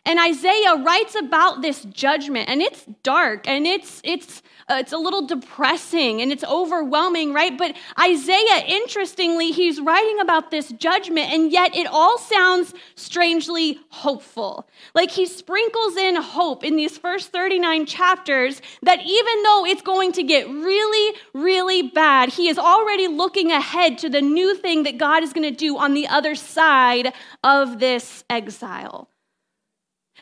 And 0.04 0.18
Isaiah 0.18 0.76
writes 0.76 1.14
about 1.14 1.62
this 1.62 1.84
judgment, 1.84 2.48
and 2.48 2.60
it's 2.60 2.84
dark 3.02 3.48
and 3.48 3.66
it's, 3.66 4.00
it's, 4.04 4.42
uh, 4.68 4.76
it's 4.80 4.92
a 4.92 4.98
little 4.98 5.26
depressing 5.26 6.22
and 6.22 6.32
it's 6.32 6.44
overwhelming, 6.44 7.32
right? 7.32 7.56
But 7.56 7.76
Isaiah, 8.00 8.64
interestingly, 8.66 9.50
he's 9.52 9.80
writing 9.80 10.20
about 10.20 10.50
this 10.50 10.70
judgment, 10.72 11.30
and 11.32 11.52
yet 11.52 11.76
it 11.76 11.86
all 11.86 12.18
sounds 12.18 12.74
strangely 12.94 13.78
hopeful. 13.90 14.66
Like 14.94 15.10
he 15.10 15.26
sprinkles 15.26 15.96
in 15.96 16.16
hope 16.16 16.64
in 16.64 16.76
these 16.76 16.96
first 16.96 17.30
39 17.30 17.86
chapters 17.86 18.62
that 18.82 19.00
even 19.00 19.42
though 19.42 19.66
it's 19.66 19.82
going 19.82 20.12
to 20.12 20.22
get 20.22 20.48
really, 20.48 21.16
really 21.34 21.82
bad, 21.82 22.30
he 22.30 22.48
is 22.48 22.58
already 22.58 23.08
looking 23.08 23.52
ahead 23.52 23.98
to 23.98 24.08
the 24.08 24.22
new 24.22 24.54
thing 24.54 24.84
that 24.84 24.98
God 24.98 25.22
is 25.22 25.32
going 25.32 25.48
to 25.50 25.56
do 25.56 25.76
on 25.76 25.94
the 25.94 26.08
other 26.08 26.34
side 26.34 27.12
of 27.42 27.78
this 27.78 28.24
exile. 28.30 29.08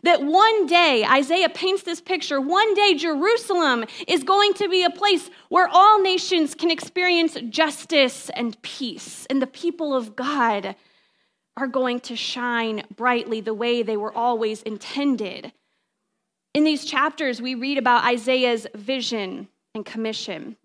That 0.04 0.20
one 0.22 0.66
day, 0.66 1.04
Isaiah 1.04 1.48
paints 1.48 1.84
this 1.84 2.00
picture, 2.00 2.40
one 2.40 2.74
day 2.74 2.94
Jerusalem 2.94 3.84
is 4.08 4.24
going 4.24 4.52
to 4.54 4.68
be 4.68 4.82
a 4.82 4.90
place 4.90 5.30
where 5.48 5.68
all 5.68 6.02
nations 6.02 6.54
can 6.54 6.72
experience 6.72 7.36
justice 7.48 8.28
and 8.30 8.60
peace, 8.62 9.26
and 9.30 9.40
the 9.40 9.46
people 9.46 9.94
of 9.94 10.16
God 10.16 10.74
are 11.56 11.68
going 11.68 12.00
to 12.00 12.16
shine 12.16 12.82
brightly 12.96 13.40
the 13.40 13.54
way 13.54 13.82
they 13.82 13.96
were 13.96 14.12
always 14.12 14.62
intended. 14.62 15.52
In 16.54 16.64
these 16.64 16.84
chapters, 16.84 17.40
we 17.40 17.54
read 17.54 17.78
about 17.78 18.04
Isaiah's 18.04 18.66
vision 18.74 19.48
and 19.74 19.86
commission. 19.86 20.56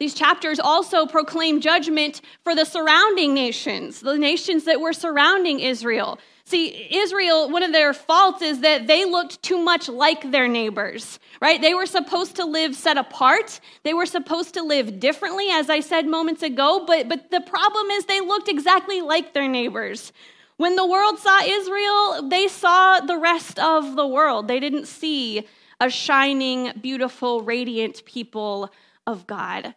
These 0.00 0.14
chapters 0.14 0.58
also 0.58 1.06
proclaim 1.06 1.60
judgment 1.60 2.22
for 2.42 2.54
the 2.54 2.64
surrounding 2.64 3.34
nations, 3.34 4.00
the 4.00 4.18
nations 4.18 4.64
that 4.64 4.80
were 4.80 4.92
surrounding 4.92 5.60
Israel. 5.60 6.18
See, 6.44 6.88
Israel, 6.90 7.50
one 7.50 7.62
of 7.62 7.72
their 7.72 7.92
faults 7.92 8.42
is 8.42 8.60
that 8.60 8.86
they 8.86 9.04
looked 9.04 9.42
too 9.42 9.58
much 9.58 9.88
like 9.88 10.30
their 10.30 10.48
neighbors, 10.48 11.18
right? 11.40 11.60
They 11.60 11.72
were 11.72 11.86
supposed 11.86 12.36
to 12.36 12.44
live 12.44 12.74
set 12.74 12.98
apart. 12.98 13.60
They 13.84 13.94
were 13.94 14.06
supposed 14.06 14.54
to 14.54 14.62
live 14.62 14.98
differently, 14.98 15.48
as 15.50 15.70
I 15.70 15.80
said 15.80 16.06
moments 16.06 16.42
ago, 16.42 16.84
but, 16.86 17.08
but 17.08 17.30
the 17.30 17.40
problem 17.40 17.90
is 17.90 18.04
they 18.04 18.20
looked 18.20 18.48
exactly 18.48 19.00
like 19.00 19.32
their 19.32 19.48
neighbors. 19.48 20.12
When 20.56 20.76
the 20.76 20.86
world 20.86 21.18
saw 21.18 21.42
Israel, 21.42 22.28
they 22.28 22.48
saw 22.48 23.00
the 23.00 23.18
rest 23.18 23.58
of 23.58 23.96
the 23.96 24.06
world. 24.06 24.48
They 24.48 24.60
didn't 24.60 24.86
see 24.86 25.46
a 25.80 25.90
shining, 25.90 26.72
beautiful, 26.80 27.42
radiant 27.42 28.04
people 28.04 28.72
of 29.06 29.26
God. 29.26 29.74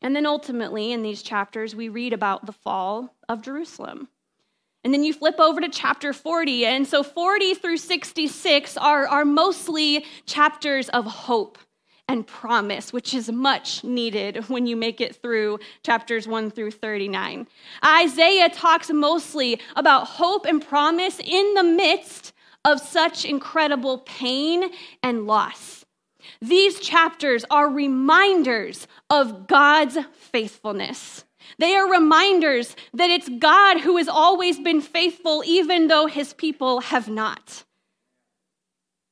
And 0.00 0.16
then 0.16 0.26
ultimately, 0.26 0.92
in 0.92 1.02
these 1.02 1.22
chapters, 1.22 1.74
we 1.74 1.88
read 1.88 2.12
about 2.12 2.46
the 2.46 2.52
fall 2.52 3.14
of 3.28 3.42
Jerusalem. 3.42 4.08
And 4.84 4.92
then 4.92 5.04
you 5.04 5.12
flip 5.12 5.38
over 5.38 5.60
to 5.60 5.68
chapter 5.68 6.12
40. 6.12 6.66
And 6.66 6.86
so 6.86 7.02
40 7.02 7.54
through 7.54 7.76
66 7.76 8.76
are, 8.76 9.06
are 9.06 9.24
mostly 9.24 10.04
chapters 10.26 10.88
of 10.88 11.04
hope 11.04 11.58
and 12.08 12.26
promise, 12.26 12.92
which 12.92 13.14
is 13.14 13.30
much 13.30 13.84
needed 13.84 14.48
when 14.48 14.66
you 14.66 14.76
make 14.76 15.00
it 15.00 15.16
through 15.16 15.60
chapters 15.84 16.26
1 16.26 16.50
through 16.50 16.72
39. 16.72 17.46
Isaiah 17.84 18.50
talks 18.50 18.90
mostly 18.90 19.60
about 19.76 20.06
hope 20.06 20.44
and 20.44 20.66
promise 20.66 21.20
in 21.20 21.54
the 21.54 21.62
midst 21.62 22.32
of 22.64 22.80
such 22.80 23.24
incredible 23.24 23.98
pain 23.98 24.70
and 25.02 25.26
loss. 25.26 25.84
These 26.40 26.80
chapters 26.80 27.44
are 27.50 27.68
reminders 27.68 28.86
of 29.10 29.46
God's 29.46 29.98
faithfulness. 30.12 31.24
They 31.58 31.74
are 31.74 31.90
reminders 31.90 32.76
that 32.94 33.10
it's 33.10 33.28
God 33.28 33.80
who 33.80 33.96
has 33.96 34.08
always 34.08 34.58
been 34.58 34.80
faithful, 34.80 35.42
even 35.46 35.88
though 35.88 36.06
his 36.06 36.32
people 36.32 36.80
have 36.80 37.08
not. 37.08 37.64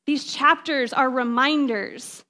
These 0.07 0.33
chapters 0.33 0.93
are 0.93 1.09
reminders 1.09 2.25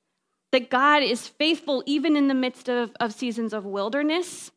that 0.53 0.71
God 0.71 1.03
is 1.03 1.29
faithful 1.29 1.83
even 1.87 2.17
in 2.17 2.29
the 2.29 2.35
midst 2.35 2.69
of, 2.69 2.93
of 2.99 3.15
seasons 3.15 3.53
of 3.53 3.65
wilderness, 3.65 4.51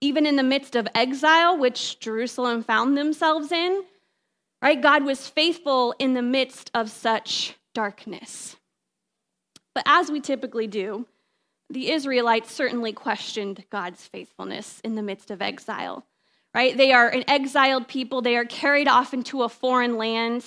even 0.00 0.26
in 0.26 0.36
the 0.36 0.42
midst 0.42 0.76
of 0.76 0.86
exile, 0.94 1.56
which 1.56 1.98
Jerusalem 1.98 2.62
found 2.62 2.96
themselves 2.96 3.50
in. 3.50 3.82
Right? 4.60 4.80
God 4.80 5.04
was 5.04 5.28
faithful 5.28 5.94
in 5.98 6.14
the 6.14 6.22
midst 6.22 6.70
of 6.74 6.90
such 6.90 7.54
darkness. 7.74 8.56
But 9.74 9.84
as 9.86 10.10
we 10.10 10.20
typically 10.20 10.66
do, 10.66 11.06
the 11.70 11.90
Israelites 11.90 12.52
certainly 12.52 12.92
questioned 12.92 13.64
God's 13.70 14.06
faithfulness 14.06 14.80
in 14.84 14.94
the 14.94 15.02
midst 15.02 15.30
of 15.30 15.42
exile, 15.42 16.06
right? 16.54 16.76
They 16.76 16.92
are 16.92 17.08
an 17.08 17.24
exiled 17.28 17.88
people, 17.88 18.22
they 18.22 18.36
are 18.36 18.44
carried 18.44 18.88
off 18.88 19.12
into 19.12 19.42
a 19.42 19.48
foreign 19.48 19.96
land. 19.96 20.44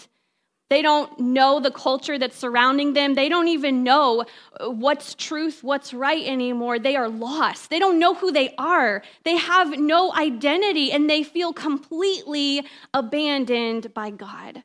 They 0.70 0.82
don't 0.82 1.20
know 1.20 1.60
the 1.60 1.70
culture 1.70 2.18
that's 2.18 2.38
surrounding 2.38 2.94
them. 2.94 3.14
They 3.14 3.28
don't 3.28 3.50
even 3.50 3.84
know 3.84 4.24
what's 4.62 5.16
truth, 5.16 5.66
what's 5.66 5.94
right 5.94 6.26
anymore. 6.26 6.80
They 6.80 6.96
are 6.96 7.10
lost. 7.10 7.70
They 7.70 7.78
don't 7.78 8.00
know 8.00 8.14
who 8.14 8.32
they 8.32 8.56
are. 8.58 9.04
They 9.26 9.36
have 9.36 9.78
no 9.78 10.14
identity 10.14 10.94
and 10.94 11.10
they 11.10 11.24
feel 11.24 11.52
completely 11.52 12.66
abandoned 12.94 13.94
by 13.94 14.12
God. 14.12 14.64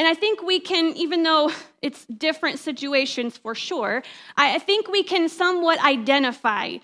And 0.00 0.08
I 0.08 0.14
think 0.14 0.40
we 0.40 0.60
can, 0.60 0.96
even 0.96 1.24
though 1.24 1.52
it's 1.82 2.06
different 2.06 2.58
situations 2.58 3.36
for 3.36 3.54
sure, 3.54 4.02
I 4.34 4.58
think 4.58 4.88
we 4.88 5.02
can 5.02 5.28
somewhat 5.28 5.78
identify 5.84 6.78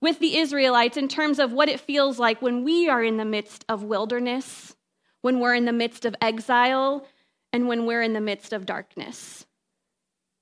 with 0.00 0.20
the 0.20 0.36
Israelites 0.36 0.96
in 0.96 1.08
terms 1.08 1.40
of 1.40 1.52
what 1.52 1.68
it 1.68 1.80
feels 1.80 2.20
like 2.20 2.40
when 2.40 2.62
we 2.62 2.88
are 2.88 3.02
in 3.02 3.16
the 3.16 3.24
midst 3.24 3.64
of 3.68 3.82
wilderness, 3.82 4.76
when 5.22 5.40
we're 5.40 5.56
in 5.56 5.64
the 5.64 5.72
midst 5.72 6.04
of 6.04 6.14
exile, 6.20 7.04
and 7.52 7.66
when 7.66 7.86
we're 7.86 8.02
in 8.02 8.12
the 8.12 8.20
midst 8.20 8.52
of 8.52 8.66
darkness. 8.66 9.44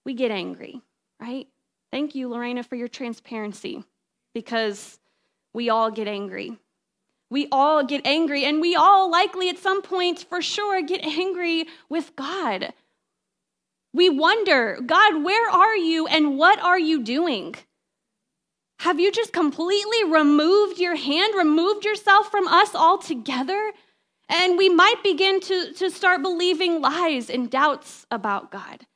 We 0.04 0.12
get 0.12 0.30
angry, 0.30 0.82
right? 1.18 1.48
Thank 1.90 2.14
you, 2.14 2.28
Lorena, 2.28 2.62
for 2.62 2.76
your 2.76 2.88
transparency 2.88 3.84
because 4.34 4.98
we 5.54 5.70
all 5.70 5.90
get 5.90 6.08
angry. 6.08 6.58
We 7.32 7.48
all 7.50 7.82
get 7.82 8.06
angry, 8.06 8.44
and 8.44 8.60
we 8.60 8.76
all 8.76 9.10
likely 9.10 9.48
at 9.48 9.56
some 9.56 9.80
point, 9.80 10.26
for 10.28 10.42
sure, 10.42 10.82
get 10.82 11.02
angry 11.02 11.64
with 11.88 12.14
God. 12.14 12.74
We 13.94 14.10
wonder, 14.10 14.78
God, 14.84 15.24
where 15.24 15.48
are 15.48 15.74
you 15.74 16.06
and 16.06 16.36
what 16.36 16.58
are 16.62 16.78
you 16.78 17.02
doing? 17.02 17.54
Have 18.80 19.00
you 19.00 19.10
just 19.10 19.32
completely 19.32 20.04
removed 20.04 20.78
your 20.78 20.94
hand, 20.94 21.34
removed 21.34 21.86
yourself 21.86 22.30
from 22.30 22.46
us 22.48 22.74
altogether? 22.74 23.72
And 24.28 24.58
we 24.58 24.68
might 24.68 25.02
begin 25.02 25.40
to, 25.40 25.72
to 25.72 25.90
start 25.90 26.20
believing 26.20 26.82
lies 26.82 27.30
and 27.30 27.50
doubts 27.50 28.06
about 28.10 28.50
God. 28.50 28.86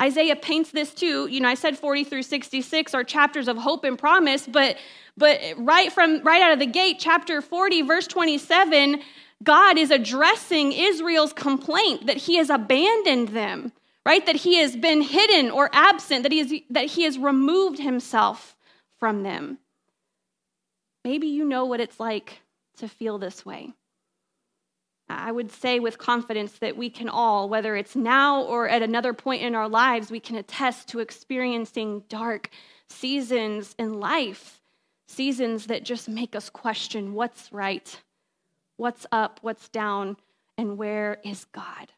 Isaiah 0.00 0.36
paints 0.36 0.70
this 0.70 0.92
too. 0.92 1.26
You 1.26 1.40
know, 1.40 1.48
I 1.48 1.54
said 1.54 1.78
40 1.78 2.04
through 2.04 2.22
66 2.22 2.94
are 2.94 3.04
chapters 3.04 3.48
of 3.48 3.56
hope 3.56 3.84
and 3.84 3.98
promise, 3.98 4.46
but 4.46 4.76
but 5.16 5.40
right 5.56 5.90
from 5.90 6.22
right 6.22 6.42
out 6.42 6.52
of 6.52 6.58
the 6.58 6.66
gate, 6.66 6.96
chapter 6.98 7.40
40, 7.40 7.82
verse 7.82 8.06
27, 8.06 9.00
God 9.42 9.78
is 9.78 9.90
addressing 9.90 10.72
Israel's 10.72 11.32
complaint 11.32 12.06
that 12.06 12.16
he 12.18 12.36
has 12.36 12.50
abandoned 12.50 13.28
them, 13.28 13.72
right? 14.04 14.24
That 14.26 14.36
he 14.36 14.56
has 14.56 14.76
been 14.76 15.00
hidden 15.00 15.50
or 15.50 15.70
absent, 15.72 16.22
that 16.22 16.32
he, 16.32 16.40
is, 16.40 16.54
that 16.70 16.86
he 16.86 17.04
has 17.04 17.18
removed 17.18 17.78
himself 17.78 18.56
from 18.98 19.22
them. 19.22 19.58
Maybe 21.04 21.28
you 21.28 21.44
know 21.44 21.64
what 21.66 21.80
it's 21.80 22.00
like 22.00 22.40
to 22.78 22.88
feel 22.88 23.18
this 23.18 23.46
way. 23.46 23.72
I 25.08 25.30
would 25.30 25.52
say 25.52 25.78
with 25.78 25.98
confidence 25.98 26.52
that 26.58 26.76
we 26.76 26.90
can 26.90 27.08
all, 27.08 27.48
whether 27.48 27.76
it's 27.76 27.94
now 27.94 28.42
or 28.42 28.68
at 28.68 28.82
another 28.82 29.12
point 29.12 29.42
in 29.42 29.54
our 29.54 29.68
lives, 29.68 30.10
we 30.10 30.20
can 30.20 30.36
attest 30.36 30.88
to 30.88 30.98
experiencing 30.98 32.02
dark 32.08 32.50
seasons 32.88 33.74
in 33.78 34.00
life, 34.00 34.60
seasons 35.06 35.66
that 35.66 35.84
just 35.84 36.08
make 36.08 36.34
us 36.34 36.50
question 36.50 37.14
what's 37.14 37.52
right, 37.52 38.00
what's 38.76 39.06
up, 39.12 39.38
what's 39.42 39.68
down, 39.68 40.16
and 40.58 40.76
where 40.76 41.18
is 41.24 41.44
God. 41.46 41.92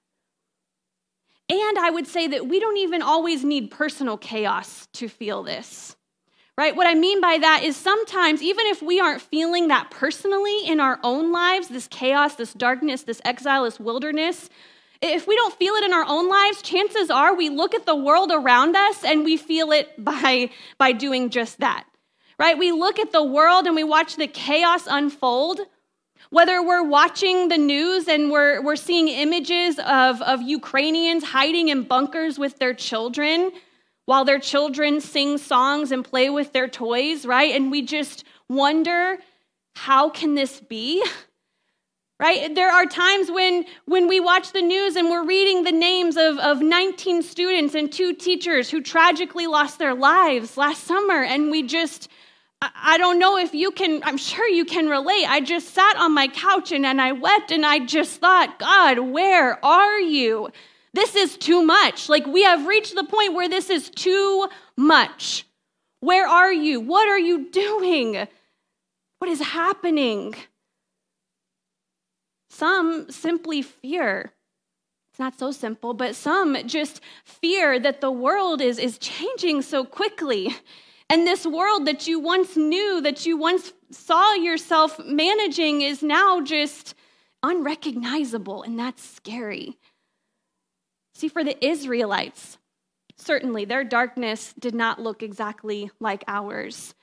And 1.49 1.79
I 1.79 1.89
would 1.89 2.07
say 2.07 2.27
that 2.29 2.47
we 2.47 2.61
don't 2.61 2.77
even 2.77 3.01
always 3.01 3.43
need 3.43 3.71
personal 3.71 4.19
chaos 4.19 4.87
to 4.95 5.09
feel 5.09 5.43
this 5.43 5.97
right? 6.59 6.75
What 6.75 6.89
I 6.89 6.95
mean 6.95 7.21
by 7.21 7.39
that 7.39 7.63
is 7.63 7.77
sometimes, 7.77 8.43
even 8.43 8.67
if 8.67 8.83
we 8.83 8.99
aren't 8.99 9.23
feeling 9.23 9.69
that 9.69 9.93
personally 9.93 10.67
in 10.67 10.81
our 10.81 10.99
own 11.05 11.31
lives, 11.31 11.69
this 11.69 11.87
chaos, 11.87 12.35
this 12.35 12.53
darkness, 12.53 13.03
this 13.03 13.21
exile, 13.25 13.63
this 13.63 13.79
wilderness, 13.79 14.51
if 15.01 15.29
we 15.29 15.37
don't 15.37 15.55
feel 15.55 15.75
it 15.75 15.85
in 15.85 15.93
our 15.93 16.05
own 16.05 16.29
lives, 16.29 16.61
chances 16.61 17.11
are 17.11 17.33
we 17.37 17.49
look 17.49 17.77
at 17.77 17.87
the 17.87 17.95
world 17.95 18.33
around 18.35 18.75
us 18.75 19.05
and 19.05 19.25
we 19.25 19.37
feel 19.37 19.71
it 19.71 20.05
by, 20.05 20.51
by 20.79 20.91
doing 20.91 21.31
just 21.31 21.61
that, 21.61 21.85
right? 22.41 22.59
We 22.59 22.73
look 22.73 22.99
at 22.99 23.13
the 23.13 23.23
world 23.23 23.67
and 23.67 23.77
we 23.77 23.85
watch 23.85 24.17
the 24.17 24.27
chaos 24.27 24.89
unfold. 24.91 25.61
Whether 26.31 26.61
we're 26.61 26.83
watching 26.83 27.51
the 27.51 27.57
news 27.57 28.09
and 28.09 28.33
we're, 28.33 28.61
we're 28.63 28.75
seeing 28.75 29.07
images 29.07 29.79
of, 29.79 30.21
of 30.23 30.43
Ukrainians 30.43 31.23
hiding 31.23 31.69
in 31.69 31.85
bunkers 31.85 32.37
with 32.37 32.59
their 32.59 32.75
children, 32.75 33.53
while 34.09 34.25
their 34.25 34.39
children 34.39 35.03
sing 35.03 35.37
songs 35.37 35.93
and 35.93 36.03
play 36.03 36.31
with 36.31 36.55
their 36.55 36.67
toys, 36.67 37.27
right? 37.27 37.55
And 37.55 37.71
we 37.71 37.83
just 37.83 38.25
wonder, 38.49 39.19
how 39.75 40.09
can 40.09 40.35
this 40.35 40.61
be? 40.61 41.05
Right? 42.21 42.53
There 42.53 42.69
are 42.69 42.85
times 42.85 43.31
when, 43.31 43.65
when 43.85 44.09
we 44.09 44.19
watch 44.19 44.51
the 44.51 44.61
news 44.61 44.97
and 44.97 45.09
we're 45.09 45.25
reading 45.25 45.63
the 45.63 45.71
names 45.71 46.17
of, 46.17 46.37
of 46.39 46.61
19 46.61 47.23
students 47.23 47.77
and 47.77 47.93
two 47.93 48.13
teachers 48.13 48.69
who 48.69 48.83
tragically 48.83 49.47
lost 49.47 49.79
their 49.79 49.95
lives 49.95 50.57
last 50.57 50.83
summer, 50.83 51.23
and 51.23 51.49
we 51.49 51.63
just, 51.63 52.09
I 52.61 52.99
don't 52.99 53.21
know 53.21 53.39
if 53.39 53.55
you 53.55 53.71
can, 53.71 54.03
I'm 54.03 54.17
sure 54.17 54.49
you 54.49 54.65
can 54.65 54.89
relate. 54.89 55.31
I 55.31 55.41
just 55.41 55.73
sat 55.73 55.97
on 55.97 56.13
my 56.13 56.27
couch 56.27 56.73
and, 56.73 56.85
and 56.85 57.01
I 57.01 57.13
wept 57.13 57.53
and 57.53 57.65
I 57.65 57.87
just 57.87 58.21
thought, 58.21 58.59
God, 58.59 58.99
where 58.99 59.65
are 59.65 60.01
you? 60.01 60.49
This 60.99 61.15
is 61.15 61.37
too 61.37 61.63
much. 61.63 62.09
Like, 62.09 62.27
we 62.27 62.43
have 62.43 62.67
reached 62.67 62.97
the 62.97 63.05
point 63.05 63.33
where 63.33 63.49
this 63.49 63.71
is 63.71 63.89
too 63.89 64.49
much. 64.77 65.47
Where 66.01 66.27
are 66.27 66.53
you? 66.53 66.81
What 66.81 67.09
are 67.09 67.21
you 67.21 67.49
doing? 67.53 68.27
What 69.21 69.31
is 69.31 69.41
happening? 69.41 70.35
Some 72.51 73.09
simply 73.13 73.63
fear. 73.63 74.33
It's 75.13 75.21
not 75.21 75.39
so 75.39 75.53
simple, 75.53 75.95
but 75.95 76.17
some 76.17 76.57
just 76.67 77.01
fear 77.25 77.79
that 77.79 78.01
the 78.01 78.11
world 78.11 78.61
is, 78.61 78.81
is 78.81 78.99
changing 78.99 79.63
so 79.63 79.85
quickly. 79.85 80.53
And 81.09 81.25
this 81.25 81.47
world 81.47 81.87
that 81.87 82.09
you 82.09 82.19
once 82.19 82.57
knew, 82.57 83.01
that 83.03 83.25
you 83.25 83.37
once 83.37 83.73
saw 83.93 84.35
yourself 84.35 84.99
managing, 85.05 85.83
is 85.83 86.03
now 86.03 86.41
just 86.41 86.97
unrecognizable, 87.45 88.65
and 88.65 88.77
that's 88.77 89.09
scary. 89.09 89.78
See, 91.19 91.27
for 91.27 91.43
the 91.43 91.57
Israelites, 91.67 92.59
certainly 93.17 93.65
their 93.65 93.83
darkness 93.83 94.55
did 94.57 94.73
not 94.73 95.01
look 95.01 95.21
exactly 95.21 95.91
like 95.99 96.23
ours, 96.29 96.95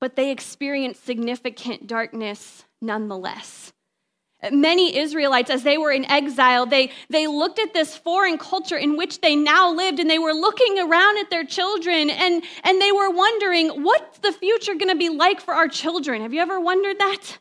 but 0.00 0.16
they 0.16 0.32
experienced 0.32 1.06
significant 1.06 1.86
darkness 1.86 2.64
nonetheless. 2.82 3.72
Many 4.50 4.98
Israelites, 4.98 5.50
as 5.50 5.62
they 5.62 5.78
were 5.78 5.92
in 5.92 6.04
exile, 6.06 6.66
they, 6.66 6.90
they 7.10 7.28
looked 7.28 7.60
at 7.60 7.72
this 7.72 7.96
foreign 7.96 8.38
culture 8.38 8.76
in 8.76 8.96
which 8.96 9.20
they 9.20 9.36
now 9.36 9.70
lived 9.70 10.00
and 10.00 10.10
they 10.10 10.18
were 10.18 10.34
looking 10.34 10.80
around 10.80 11.18
at 11.18 11.30
their 11.30 11.44
children 11.44 12.10
and, 12.10 12.42
and 12.64 12.82
they 12.82 12.90
were 12.90 13.10
wondering, 13.10 13.84
what's 13.84 14.18
the 14.18 14.32
future 14.32 14.74
going 14.74 14.90
to 14.90 14.96
be 14.96 15.10
like 15.10 15.40
for 15.40 15.54
our 15.54 15.68
children? 15.68 16.22
Have 16.22 16.34
you 16.34 16.40
ever 16.40 16.58
wondered 16.58 16.98
that? 16.98 17.38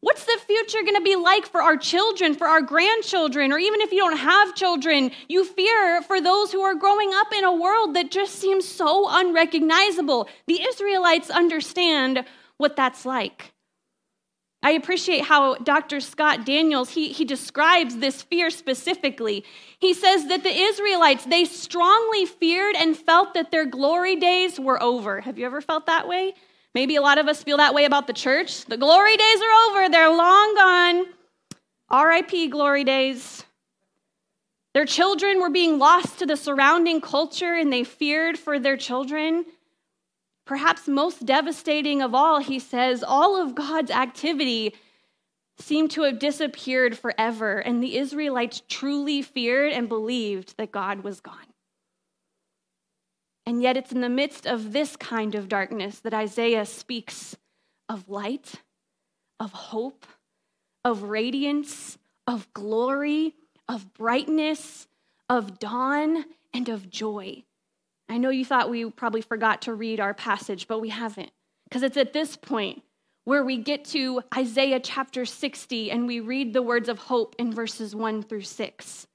What's 0.00 0.24
the 0.24 0.38
future 0.46 0.82
going 0.82 0.94
to 0.94 1.00
be 1.00 1.16
like 1.16 1.46
for 1.46 1.62
our 1.62 1.76
children, 1.76 2.34
for 2.34 2.46
our 2.46 2.60
grandchildren, 2.60 3.52
or 3.52 3.58
even 3.58 3.80
if 3.80 3.92
you 3.92 3.98
don't 3.98 4.18
have 4.18 4.54
children, 4.54 5.10
you 5.28 5.44
fear 5.44 6.02
for 6.02 6.20
those 6.20 6.52
who 6.52 6.60
are 6.60 6.74
growing 6.74 7.12
up 7.14 7.32
in 7.32 7.44
a 7.44 7.54
world 7.54 7.94
that 7.94 8.10
just 8.10 8.34
seems 8.34 8.68
so 8.68 9.06
unrecognizable. 9.08 10.28
The 10.46 10.62
Israelites 10.62 11.30
understand 11.30 12.24
what 12.58 12.76
that's 12.76 13.04
like. 13.04 13.52
I 14.62 14.72
appreciate 14.72 15.22
how 15.24 15.54
Dr. 15.54 16.00
Scott 16.00 16.44
Daniels 16.44 16.90
he, 16.90 17.12
he 17.12 17.24
describes 17.24 17.98
this 17.98 18.22
fear 18.22 18.50
specifically. 18.50 19.44
He 19.78 19.94
says 19.94 20.26
that 20.26 20.42
the 20.42 20.50
Israelites 20.50 21.24
they 21.24 21.44
strongly 21.44 22.26
feared 22.26 22.74
and 22.74 22.96
felt 22.96 23.34
that 23.34 23.50
their 23.50 23.64
glory 23.64 24.16
days 24.16 24.58
were 24.58 24.82
over. 24.82 25.20
Have 25.20 25.38
you 25.38 25.46
ever 25.46 25.60
felt 25.60 25.86
that 25.86 26.08
way? 26.08 26.34
Maybe 26.76 26.96
a 26.96 27.00
lot 27.00 27.16
of 27.16 27.26
us 27.26 27.42
feel 27.42 27.56
that 27.56 27.72
way 27.72 27.86
about 27.86 28.06
the 28.06 28.12
church. 28.12 28.66
The 28.66 28.76
glory 28.76 29.16
days 29.16 29.40
are 29.40 29.70
over, 29.70 29.88
they're 29.88 30.10
long 30.10 30.54
gone. 30.54 31.06
RIP, 31.90 32.50
glory 32.50 32.84
days. 32.84 33.46
Their 34.74 34.84
children 34.84 35.40
were 35.40 35.48
being 35.48 35.78
lost 35.78 36.18
to 36.18 36.26
the 36.26 36.36
surrounding 36.36 37.00
culture 37.00 37.54
and 37.54 37.72
they 37.72 37.82
feared 37.82 38.38
for 38.38 38.58
their 38.58 38.76
children. 38.76 39.46
Perhaps 40.44 40.86
most 40.86 41.24
devastating 41.24 42.02
of 42.02 42.14
all, 42.14 42.40
he 42.40 42.58
says, 42.58 43.02
all 43.02 43.40
of 43.40 43.54
God's 43.54 43.90
activity 43.90 44.74
seemed 45.58 45.92
to 45.92 46.02
have 46.02 46.18
disappeared 46.18 46.98
forever, 46.98 47.56
and 47.56 47.82
the 47.82 47.96
Israelites 47.96 48.60
truly 48.68 49.22
feared 49.22 49.72
and 49.72 49.88
believed 49.88 50.58
that 50.58 50.72
God 50.72 51.02
was 51.02 51.20
gone. 51.20 51.45
And 53.46 53.62
yet, 53.62 53.76
it's 53.76 53.92
in 53.92 54.00
the 54.00 54.08
midst 54.08 54.46
of 54.46 54.72
this 54.72 54.96
kind 54.96 55.34
of 55.36 55.48
darkness 55.48 56.00
that 56.00 56.12
Isaiah 56.12 56.66
speaks 56.66 57.36
of 57.88 58.08
light, 58.08 58.54
of 59.38 59.52
hope, 59.52 60.04
of 60.84 61.04
radiance, 61.04 61.96
of 62.26 62.52
glory, 62.52 63.34
of 63.68 63.94
brightness, 63.94 64.88
of 65.28 65.58
dawn, 65.58 66.24
and 66.52 66.68
of 66.68 66.90
joy. 66.90 67.44
I 68.08 68.18
know 68.18 68.30
you 68.30 68.44
thought 68.44 68.70
we 68.70 68.88
probably 68.90 69.20
forgot 69.20 69.62
to 69.62 69.74
read 69.74 70.00
our 70.00 70.14
passage, 70.14 70.68
but 70.68 70.80
we 70.80 70.88
haven't, 70.88 71.30
because 71.64 71.82
it's 71.82 71.96
at 71.96 72.12
this 72.12 72.36
point 72.36 72.82
where 73.24 73.44
we 73.44 73.56
get 73.56 73.84
to 73.84 74.22
Isaiah 74.36 74.78
chapter 74.78 75.24
60 75.24 75.90
and 75.90 76.06
we 76.06 76.20
read 76.20 76.52
the 76.52 76.62
words 76.62 76.88
of 76.88 76.98
hope 76.98 77.34
in 77.38 77.52
verses 77.52 77.94
1 77.94 78.22
through 78.22 78.42
6. 78.42 79.06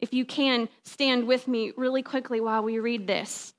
If 0.00 0.12
you 0.12 0.26
can, 0.26 0.68
stand 0.84 1.26
with 1.26 1.48
me 1.48 1.72
really 1.76 2.02
quickly 2.02 2.40
while 2.40 2.62
we 2.62 2.78
read 2.78 3.06
this. 3.06 3.53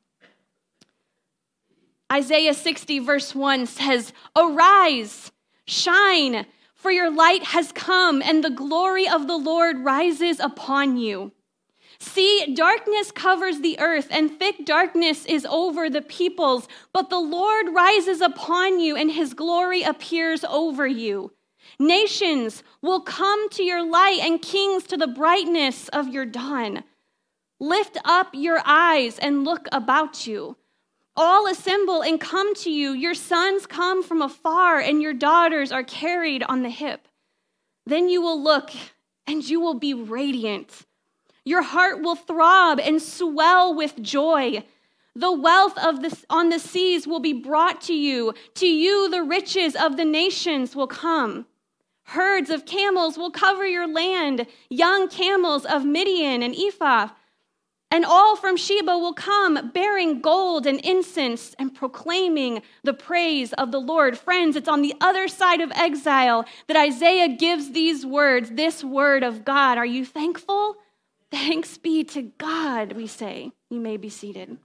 Isaiah 2.16 2.54
60, 2.54 3.00
verse 3.00 3.36
1 3.36 3.66
says, 3.66 4.14
Arise, 4.38 5.34
shine, 5.68 6.46
for 6.74 6.90
your 6.90 7.12
light 7.12 7.44
has 7.44 7.74
come, 7.74 8.22
and 8.22 8.42
the 8.42 8.50
glory 8.50 9.06
of 9.06 9.28
the 9.28 9.36
Lord 9.36 9.80
rises 9.80 10.40
upon 10.40 10.96
you. 10.96 11.34
See, 12.00 12.54
darkness 12.54 13.12
covers 13.12 13.60
the 13.60 13.78
earth, 13.82 14.08
and 14.12 14.40
thick 14.40 14.66
darkness 14.66 15.26
is 15.26 15.46
over 15.46 15.90
the 15.90 16.02
peoples, 16.02 16.70
but 16.94 17.10
the 17.10 17.20
Lord 17.20 17.76
rises 17.76 18.22
upon 18.22 18.80
you, 18.80 18.96
and 18.96 19.12
his 19.12 19.34
glory 19.34 19.84
appears 19.84 20.46
over 20.46 20.88
you. 20.88 21.34
Nations 21.80 22.64
will 22.82 23.02
come 23.02 23.50
to 23.50 23.64
your 23.64 23.86
light, 23.86 24.20
and 24.22 24.42
kings 24.42 24.86
to 24.86 24.96
the 24.96 25.08
brightness 25.08 25.90
of 25.90 26.08
your 26.08 26.26
dawn. 26.26 26.86
Lift 27.60 27.98
up 28.06 28.30
your 28.32 28.62
eyes 28.66 29.20
and 29.20 29.44
look 29.44 29.68
about 29.74 30.26
you 30.26 30.56
all 31.18 31.48
assemble 31.48 32.02
and 32.02 32.20
come 32.20 32.54
to 32.56 32.70
you. 32.70 32.92
Your 32.92 33.14
sons 33.14 33.66
come 33.66 34.04
from 34.04 34.22
afar, 34.22 34.80
and 34.80 35.02
your 35.02 35.14
daughters 35.14 35.72
are 35.72 35.84
carried 35.84 36.44
on 36.44 36.64
the 36.64 36.70
hip. 36.70 37.08
Then 37.86 38.10
you 38.10 38.22
will 38.22 38.42
look, 38.42 38.72
and 39.28 39.48
you 39.48 39.60
will 39.60 39.76
be 39.76 39.94
radiant. 39.94 40.86
Your 41.44 41.62
heart 41.62 42.02
will 42.02 42.16
throb 42.16 42.80
and 42.80 43.02
swell 43.02 43.74
with 43.74 44.02
joy. 44.02 44.64
The 45.16 45.32
wealth 45.32 45.78
of 45.78 46.02
the, 46.02 46.18
on 46.30 46.50
the 46.50 46.60
seas 46.60 47.08
will 47.08 47.20
be 47.20 47.34
brought 47.34 47.82
to 47.82 47.94
you. 47.94 48.34
To 48.56 48.68
you, 48.68 49.10
the 49.10 49.24
riches 49.24 49.76
of 49.76 49.96
the 49.96 50.06
nations 50.06 50.76
will 50.76 50.88
come. 50.88 51.46
Herds 52.10 52.50
of 52.50 52.66
camels 52.66 53.18
will 53.18 53.32
cover 53.32 53.66
your 53.66 53.88
land, 53.88 54.46
young 54.70 55.08
camels 55.08 55.66
of 55.66 55.86
Midian 55.86 56.44
and 56.44 56.56
Ephah 56.56 57.10
And 57.96 58.04
all 58.04 58.36
from 58.36 58.58
Sheba 58.58 58.98
will 58.98 59.14
come 59.14 59.72
bearing 59.74 60.20
gold 60.20 60.68
and 60.68 60.82
incense 60.82 61.56
and 61.58 61.74
proclaiming 61.74 62.62
the 62.84 62.94
praise 62.94 63.54
of 63.54 63.72
the 63.72 63.80
Lord. 63.80 64.18
Friends, 64.18 64.58
it's 64.58 64.68
on 64.68 64.82
the 64.82 64.94
other 65.00 65.30
side 65.30 65.62
of 65.62 65.72
exile 65.72 66.44
that 66.68 66.76
Isaiah 66.76 67.30
gives 67.30 67.72
these 67.72 68.06
words, 68.06 68.52
this 68.52 68.84
word 68.84 69.24
of 69.24 69.46
God. 69.46 69.78
Are 69.78 69.86
you 69.86 70.04
thankful? 70.04 70.76
Thanks 71.32 71.78
be 71.78 72.04
to 72.04 72.24
God, 72.38 72.92
we 72.92 73.08
say. 73.08 73.54
You 73.70 73.80
may 73.80 73.96
be 73.96 74.10
seated. 74.10 74.58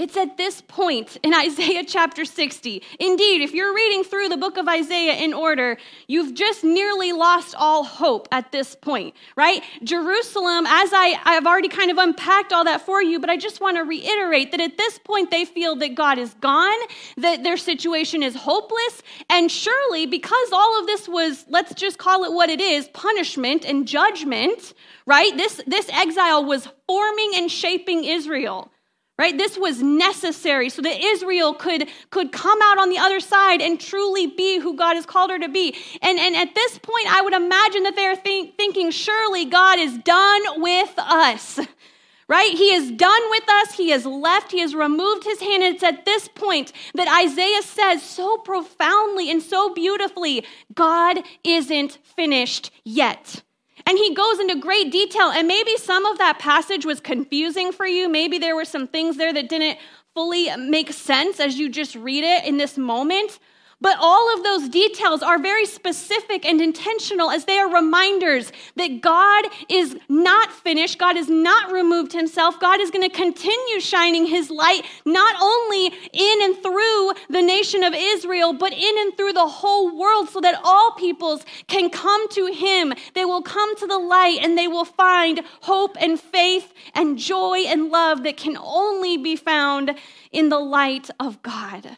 It's 0.00 0.16
at 0.16 0.38
this 0.38 0.62
point 0.62 1.18
in 1.22 1.34
Isaiah 1.46 1.84
chapter 1.84 2.24
60. 2.24 2.82
Indeed, 2.98 3.42
if 3.42 3.52
you're 3.52 3.74
reading 3.74 4.02
through 4.02 4.30
the 4.30 4.38
book 4.38 4.56
of 4.56 4.66
Isaiah 4.66 5.22
in 5.22 5.34
order, 5.34 5.76
you've 6.06 6.32
just 6.32 6.64
nearly 6.64 7.12
lost 7.12 7.54
all 7.54 7.84
hope 7.84 8.26
at 8.32 8.50
this 8.50 8.74
point, 8.74 9.14
right? 9.36 9.62
Jerusalem, 9.84 10.64
as 10.66 10.90
I, 10.94 11.20
I've 11.24 11.44
already 11.44 11.68
kind 11.68 11.90
of 11.90 11.98
unpacked 11.98 12.50
all 12.50 12.64
that 12.64 12.80
for 12.80 13.02
you, 13.02 13.20
but 13.20 13.28
I 13.28 13.36
just 13.36 13.60
want 13.60 13.76
to 13.76 13.82
reiterate 13.82 14.52
that 14.52 14.60
at 14.62 14.78
this 14.78 14.98
point 14.98 15.30
they 15.30 15.44
feel 15.44 15.76
that 15.76 15.94
God 15.94 16.18
is 16.18 16.32
gone, 16.40 16.78
that 17.18 17.42
their 17.42 17.58
situation 17.58 18.22
is 18.22 18.34
hopeless, 18.34 19.02
and 19.28 19.50
surely 19.50 20.06
because 20.06 20.48
all 20.50 20.80
of 20.80 20.86
this 20.86 21.10
was, 21.10 21.44
let's 21.50 21.74
just 21.74 21.98
call 21.98 22.24
it 22.24 22.32
what 22.32 22.48
it 22.48 22.62
is, 22.62 22.88
punishment 22.88 23.66
and 23.66 23.86
judgment, 23.86 24.72
right? 25.04 25.36
This, 25.36 25.60
this 25.66 25.90
exile 25.92 26.42
was 26.42 26.68
forming 26.86 27.32
and 27.34 27.50
shaping 27.50 28.04
Israel 28.04 28.72
right? 29.20 29.36
This 29.36 29.58
was 29.58 29.82
necessary 29.82 30.70
so 30.70 30.80
that 30.80 30.98
israel 30.98 31.52
could 31.52 31.88
could 32.08 32.32
come 32.32 32.58
out 32.62 32.78
on 32.78 32.88
the 32.88 32.96
other 32.96 33.20
side 33.20 33.60
and 33.60 33.78
truly 33.78 34.26
be 34.26 34.58
who 34.58 34.74
god 34.74 34.94
has 34.94 35.04
called 35.04 35.30
her 35.30 35.38
to 35.38 35.48
be. 35.48 35.76
And 36.00 36.18
and 36.18 36.34
at 36.34 36.54
this 36.54 36.78
point 36.78 37.06
i 37.12 37.20
would 37.20 37.34
imagine 37.34 37.82
that 37.82 37.94
they're 37.96 38.16
think, 38.16 38.56
thinking 38.56 38.90
surely 38.90 39.44
god 39.44 39.78
is 39.78 39.98
done 39.98 40.42
with 40.56 40.94
us 40.96 41.60
right? 42.28 42.52
He 42.52 42.72
is 42.72 42.92
done 42.92 43.22
with 43.30 43.42
us. 43.48 43.72
He 43.72 43.90
has 43.90 44.06
left. 44.06 44.52
He 44.52 44.60
has 44.60 44.72
removed 44.72 45.24
his 45.24 45.40
hand. 45.40 45.64
And 45.64 45.74
it's 45.74 45.82
at 45.82 46.04
this 46.04 46.28
point 46.28 46.72
that 46.94 47.08
isaiah 47.08 47.60
says 47.60 48.04
so 48.04 48.38
profoundly 48.38 49.32
and 49.32 49.42
so 49.42 49.74
beautifully 49.74 50.46
god 50.72 51.18
isn't 51.42 51.98
finished 52.16 52.70
yet 52.84 53.42
and 53.90 53.98
he 53.98 54.14
goes 54.14 54.38
into 54.38 54.54
great 54.54 54.92
detail. 54.92 55.30
And 55.30 55.48
maybe 55.48 55.76
some 55.76 56.06
of 56.06 56.18
that 56.18 56.38
passage 56.38 56.86
was 56.86 57.00
confusing 57.00 57.72
for 57.72 57.86
you. 57.86 58.08
Maybe 58.08 58.38
there 58.38 58.54
were 58.54 58.64
some 58.64 58.86
things 58.86 59.16
there 59.16 59.32
that 59.32 59.48
didn't 59.48 59.78
fully 60.14 60.48
make 60.56 60.92
sense 60.92 61.40
as 61.40 61.58
you 61.58 61.68
just 61.68 61.96
read 61.96 62.22
it 62.22 62.44
in 62.44 62.56
this 62.56 62.78
moment. 62.78 63.40
But 63.82 63.96
all 63.98 64.34
of 64.34 64.42
those 64.42 64.68
details 64.68 65.22
are 65.22 65.38
very 65.38 65.64
specific 65.64 66.44
and 66.44 66.60
intentional 66.60 67.30
as 67.30 67.46
they 67.46 67.58
are 67.58 67.72
reminders 67.72 68.52
that 68.76 69.00
God 69.00 69.46
is 69.70 69.96
not 70.08 70.52
finished. 70.52 70.98
God 70.98 71.16
has 71.16 71.30
not 71.30 71.72
removed 71.72 72.12
himself. 72.12 72.60
God 72.60 72.80
is 72.80 72.90
going 72.90 73.08
to 73.08 73.16
continue 73.16 73.80
shining 73.80 74.26
his 74.26 74.50
light 74.50 74.82
not 75.06 75.34
only 75.40 75.86
in 76.12 76.42
and 76.42 76.62
through 76.62 77.12
the 77.30 77.40
nation 77.40 77.82
of 77.82 77.94
Israel, 77.96 78.52
but 78.52 78.72
in 78.72 78.98
and 78.98 79.16
through 79.16 79.32
the 79.32 79.48
whole 79.48 79.98
world 79.98 80.28
so 80.28 80.42
that 80.42 80.60
all 80.62 80.92
peoples 80.92 81.44
can 81.66 81.88
come 81.88 82.28
to 82.30 82.46
him. 82.46 82.92
They 83.14 83.24
will 83.24 83.42
come 83.42 83.74
to 83.76 83.86
the 83.86 83.98
light 83.98 84.40
and 84.42 84.58
they 84.58 84.68
will 84.68 84.84
find 84.84 85.40
hope 85.62 85.96
and 85.98 86.20
faith 86.20 86.74
and 86.94 87.18
joy 87.18 87.60
and 87.66 87.88
love 87.88 88.24
that 88.24 88.36
can 88.36 88.58
only 88.58 89.16
be 89.16 89.36
found 89.36 89.94
in 90.32 90.50
the 90.50 90.58
light 90.58 91.08
of 91.18 91.42
God. 91.42 91.96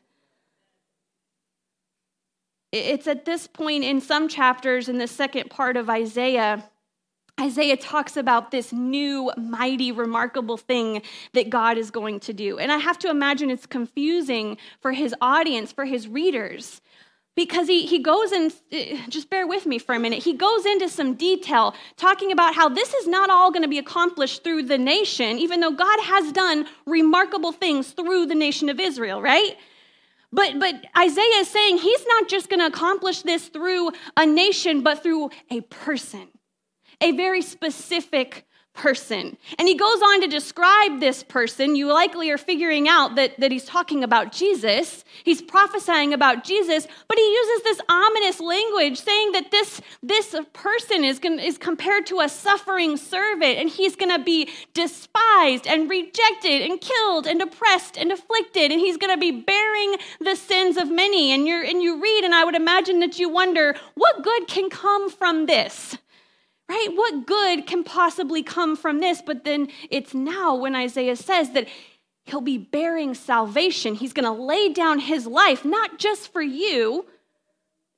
It's 2.72 3.06
at 3.06 3.26
this 3.26 3.46
point 3.46 3.84
in 3.84 4.00
some 4.00 4.28
chapters 4.28 4.88
in 4.88 4.96
the 4.96 5.06
second 5.06 5.50
part 5.50 5.76
of 5.76 5.90
Isaiah. 5.90 6.64
Isaiah 7.38 7.76
talks 7.76 8.16
about 8.16 8.50
this 8.50 8.72
new, 8.72 9.30
mighty, 9.36 9.92
remarkable 9.92 10.56
thing 10.56 11.02
that 11.34 11.50
God 11.50 11.76
is 11.76 11.90
going 11.90 12.20
to 12.20 12.32
do. 12.32 12.58
And 12.58 12.72
I 12.72 12.78
have 12.78 12.98
to 13.00 13.10
imagine 13.10 13.50
it's 13.50 13.66
confusing 13.66 14.56
for 14.80 14.92
his 14.92 15.14
audience, 15.20 15.70
for 15.70 15.84
his 15.84 16.08
readers, 16.08 16.80
because 17.34 17.68
he, 17.68 17.86
he 17.86 17.98
goes 17.98 18.32
and 18.32 18.52
uh, 18.72 18.76
just 19.08 19.28
bear 19.28 19.46
with 19.46 19.66
me 19.66 19.78
for 19.78 19.94
a 19.94 19.98
minute. 19.98 20.22
He 20.22 20.34
goes 20.34 20.64
into 20.66 20.88
some 20.88 21.14
detail 21.14 21.74
talking 21.96 22.32
about 22.32 22.54
how 22.54 22.68
this 22.68 22.92
is 22.94 23.06
not 23.06 23.28
all 23.28 23.50
going 23.50 23.62
to 23.62 23.68
be 23.68 23.78
accomplished 23.78 24.44
through 24.44 24.64
the 24.64 24.78
nation, 24.78 25.38
even 25.38 25.60
though 25.60 25.72
God 25.72 26.00
has 26.00 26.32
done 26.32 26.66
remarkable 26.86 27.52
things 27.52 27.92
through 27.92 28.26
the 28.26 28.34
nation 28.34 28.68
of 28.68 28.80
Israel, 28.80 29.20
right? 29.20 29.56
But, 30.32 30.58
but 30.58 30.74
Isaiah 30.98 31.40
is 31.40 31.48
saying 31.48 31.78
he's 31.78 32.06
not 32.06 32.28
just 32.28 32.48
going 32.48 32.60
to 32.60 32.66
accomplish 32.66 33.22
this 33.22 33.48
through 33.48 33.90
a 34.16 34.24
nation, 34.24 34.82
but 34.82 35.02
through 35.02 35.30
a 35.50 35.60
person, 35.60 36.28
a 37.00 37.12
very 37.12 37.42
specific 37.42 38.46
person. 38.74 39.36
And 39.58 39.68
he 39.68 39.74
goes 39.74 40.00
on 40.00 40.22
to 40.22 40.26
describe 40.26 41.00
this 41.00 41.22
person. 41.22 41.76
You 41.76 41.92
likely 41.92 42.30
are 42.30 42.38
figuring 42.38 42.88
out 42.88 43.16
that, 43.16 43.38
that 43.38 43.52
he's 43.52 43.64
talking 43.64 44.02
about 44.02 44.32
Jesus. 44.32 45.04
He's 45.24 45.42
prophesying 45.42 46.14
about 46.14 46.42
Jesus, 46.42 46.86
but 47.06 47.18
he 47.18 47.24
uses 47.24 47.62
this 47.64 47.80
ominous 47.88 48.40
language 48.40 48.98
saying 48.98 49.32
that 49.32 49.50
this, 49.50 49.80
this 50.02 50.34
person 50.52 51.04
is, 51.04 51.18
gonna, 51.18 51.42
is 51.42 51.58
compared 51.58 52.06
to 52.06 52.20
a 52.20 52.28
suffering 52.28 52.96
servant, 52.96 53.58
and 53.58 53.68
he's 53.68 53.94
going 53.94 54.10
to 54.16 54.22
be 54.22 54.48
despised 54.72 55.66
and 55.66 55.90
rejected 55.90 56.62
and 56.62 56.80
killed 56.80 57.26
and 57.26 57.42
oppressed 57.42 57.98
and 57.98 58.10
afflicted, 58.10 58.72
and 58.72 58.80
he's 58.80 58.96
going 58.96 59.14
to 59.14 59.20
be 59.20 59.30
bearing 59.30 59.96
the 60.20 60.34
sins 60.34 60.76
of 60.76 60.90
many. 60.90 61.32
And, 61.32 61.46
you're, 61.46 61.62
and 61.62 61.82
you 61.82 62.00
read, 62.02 62.24
and 62.24 62.34
I 62.34 62.44
would 62.44 62.56
imagine 62.56 63.00
that 63.00 63.18
you 63.18 63.28
wonder, 63.28 63.76
what 63.94 64.22
good 64.22 64.48
can 64.48 64.70
come 64.70 65.10
from 65.10 65.46
this? 65.46 65.96
Right? 66.72 66.88
What 66.94 67.26
good 67.26 67.66
can 67.66 67.84
possibly 67.84 68.42
come 68.42 68.76
from 68.76 69.00
this? 69.00 69.20
But 69.20 69.44
then 69.44 69.68
it's 69.90 70.14
now 70.14 70.54
when 70.56 70.74
Isaiah 70.74 71.16
says 71.16 71.50
that 71.50 71.68
he'll 72.24 72.40
be 72.40 72.58
bearing 72.58 73.14
salvation. 73.14 73.94
He's 73.94 74.12
going 74.14 74.24
to 74.24 74.42
lay 74.42 74.72
down 74.72 74.98
his 74.98 75.26
life, 75.26 75.64
not 75.64 75.98
just 75.98 76.32
for 76.32 76.40
you, 76.40 77.06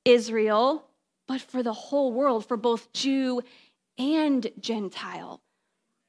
Israel, 0.05 0.87
but 1.29 1.41
for 1.41 1.63
the 1.63 1.73
whole 1.73 2.13
world, 2.13 2.47
for 2.47 2.57
both 2.57 2.93
Jew 2.93 3.43
and 3.97 4.47
Gentile. 4.59 5.41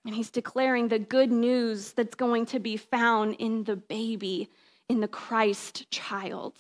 And 0.06 0.16
he's 0.16 0.32
declaring 0.32 0.88
the 0.88 1.00
good 1.00 1.32
news 1.32 1.94
that's 1.94 2.16
going 2.16 2.48
to 2.48 2.60
be 2.60 2.78
found 2.78 3.36
in 3.36 3.64
the 3.64 3.76
baby, 3.76 4.50
in 4.90 5.02
the 5.02 5.08
Christ 5.08 5.90
child. 5.92 6.54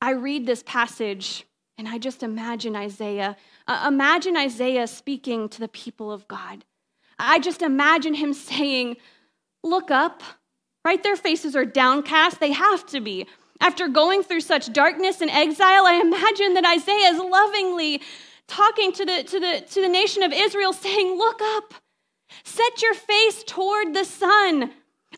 I 0.00 0.12
read 0.12 0.46
this 0.46 0.62
passage 0.64 1.44
and 1.80 1.88
I 1.88 1.96
just 1.96 2.22
imagine 2.22 2.76
Isaiah 2.76 3.36
uh, 3.70 3.86
imagine 3.86 4.36
Isaiah 4.36 4.88
speaking 4.88 5.48
to 5.50 5.60
the 5.60 5.68
people 5.68 6.10
of 6.10 6.26
God. 6.26 6.64
I 7.20 7.38
just 7.38 7.62
imagine 7.62 8.14
him 8.14 8.32
saying, 8.50 8.96
Look 9.62 9.90
up, 9.90 10.22
right? 10.84 11.02
Their 11.02 11.16
faces 11.16 11.54
are 11.54 11.66
downcast. 11.66 12.40
They 12.40 12.52
have 12.52 12.84
to 12.86 13.00
be. 13.00 13.26
After 13.60 13.88
going 13.88 14.22
through 14.22 14.40
such 14.40 14.72
darkness 14.72 15.20
and 15.20 15.30
exile, 15.30 15.84
I 15.84 16.00
imagine 16.00 16.54
that 16.54 16.64
Isaiah 16.64 17.10
is 17.10 17.18
lovingly 17.18 18.00
talking 18.48 18.90
to 18.92 19.04
the, 19.04 19.22
to 19.22 19.38
the, 19.38 19.64
to 19.70 19.82
the 19.82 19.88
nation 19.88 20.22
of 20.22 20.32
Israel, 20.32 20.72
saying, 20.72 21.16
Look 21.16 21.40
up, 21.40 21.74
set 22.42 22.82
your 22.82 22.94
face 22.94 23.44
toward 23.44 23.94
the 23.94 24.04
sun. 24.04 24.72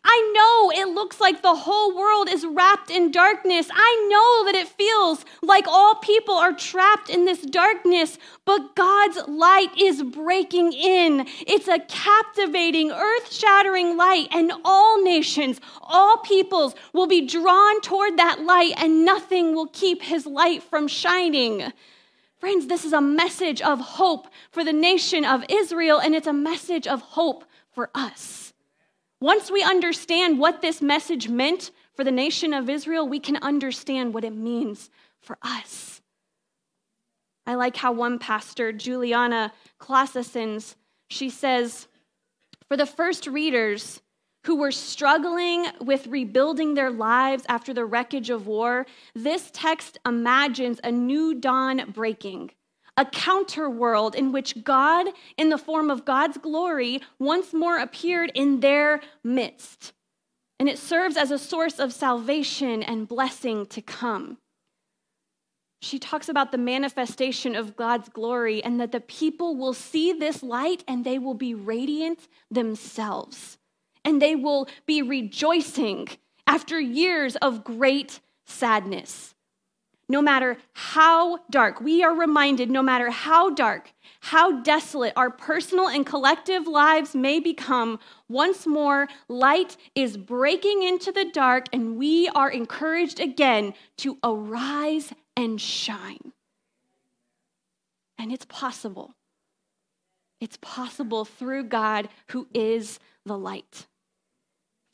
I 0.05 0.33
know 0.35 0.83
it 0.83 0.93
looks 0.93 1.21
like 1.21 1.43
the 1.43 1.55
whole 1.55 1.97
world 1.97 2.29
is 2.29 2.45
wrapped 2.45 2.91
in 2.91 3.13
darkness. 3.13 3.69
I 3.73 4.09
know 4.11 4.45
that 4.47 4.61
it 4.61 4.69
feels 4.69 5.25
like 5.43 5.67
all 5.69 5.95
people 5.97 6.35
are 6.35 6.53
trapped 6.53 7.09
in 7.09 7.25
this 7.25 7.41
darkness, 7.43 8.19
but 8.45 8.75
God's 8.75 9.19
light 9.29 9.71
is 9.81 10.03
breaking 10.03 10.73
in. 10.73 11.27
It's 11.47 11.69
a 11.69 11.79
captivating, 11.79 12.91
earth 12.91 13.33
shattering 13.33 13.97
light, 13.97 14.27
and 14.33 14.53
all 14.65 15.01
nations, 15.03 15.61
all 15.81 16.19
peoples 16.19 16.75
will 16.93 17.07
be 17.07 17.25
drawn 17.25 17.81
toward 17.81 18.17
that 18.17 18.41
light, 18.41 18.75
and 18.79 19.05
nothing 19.05 19.55
will 19.55 19.69
keep 19.69 20.03
his 20.03 20.27
light 20.27 20.65
from 20.65 20.89
shining. 20.89 21.73
Friends, 22.41 22.67
this 22.67 22.85
is 22.85 22.93
a 22.93 23.01
message 23.01 23.63
of 23.63 23.79
hope 23.79 24.27
for 24.51 24.65
the 24.65 24.73
nation 24.73 25.25
of 25.25 25.45
Israel, 25.49 26.01
and 26.01 26.13
it's 26.17 26.27
a 26.27 26.33
message 26.33 26.89
of 26.89 27.01
hope 27.01 27.45
for 27.71 27.89
us. 27.95 28.42
Once 29.23 29.53
we 29.53 29.63
understand 29.63 30.37
what 30.37 30.63
this 30.63 30.83
message 30.83 31.29
meant 31.29 31.71
for 31.95 32.03
the 32.03 32.11
nation 32.11 32.53
of 32.53 32.69
Israel, 32.69 33.09
we 33.09 33.21
can 33.21 33.37
understand 33.37 34.13
what 34.13 34.25
it 34.25 34.35
means 34.35 34.91
for 35.21 35.39
us. 35.43 36.03
I 37.47 37.55
like 37.55 37.77
how 37.77 37.93
one 37.93 38.19
pastor, 38.19 38.73
Juliana 38.73 39.53
Claassens, 39.79 40.75
she 41.09 41.31
says, 41.31 41.87
for 42.67 42.77
the 42.77 42.85
first 42.85 43.29
readers 43.29 44.03
who 44.45 44.57
were 44.57 44.73
struggling 44.73 45.67
with 45.81 46.09
rebuilding 46.09 46.75
their 46.75 46.91
lives 46.91 47.45
after 47.49 47.73
the 47.73 47.85
wreckage 47.85 48.29
of 48.29 48.49
war, 48.49 48.87
this 49.15 49.51
text 49.53 50.01
imagines 50.05 50.81
a 50.83 50.91
new 50.91 51.33
dawn 51.33 51.93
breaking 51.95 52.51
a 52.97 53.05
counter 53.07 53.71
world 53.71 54.15
in 54.15 54.33
which 54.33 54.65
God, 54.65 55.07
in 55.37 55.49
the 55.49 55.59
form 55.59 55.91
of 55.91 56.05
God's 56.05 56.39
glory, 56.39 57.01
once 57.19 57.53
more 57.55 57.79
appeared 57.79 58.31
in 58.35 58.61
their 58.61 59.01
midst. 59.25 59.93
And 60.59 60.69
it 60.69 60.79
serves 60.79 61.17
as 61.17 61.31
a 61.31 61.39
source 61.39 61.79
of 61.79 61.93
salvation 61.93 62.83
and 62.83 63.09
blessing 63.09 63.67
to 63.67 63.83
come. 63.83 64.39
she 65.81 65.99
talks 65.99 66.29
about 66.29 66.53
the 66.53 66.59
manifestation 66.59 67.57
of 67.57 67.77
God's 67.77 68.09
glory 68.09 68.63
and 68.63 68.81
that 68.81 68.93
the 68.93 69.01
people 69.01 69.57
will 69.57 69.73
see 69.73 70.13
this 70.13 70.43
light 70.43 70.85
and 70.87 71.05
they 71.05 71.19
will 71.19 71.35
be 71.35 71.55
radiant 71.55 72.29
themselves. 72.51 73.59
And 74.05 74.23
they 74.23 74.37
will 74.37 74.69
be 74.87 75.03
rejoicing 75.03 76.09
after 76.47 76.79
years 76.79 77.35
of 77.37 77.65
great 77.65 78.21
sadness. 78.45 79.32
No 80.13 80.21
matter 80.21 80.59
how 80.75 81.39
dark, 81.49 81.81
we 81.81 82.03
are 82.03 82.15
reminded 82.15 82.71
no 82.71 82.83
matter 82.83 83.09
how 83.09 83.49
dark, 83.49 83.95
how 84.21 84.61
desolate 84.61 85.15
our 85.17 85.31
personal 85.31 85.89
and 85.89 86.05
collective 86.05 86.67
lives 86.67 87.15
may 87.15 87.41
become, 87.41 87.99
once 88.29 88.67
more, 88.67 89.09
light 89.27 89.79
is 89.95 90.19
breaking 90.19 90.83
into 90.83 91.13
the 91.13 91.25
dark, 91.25 91.65
and 91.73 91.97
we 91.97 92.29
are 92.35 92.51
encouraged 92.51 93.21
again 93.21 93.73
to 93.97 94.19
arise 94.23 95.15
and 95.35 95.59
shine. 95.59 96.35
And 98.19 98.31
it's 98.31 98.45
possible. 98.45 99.15
It's 100.43 100.59
possible 100.61 101.25
through 101.25 101.65
God 101.65 102.11
who 102.29 102.49
is 102.53 103.01
the 103.25 103.39
light. 103.39 103.87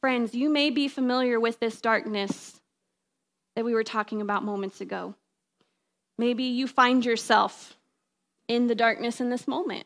Friends, 0.01 0.33
you 0.33 0.49
may 0.49 0.71
be 0.71 0.87
familiar 0.87 1.41
with 1.41 1.59
this 1.59 1.81
darkness 1.81 2.58
that 3.59 3.65
we 3.65 3.75
were 3.75 3.83
talking 3.83 4.21
about 4.21 4.45
moments 4.45 4.81
ago. 4.81 5.17
Maybe 6.17 6.45
you 6.45 6.69
find 6.69 7.05
yourself 7.05 7.77
in 8.47 8.69
the 8.69 8.75
darkness 8.77 9.21
in 9.21 9.31
this 9.31 9.49
moment 9.49 9.85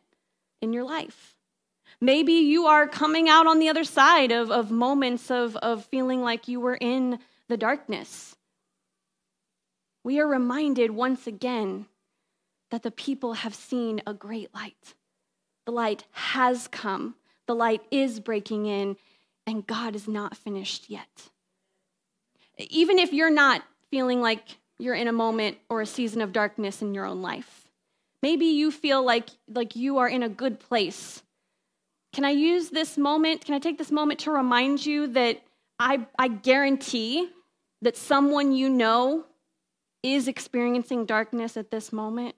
in 0.60 0.74
your 0.74 0.84
life. 0.84 1.38
Maybe 1.98 2.34
you 2.34 2.66
are 2.66 2.86
coming 2.86 3.30
out 3.30 3.46
on 3.46 3.60
the 3.60 3.70
other 3.70 3.84
side 3.84 4.30
of, 4.30 4.50
of 4.50 4.70
moments 4.70 5.30
of, 5.30 5.56
of 5.56 5.86
feeling 5.86 6.20
like 6.20 6.48
you 6.48 6.60
were 6.60 6.76
in 6.78 7.18
the 7.48 7.56
darkness. 7.56 8.36
We 10.04 10.20
are 10.20 10.26
reminded 10.26 10.90
once 10.90 11.26
again 11.26 11.86
that 12.70 12.82
the 12.82 12.90
people 12.90 13.32
have 13.32 13.54
seen 13.54 14.02
a 14.06 14.12
great 14.12 14.54
light. 14.54 14.92
The 15.64 15.72
light 15.72 16.04
has 16.10 16.68
come, 16.68 17.14
the 17.46 17.54
light 17.54 17.80
is 17.90 18.20
breaking 18.20 18.66
in, 18.66 18.98
and 19.46 19.66
God 19.66 19.96
is 19.96 20.06
not 20.06 20.36
finished 20.36 20.90
yet. 20.90 21.30
Even 22.70 22.98
if 22.98 23.12
you're 23.12 23.30
not 23.30 23.62
feeling 23.90 24.20
like 24.20 24.56
you're 24.78 24.94
in 24.94 25.08
a 25.08 25.12
moment 25.12 25.58
or 25.68 25.80
a 25.80 25.86
season 25.86 26.20
of 26.20 26.32
darkness 26.32 26.82
in 26.82 26.94
your 26.94 27.04
own 27.04 27.22
life, 27.22 27.62
Maybe 28.22 28.46
you 28.46 28.70
feel 28.70 29.04
like, 29.04 29.28
like 29.52 29.74
you 29.74 29.98
are 29.98 30.08
in 30.08 30.22
a 30.22 30.28
good 30.28 30.60
place. 30.60 31.22
Can 32.12 32.24
I 32.24 32.30
use 32.30 32.70
this 32.70 32.96
moment? 32.96 33.44
Can 33.44 33.54
I 33.54 33.58
take 33.58 33.78
this 33.78 33.90
moment 33.90 34.20
to 34.20 34.30
remind 34.30 34.86
you 34.86 35.08
that 35.08 35.42
I, 35.78 36.06
I 36.18 36.28
guarantee 36.28 37.28
that 37.82 37.96
someone 37.96 38.52
you 38.52 38.70
know 38.70 39.24
is 40.04 40.28
experiencing 40.28 41.04
darkness 41.04 41.56
at 41.56 41.72
this 41.72 41.92
moment? 41.92 42.36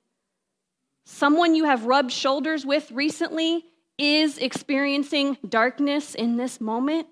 Someone 1.04 1.54
you 1.54 1.66
have 1.66 1.84
rubbed 1.84 2.12
shoulders 2.12 2.64
with 2.64 2.90
recently 2.90 3.66
is 3.98 4.38
experiencing 4.38 5.36
darkness 5.46 6.14
in 6.14 6.38
this 6.38 6.62
moment? 6.62 7.08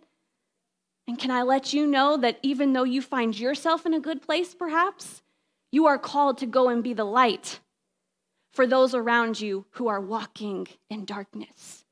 And 1.09 1.19
can 1.19 1.31
I 1.31 1.43
let 1.43 1.73
you 1.73 1.87
know 1.87 2.17
that 2.17 2.39
even 2.43 2.73
though 2.73 2.85
you 2.85 3.03
find 3.03 3.39
yourself 3.39 3.85
in 3.87 3.95
a 3.95 4.01
good 4.01 4.23
place, 4.23 4.55
perhaps, 4.55 5.23
you 5.71 5.87
are 5.87 5.99
called 5.99 6.39
to 6.39 6.47
go 6.47 6.69
and 6.69 6.83
be 6.83 6.95
the 6.95 7.05
light 7.05 7.61
for 8.53 8.67
those 8.67 8.95
around 8.95 9.41
you 9.41 9.65
who 9.71 9.89
are 9.89 10.01
walking 10.01 10.69
in 10.91 11.05
darkness. 11.05 11.85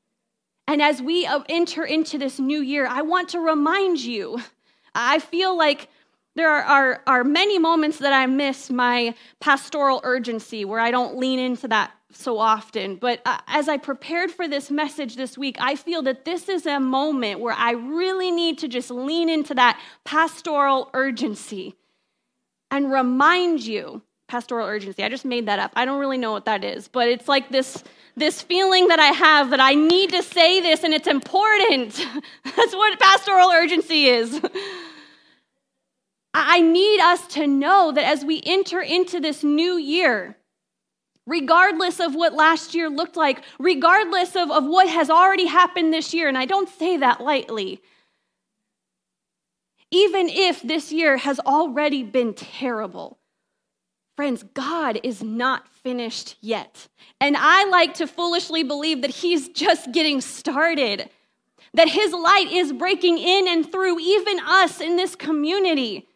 And 0.67 0.81
as 0.81 1.01
we 1.01 1.25
uh, 1.25 1.41
enter 1.49 1.83
into 1.83 2.17
this 2.17 2.39
new 2.39 2.61
year, 2.61 2.87
I 2.87 3.01
want 3.01 3.29
to 3.29 3.39
remind 3.39 3.99
you, 3.99 4.39
I 4.95 5.19
feel 5.19 5.57
like 5.57 5.89
there 6.35 6.49
are, 6.49 6.63
are, 6.63 7.01
are, 7.07 7.23
many 7.23 7.59
moments 7.59 7.97
that 7.99 8.13
I 8.13 8.25
miss 8.25 8.69
my 8.69 9.15
pastoral 9.39 9.99
urgency 10.03 10.63
where 10.63 10.79
I 10.79 10.89
don't 10.89 11.17
lean 11.17 11.39
into 11.39 11.67
that 11.67 11.91
so 12.13 12.37
often. 12.37 12.95
But 12.95 13.21
uh, 13.25 13.39
as 13.47 13.67
I 13.67 13.77
prepared 13.77 14.31
for 14.31 14.47
this 14.47 14.71
message 14.71 15.15
this 15.15 15.37
week, 15.37 15.57
I 15.59 15.75
feel 15.75 16.01
that 16.03 16.25
this 16.25 16.47
is 16.47 16.65
a 16.65 16.79
moment 16.79 17.39
where 17.39 17.53
I 17.53 17.71
really 17.71 18.31
need 18.31 18.57
to 18.59 18.67
just 18.67 18.91
lean 18.91 19.29
into 19.29 19.53
that 19.55 19.79
pastoral 20.03 20.89
urgency 20.93 21.75
and 22.69 22.91
remind 22.91 23.65
you 23.65 24.01
pastoral 24.27 24.65
urgency. 24.65 25.03
I 25.03 25.09
just 25.09 25.25
made 25.25 25.47
that 25.47 25.59
up. 25.59 25.71
I 25.75 25.83
don't 25.83 25.99
really 25.99 26.17
know 26.17 26.31
what 26.31 26.45
that 26.45 26.63
is, 26.63 26.87
but 26.87 27.09
it's 27.09 27.27
like 27.27 27.49
this 27.49 27.83
this 28.17 28.41
feeling 28.41 28.89
that 28.89 28.99
I 28.99 29.07
have 29.07 29.51
that 29.51 29.61
I 29.61 29.73
need 29.73 30.11
to 30.11 30.21
say 30.21 30.59
this 30.59 30.83
and 30.83 30.93
it's 30.93 31.07
important. 31.07 32.05
That's 32.43 32.73
what 32.73 32.99
pastoral 32.99 33.49
urgency 33.51 34.07
is. 34.07 34.41
I 36.33 36.61
need 36.61 36.99
us 37.01 37.27
to 37.29 37.47
know 37.47 37.91
that 37.91 38.05
as 38.05 38.23
we 38.23 38.41
enter 38.45 38.81
into 38.81 39.19
this 39.19 39.43
new 39.43 39.77
year, 39.77 40.37
regardless 41.25 41.99
of 41.99 42.15
what 42.15 42.33
last 42.33 42.73
year 42.73 42.89
looked 42.89 43.17
like, 43.17 43.43
regardless 43.59 44.35
of, 44.35 44.49
of 44.49 44.65
what 44.65 44.87
has 44.87 45.09
already 45.09 45.45
happened 45.45 45.93
this 45.93 46.13
year, 46.13 46.27
and 46.27 46.37
I 46.37 46.45
don't 46.45 46.69
say 46.69 46.97
that 46.97 47.21
lightly, 47.21 47.81
even 49.91 50.29
if 50.29 50.61
this 50.61 50.91
year 50.91 51.17
has 51.17 51.39
already 51.39 52.03
been 52.03 52.33
terrible, 52.33 53.19
Friends, 54.21 54.43
God 54.53 54.99
is 55.01 55.23
not 55.23 55.67
finished 55.67 56.35
yet. 56.41 56.87
And 57.19 57.35
I 57.37 57.65
like 57.65 57.95
to 57.95 58.07
foolishly 58.07 58.61
believe 58.61 59.01
that 59.01 59.09
He's 59.09 59.49
just 59.49 59.91
getting 59.91 60.21
started, 60.21 61.09
that 61.73 61.89
His 61.89 62.11
light 62.13 62.51
is 62.51 62.73
breaking 62.73 63.17
in 63.17 63.47
and 63.47 63.71
through 63.71 63.99
even 63.99 64.39
us 64.41 64.79
in 64.81 64.95
this 64.95 65.15
community. 65.15 66.07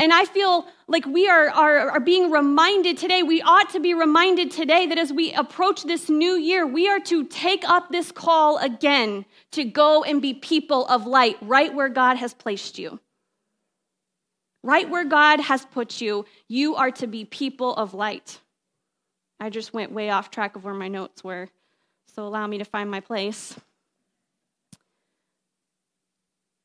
And 0.00 0.12
I 0.12 0.26
feel 0.26 0.66
like 0.86 1.06
we 1.06 1.28
are, 1.28 1.50
are, 1.50 1.90
are 1.90 2.00
being 2.00 2.30
reminded 2.30 2.98
today, 2.98 3.24
we 3.24 3.42
ought 3.42 3.70
to 3.70 3.80
be 3.80 3.94
reminded 3.94 4.52
today 4.52 4.86
that 4.86 4.96
as 4.96 5.12
we 5.12 5.32
approach 5.32 5.82
this 5.82 6.08
new 6.08 6.36
year, 6.36 6.64
we 6.64 6.88
are 6.88 7.00
to 7.00 7.24
take 7.24 7.68
up 7.68 7.90
this 7.90 8.12
call 8.12 8.58
again 8.58 9.24
to 9.52 9.64
go 9.64 10.04
and 10.04 10.22
be 10.22 10.34
people 10.34 10.86
of 10.86 11.04
light 11.04 11.36
right 11.42 11.74
where 11.74 11.88
God 11.88 12.16
has 12.16 12.32
placed 12.32 12.78
you. 12.78 13.00
Right 14.62 14.88
where 14.88 15.04
God 15.04 15.40
has 15.40 15.64
put 15.66 16.00
you, 16.00 16.26
you 16.46 16.76
are 16.76 16.92
to 16.92 17.06
be 17.08 17.24
people 17.24 17.74
of 17.74 17.92
light. 17.92 18.40
I 19.40 19.50
just 19.50 19.72
went 19.72 19.92
way 19.92 20.10
off 20.10 20.30
track 20.30 20.54
of 20.54 20.64
where 20.64 20.74
my 20.74 20.88
notes 20.88 21.24
were, 21.24 21.48
so 22.14 22.26
allow 22.26 22.46
me 22.46 22.58
to 22.58 22.64
find 22.64 22.90
my 22.90 23.00
place. 23.00 23.56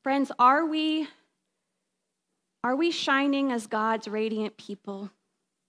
Friends, 0.02 0.30
are 0.38 0.66
we 0.66 1.08
are 2.64 2.74
we 2.74 2.90
shining 2.90 3.52
as 3.52 3.66
God's 3.66 4.08
radiant 4.08 4.56
people? 4.56 5.10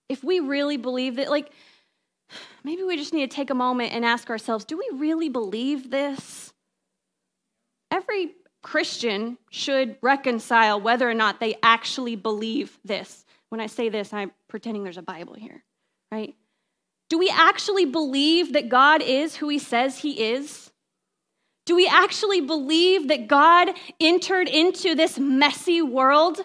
If 0.08 0.24
we 0.24 0.40
really 0.40 0.78
believe 0.78 1.18
that 1.18 1.30
like 1.30 1.52
maybe 2.64 2.84
we 2.84 2.96
just 2.96 3.14
need 3.14 3.30
to 3.30 3.36
take 3.36 3.50
a 3.50 3.56
moment 3.56 3.92
and 3.94 4.06
ask 4.06 4.30
ourselves, 4.30 4.64
do 4.64 4.78
we 4.78 4.98
really 4.98 5.28
believe 5.28 5.92
this? 5.92 6.54
Every 7.92 8.34
Christian 8.64 9.38
should 9.52 9.98
reconcile 10.02 10.80
whether 10.80 11.08
or 11.08 11.14
not 11.14 11.40
they 11.40 11.56
actually 11.62 12.16
believe 12.16 12.80
this. 12.86 13.26
When 13.50 13.62
I 13.62 13.68
say 13.68 13.90
this, 13.90 14.14
I'm 14.14 14.32
pretending 14.48 14.84
there's 14.84 14.98
a 14.98 15.04
Bible 15.04 15.36
here, 15.36 15.64
right? 16.12 16.34
Do 17.10 17.20
we 17.20 17.30
actually 17.30 17.86
believe 17.86 18.54
that 18.54 18.70
God 18.70 19.02
is 19.04 19.36
who 19.36 19.50
he 19.50 19.60
says 19.60 20.00
he 20.00 20.32
is? 20.32 20.72
Do 21.66 21.76
we 21.76 21.88
actually 21.88 22.42
believe 22.42 23.10
that 23.10 23.28
God 23.28 23.70
entered 24.00 24.48
into 24.48 24.96
this 24.96 25.20
messy 25.20 25.82
world 25.82 26.42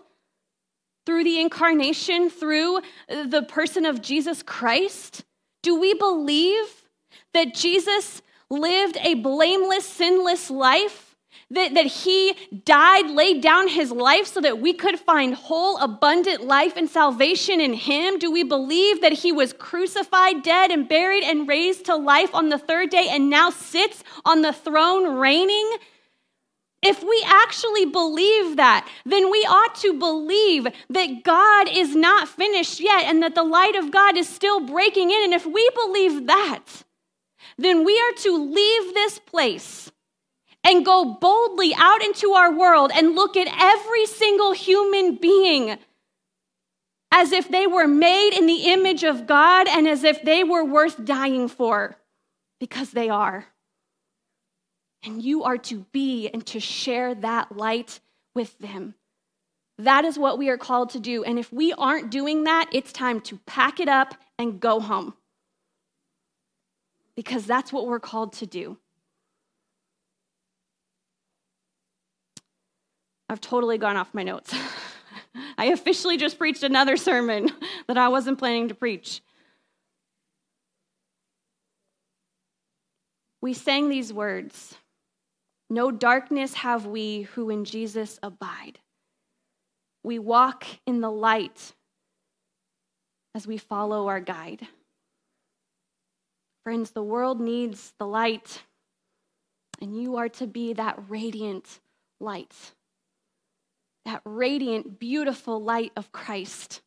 through 1.11 1.25
the 1.25 1.41
incarnation, 1.41 2.31
through 2.31 2.81
the 3.09 3.43
person 3.49 3.85
of 3.85 4.01
Jesus 4.01 4.45
Christ? 4.45 5.25
Do 5.61 5.75
we 5.81 5.93
believe 5.93 6.87
that 7.35 7.53
Jesus 7.53 8.23
lived 8.49 8.97
a 9.03 9.15
blameless, 9.15 9.85
sinless 9.85 10.51
life? 10.51 11.17
that, 11.53 11.75
that 11.75 11.87
he 11.87 12.35
died, 12.65 13.11
laid 13.11 13.43
down 13.43 13.67
his 13.67 13.91
life 13.91 14.29
so 14.29 14.41
that 14.41 14.61
we 14.61 14.73
could 14.73 15.01
find 15.01 15.35
whole, 15.35 15.79
abundant 15.79 16.45
life 16.45 16.77
and 16.77 16.89
salvation 16.89 17.61
in 17.61 17.73
him? 17.73 18.21
Do 18.21 18.31
we 18.31 18.45
believe 18.45 19.01
that 19.01 19.13
he 19.15 19.33
was 19.33 19.53
crucified, 19.53 20.45
dead, 20.45 20.71
and 20.71 20.89
buried, 20.89 21.25
and 21.25 21.49
raised 21.49 21.87
to 21.87 21.97
life 21.97 22.33
on 22.33 22.51
the 22.51 22.59
third 22.59 22.91
day 22.91 23.09
and 23.11 23.29
now 23.29 23.51
sits 23.51 24.05
on 24.25 24.43
the 24.43 24.53
throne 24.53 25.17
reigning? 25.17 25.73
If 26.83 27.03
we 27.03 27.23
actually 27.27 27.85
believe 27.85 28.57
that, 28.57 28.89
then 29.05 29.31
we 29.31 29.47
ought 29.49 29.75
to 29.77 29.93
believe 29.93 30.67
that 30.89 31.25
God 31.25 31.69
is 31.69 31.95
not 31.95 32.29
finished 32.29 32.81
yet 32.81 33.05
and 33.05 33.23
that 33.23 33.35
the 33.35 33.43
light 33.43 33.77
of 33.77 33.91
God 33.91 34.17
is 34.17 34.29
still 34.29 34.61
breaking 34.61 35.11
in. 35.11 35.25
And 35.25 35.35
if 35.35 35.45
we 35.45 35.69
believe 35.75 36.27
that, 36.27 36.85
then 37.59 37.85
we 37.85 38.01
are 38.01 38.17
to 38.23 38.51
leave 38.51 38.95
this 38.95 39.19
place 39.19 39.93
and 40.65 40.85
go 40.85 41.05
boldly 41.21 41.75
out 41.77 42.03
into 42.03 42.33
our 42.33 42.53
world 42.53 42.91
and 42.95 43.15
look 43.15 43.37
at 43.37 43.49
every 43.61 44.07
single 44.07 44.53
human 44.53 45.17
being 45.17 45.79
as 47.13 47.33
if 47.33 47.49
they 47.49 47.67
were 47.67 47.89
made 47.89 48.31
in 48.31 48.47
the 48.47 48.73
image 48.73 49.05
of 49.05 49.27
God 49.27 49.69
and 49.69 49.87
as 49.87 50.05
if 50.05 50.23
they 50.23 50.45
were 50.45 50.65
worth 50.65 51.05
dying 51.05 51.49
for, 51.49 51.97
because 52.59 52.93
they 52.93 53.09
are. 53.09 53.47
And 55.03 55.23
you 55.23 55.45
are 55.45 55.59
to 55.59 55.87
be 55.93 56.29
and 56.29 56.45
to 56.47 56.61
share 56.61 57.15
that 57.15 57.57
light 57.57 58.01
with 58.35 58.59
them. 58.59 58.95
That 59.79 60.05
is 60.05 60.19
what 60.19 60.37
we 60.37 60.51
are 60.51 60.59
called 60.59 60.91
to 60.91 61.01
do. 61.01 61.25
And 61.25 61.39
if 61.39 61.51
we 61.53 61.73
aren't 61.73 62.11
doing 62.11 62.45
that, 62.45 62.69
it's 62.73 62.93
time 62.93 63.21
to 63.23 63.39
pack 63.47 63.81
it 63.81 63.89
up 63.89 64.15
and 64.39 64.61
go 64.61 64.79
home. 64.79 65.15
Because 67.17 67.47
that's 67.47 67.73
what 67.73 67.87
we're 67.87 68.01
called 68.01 68.35
to 68.35 68.47
do. 68.47 68.77
I've 73.31 73.41
totally 73.41 73.79
gone 73.79 73.97
off 73.97 74.13
my 74.13 74.23
notes. 74.23 74.55
I 75.57 75.67
officially 75.67 76.17
just 76.17 76.37
preached 76.37 76.63
another 76.63 76.97
sermon 76.97 77.49
that 77.87 77.97
I 77.97 78.09
wasn't 78.09 78.39
planning 78.39 78.69
to 78.69 78.75
preach. 78.75 79.23
We 83.41 83.55
sang 83.55 83.89
these 83.89 84.13
words 84.13 84.75
No 85.73 85.93
darkness 85.93 86.55
have 86.55 86.85
we 86.85 87.23
who 87.23 87.49
in 87.49 87.65
Jesus 87.65 88.19
abide. 88.25 88.81
We 90.03 90.19
walk 90.19 90.67
in 90.85 91.01
the 91.01 91.11
light 91.11 91.75
as 93.37 93.47
we 93.47 93.57
follow 93.57 94.09
our 94.09 94.19
guide. 94.19 94.67
Friends, 96.65 96.91
the 96.91 97.05
world 97.05 97.41
needs 97.41 97.95
the 97.99 98.07
light, 98.07 98.65
and 99.81 100.03
you 100.03 100.17
are 100.17 100.29
to 100.31 100.47
be 100.49 100.73
that 100.73 100.99
radiant 101.09 101.81
light, 102.19 102.55
that 104.05 104.23
radiant, 104.25 104.99
beautiful 104.99 105.63
light 105.63 105.93
of 105.97 106.11
Christ. 106.11 106.83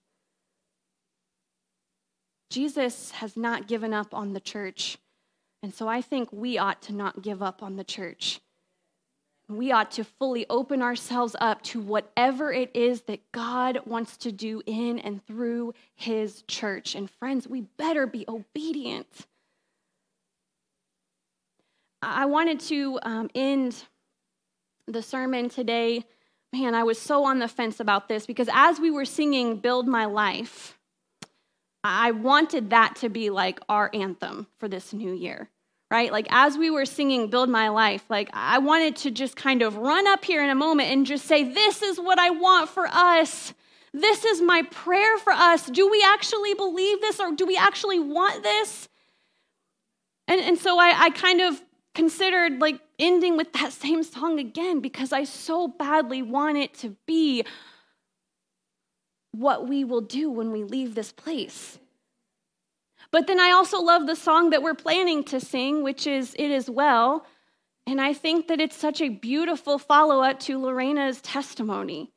Jesus 2.49 3.11
has 3.11 3.37
not 3.37 3.67
given 3.67 3.93
up 3.93 4.13
on 4.13 4.33
the 4.33 4.41
church, 4.41 4.97
and 5.63 5.73
so 5.73 5.87
I 5.87 6.01
think 6.01 6.29
we 6.33 6.57
ought 6.57 6.81
to 6.83 6.93
not 6.93 7.21
give 7.21 7.41
up 7.41 7.63
on 7.63 7.77
the 7.77 7.83
church. 7.83 8.41
We 9.57 9.71
ought 9.71 9.91
to 9.91 10.03
fully 10.03 10.45
open 10.49 10.81
ourselves 10.81 11.35
up 11.39 11.61
to 11.63 11.79
whatever 11.79 12.51
it 12.51 12.71
is 12.73 13.01
that 13.03 13.31
God 13.31 13.81
wants 13.85 14.17
to 14.17 14.31
do 14.31 14.61
in 14.65 14.99
and 14.99 15.25
through 15.25 15.73
his 15.95 16.43
church. 16.47 16.95
And 16.95 17.09
friends, 17.09 17.47
we 17.47 17.61
better 17.61 18.07
be 18.07 18.25
obedient. 18.27 19.07
I 22.01 22.25
wanted 22.25 22.59
to 22.61 22.99
um, 23.03 23.29
end 23.33 23.83
the 24.87 25.01
sermon 25.01 25.49
today. 25.49 26.03
Man, 26.51 26.75
I 26.75 26.83
was 26.83 26.99
so 26.99 27.23
on 27.23 27.39
the 27.39 27.47
fence 27.47 27.79
about 27.79 28.07
this 28.09 28.25
because 28.25 28.49
as 28.51 28.79
we 28.79 28.91
were 28.91 29.05
singing 29.05 29.57
Build 29.57 29.87
My 29.87 30.05
Life, 30.05 30.77
I 31.83 32.11
wanted 32.11 32.69
that 32.71 32.95
to 32.97 33.09
be 33.09 33.29
like 33.29 33.59
our 33.69 33.89
anthem 33.93 34.47
for 34.57 34.67
this 34.67 34.93
new 34.93 35.13
year 35.13 35.49
right? 35.93 36.11
Like 36.11 36.25
as 36.31 36.57
we 36.57 36.71
were 36.71 36.87
singing 36.87 37.27
Build 37.27 37.49
My 37.49 37.69
Life, 37.69 38.03
like 38.09 38.27
I 38.33 38.57
wanted 38.57 38.95
to 38.95 39.11
just 39.11 39.35
kind 39.35 39.61
of 39.61 39.77
run 39.77 40.07
up 40.07 40.25
here 40.25 40.43
in 40.43 40.49
a 40.49 40.55
moment 40.55 40.89
and 40.89 41.05
just 41.05 41.25
say, 41.25 41.43
This 41.43 41.83
is 41.83 41.99
what 41.99 42.17
I 42.17 42.31
want 42.31 42.67
for 42.69 42.87
us. 42.87 43.53
This 43.93 44.25
is 44.25 44.41
my 44.41 44.63
prayer 44.63 45.19
for 45.19 45.31
us. 45.31 45.67
Do 45.67 45.87
we 45.87 46.03
actually 46.03 46.55
believe 46.55 46.99
this 46.99 47.19
or 47.19 47.31
do 47.33 47.45
we 47.45 47.55
actually 47.55 47.99
want 47.99 48.41
this? 48.41 48.89
And, 50.27 50.41
and 50.41 50.57
so 50.57 50.79
I, 50.79 50.95
I 50.97 51.09
kind 51.11 51.41
of 51.41 51.61
considered 51.93 52.59
like 52.59 52.79
ending 52.97 53.37
with 53.37 53.53
that 53.53 53.71
same 53.83 54.01
song 54.01 54.39
again 54.39 54.79
because 54.79 55.13
I 55.13 55.25
so 55.25 55.67
badly 55.67 56.23
want 56.23 56.57
it 56.57 56.73
to 56.79 56.95
be 57.05 57.43
what 59.31 59.69
we 59.69 59.83
will 59.83 60.01
do 60.01 60.31
when 60.31 60.51
we 60.51 60.63
leave 60.63 60.95
this 60.95 61.11
place. 61.11 61.77
But 63.13 63.27
then 63.27 63.39
I 63.39 63.51
also 63.51 63.79
love 63.79 64.07
the 64.07 64.15
song 64.15 64.49
that 64.49 64.63
we're 64.63 64.73
planning 64.73 65.23
to 65.25 65.39
sing, 65.39 65.83
which 65.83 66.07
is 66.07 66.33
It 66.33 66.49
Is 66.49 66.67
Well. 66.67 67.27
And 67.85 68.01
I 68.01 68.11
think 68.11 68.47
that 68.47 68.59
it's 68.59 68.75
such 68.75 69.01
a 69.01 69.09
beautiful 69.09 69.77
follow 69.77 70.23
up 70.23 70.39
to 70.41 70.57
Lorena's 70.57 71.21
testimony. 71.21 72.09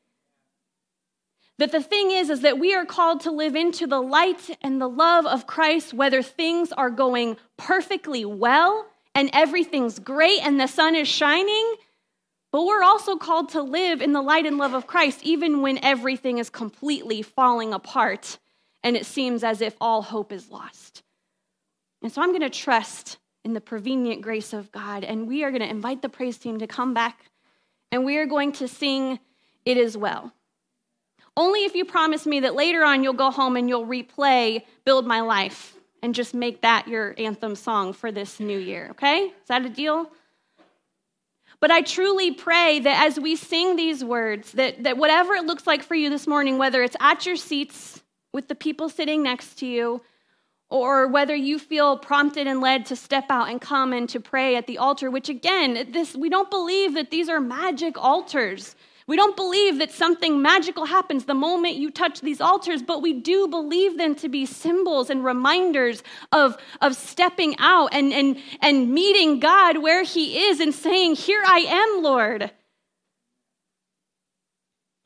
That 1.58 1.70
the 1.70 1.82
thing 1.82 2.12
is, 2.12 2.30
is 2.30 2.40
that 2.40 2.58
we 2.58 2.74
are 2.74 2.86
called 2.86 3.20
to 3.20 3.30
live 3.30 3.54
into 3.54 3.86
the 3.86 4.00
light 4.00 4.56
and 4.62 4.80
the 4.80 4.88
love 4.88 5.26
of 5.26 5.46
Christ, 5.46 5.92
whether 5.92 6.22
things 6.22 6.72
are 6.72 6.90
going 6.90 7.36
perfectly 7.58 8.24
well 8.24 8.86
and 9.14 9.28
everything's 9.34 9.98
great 9.98 10.40
and 10.46 10.58
the 10.58 10.66
sun 10.66 10.94
is 10.94 11.08
shining. 11.08 11.74
But 12.52 12.64
we're 12.64 12.82
also 12.82 13.16
called 13.16 13.50
to 13.50 13.60
live 13.60 14.00
in 14.00 14.14
the 14.14 14.22
light 14.22 14.46
and 14.46 14.56
love 14.56 14.72
of 14.72 14.86
Christ, 14.86 15.20
even 15.24 15.60
when 15.60 15.78
everything 15.84 16.38
is 16.38 16.48
completely 16.48 17.20
falling 17.20 17.74
apart 17.74 18.38
and 18.86 18.96
it 18.96 19.04
seems 19.04 19.42
as 19.42 19.60
if 19.60 19.74
all 19.80 20.00
hope 20.00 20.30
is 20.30 20.48
lost. 20.48 21.02
And 22.02 22.12
so 22.12 22.22
I'm 22.22 22.28
going 22.28 22.40
to 22.42 22.48
trust 22.48 23.18
in 23.44 23.52
the 23.52 23.60
prevenient 23.60 24.22
grace 24.22 24.52
of 24.52 24.70
God, 24.70 25.02
and 25.02 25.26
we 25.26 25.42
are 25.42 25.50
going 25.50 25.60
to 25.60 25.68
invite 25.68 26.02
the 26.02 26.08
praise 26.08 26.38
team 26.38 26.60
to 26.60 26.68
come 26.68 26.94
back, 26.94 27.24
and 27.90 28.04
we 28.04 28.16
are 28.18 28.26
going 28.26 28.52
to 28.52 28.68
sing 28.68 29.18
It 29.64 29.76
Is 29.76 29.96
Well. 29.96 30.32
Only 31.36 31.64
if 31.64 31.74
you 31.74 31.84
promise 31.84 32.26
me 32.26 32.38
that 32.40 32.54
later 32.54 32.84
on 32.84 33.02
you'll 33.02 33.12
go 33.12 33.32
home 33.32 33.56
and 33.56 33.68
you'll 33.68 33.84
replay 33.84 34.62
Build 34.84 35.04
My 35.04 35.20
Life 35.20 35.74
and 36.00 36.14
just 36.14 36.32
make 36.32 36.62
that 36.62 36.86
your 36.86 37.12
anthem 37.18 37.56
song 37.56 37.92
for 37.92 38.12
this 38.12 38.38
new 38.38 38.58
year, 38.58 38.90
okay? 38.92 39.24
Is 39.24 39.48
that 39.48 39.66
a 39.66 39.68
deal? 39.68 40.12
But 41.58 41.72
I 41.72 41.82
truly 41.82 42.30
pray 42.30 42.78
that 42.78 43.04
as 43.04 43.18
we 43.18 43.34
sing 43.34 43.74
these 43.74 44.04
words, 44.04 44.52
that, 44.52 44.84
that 44.84 44.96
whatever 44.96 45.34
it 45.34 45.44
looks 45.44 45.66
like 45.66 45.82
for 45.82 45.96
you 45.96 46.08
this 46.08 46.28
morning, 46.28 46.56
whether 46.56 46.84
it's 46.84 46.96
at 47.00 47.26
your 47.26 47.34
seats, 47.34 48.00
with 48.36 48.48
the 48.48 48.54
people 48.54 48.90
sitting 48.90 49.22
next 49.22 49.54
to 49.54 49.66
you, 49.66 50.02
or 50.68 51.08
whether 51.08 51.34
you 51.34 51.58
feel 51.58 51.96
prompted 51.96 52.46
and 52.46 52.60
led 52.60 52.84
to 52.84 52.94
step 52.94 53.24
out 53.30 53.48
and 53.48 53.62
come 53.62 53.94
and 53.94 54.10
to 54.10 54.20
pray 54.20 54.56
at 54.56 54.66
the 54.66 54.76
altar, 54.76 55.10
which 55.10 55.30
again, 55.30 55.88
this 55.90 56.14
we 56.14 56.28
don't 56.28 56.50
believe 56.50 56.92
that 56.94 57.10
these 57.10 57.30
are 57.30 57.40
magic 57.40 57.96
altars. 57.96 58.76
We 59.06 59.16
don't 59.16 59.36
believe 59.36 59.78
that 59.78 59.90
something 59.90 60.42
magical 60.42 60.84
happens 60.84 61.24
the 61.24 61.34
moment 61.34 61.76
you 61.76 61.90
touch 61.90 62.20
these 62.20 62.42
altars, 62.42 62.82
but 62.82 63.00
we 63.00 63.14
do 63.14 63.48
believe 63.48 63.96
them 63.96 64.14
to 64.16 64.28
be 64.28 64.44
symbols 64.44 65.08
and 65.08 65.24
reminders 65.24 66.02
of, 66.30 66.58
of 66.82 66.94
stepping 66.94 67.56
out 67.58 67.94
and, 67.94 68.12
and, 68.12 68.36
and 68.60 68.92
meeting 68.92 69.40
God 69.40 69.78
where 69.78 70.02
He 70.02 70.44
is 70.48 70.60
and 70.60 70.74
saying, 70.74 71.14
Here 71.14 71.42
I 71.46 71.60
am, 71.60 72.02
Lord. 72.02 72.50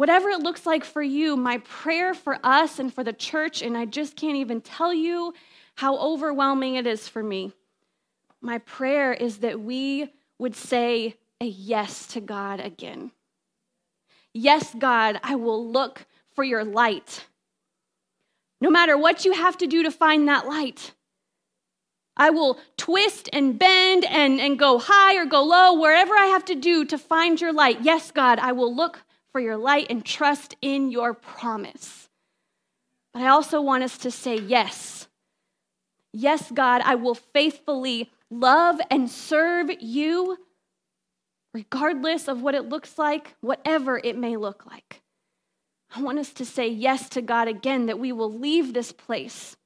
Whatever 0.00 0.30
it 0.30 0.40
looks 0.40 0.64
like 0.64 0.82
for 0.82 1.02
you, 1.02 1.36
my 1.36 1.58
prayer 1.58 2.14
for 2.14 2.38
us 2.42 2.78
and 2.78 2.90
for 2.90 3.04
the 3.04 3.12
church, 3.12 3.60
and 3.60 3.76
I 3.76 3.84
just 3.84 4.16
can't 4.16 4.36
even 4.36 4.62
tell 4.62 4.94
you 4.94 5.34
how 5.74 5.98
overwhelming 5.98 6.76
it 6.76 6.86
is 6.86 7.06
for 7.06 7.22
me. 7.22 7.52
My 8.40 8.56
prayer 8.60 9.12
is 9.12 9.40
that 9.40 9.60
we 9.60 10.10
would 10.38 10.56
say 10.56 11.16
a 11.38 11.44
yes 11.44 12.06
to 12.14 12.22
God 12.22 12.60
again. 12.60 13.10
Yes, 14.32 14.74
God, 14.74 15.20
I 15.22 15.34
will 15.34 15.70
look 15.70 16.06
for 16.34 16.44
your 16.44 16.64
light. 16.64 17.26
No 18.58 18.70
matter 18.70 18.96
what 18.96 19.26
you 19.26 19.34
have 19.34 19.58
to 19.58 19.66
do 19.66 19.82
to 19.82 19.90
find 19.90 20.26
that 20.28 20.46
light, 20.46 20.94
I 22.16 22.30
will 22.30 22.58
twist 22.78 23.28
and 23.34 23.58
bend 23.58 24.06
and, 24.06 24.40
and 24.40 24.58
go 24.58 24.78
high 24.78 25.18
or 25.18 25.26
go 25.26 25.44
low, 25.44 25.78
wherever 25.78 26.16
I 26.16 26.24
have 26.24 26.46
to 26.46 26.54
do 26.54 26.86
to 26.86 26.96
find 26.96 27.38
your 27.38 27.52
light. 27.52 27.82
Yes, 27.82 28.10
God, 28.10 28.38
I 28.38 28.52
will 28.52 28.74
look 28.74 29.02
for 29.32 29.40
your 29.40 29.56
light 29.56 29.86
and 29.90 30.04
trust 30.04 30.54
in 30.60 30.90
your 30.90 31.14
promise. 31.14 32.08
But 33.12 33.22
I 33.22 33.28
also 33.28 33.60
want 33.60 33.82
us 33.82 33.98
to 33.98 34.10
say 34.10 34.36
yes. 34.36 35.08
Yes, 36.12 36.50
God, 36.50 36.82
I 36.84 36.96
will 36.96 37.14
faithfully 37.14 38.10
love 38.30 38.80
and 38.90 39.10
serve 39.10 39.70
you, 39.80 40.38
regardless 41.54 42.28
of 42.28 42.42
what 42.42 42.54
it 42.54 42.68
looks 42.68 42.98
like, 42.98 43.34
whatever 43.40 43.98
it 43.98 44.16
may 44.16 44.36
look 44.36 44.66
like. 44.66 45.02
I 45.94 46.02
want 46.02 46.18
us 46.18 46.32
to 46.34 46.44
say 46.44 46.68
yes 46.68 47.08
to 47.10 47.22
God 47.22 47.48
again, 47.48 47.86
that 47.86 47.98
we 47.98 48.12
will 48.12 48.32
leave 48.32 48.72
this 48.72 48.92
place 48.92 49.56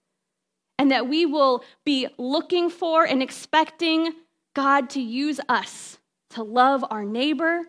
and 0.79 0.91
that 0.91 1.09
we 1.09 1.27
will 1.27 1.63
be 1.85 2.09
looking 2.19 2.71
for 2.71 3.05
and 3.05 3.23
expecting 3.23 4.13
God 4.55 4.91
to 4.91 5.01
use 5.01 5.41
us 5.49 5.99
to 6.31 6.43
love 6.43 6.85
our 6.91 7.05
neighbor 7.05 7.63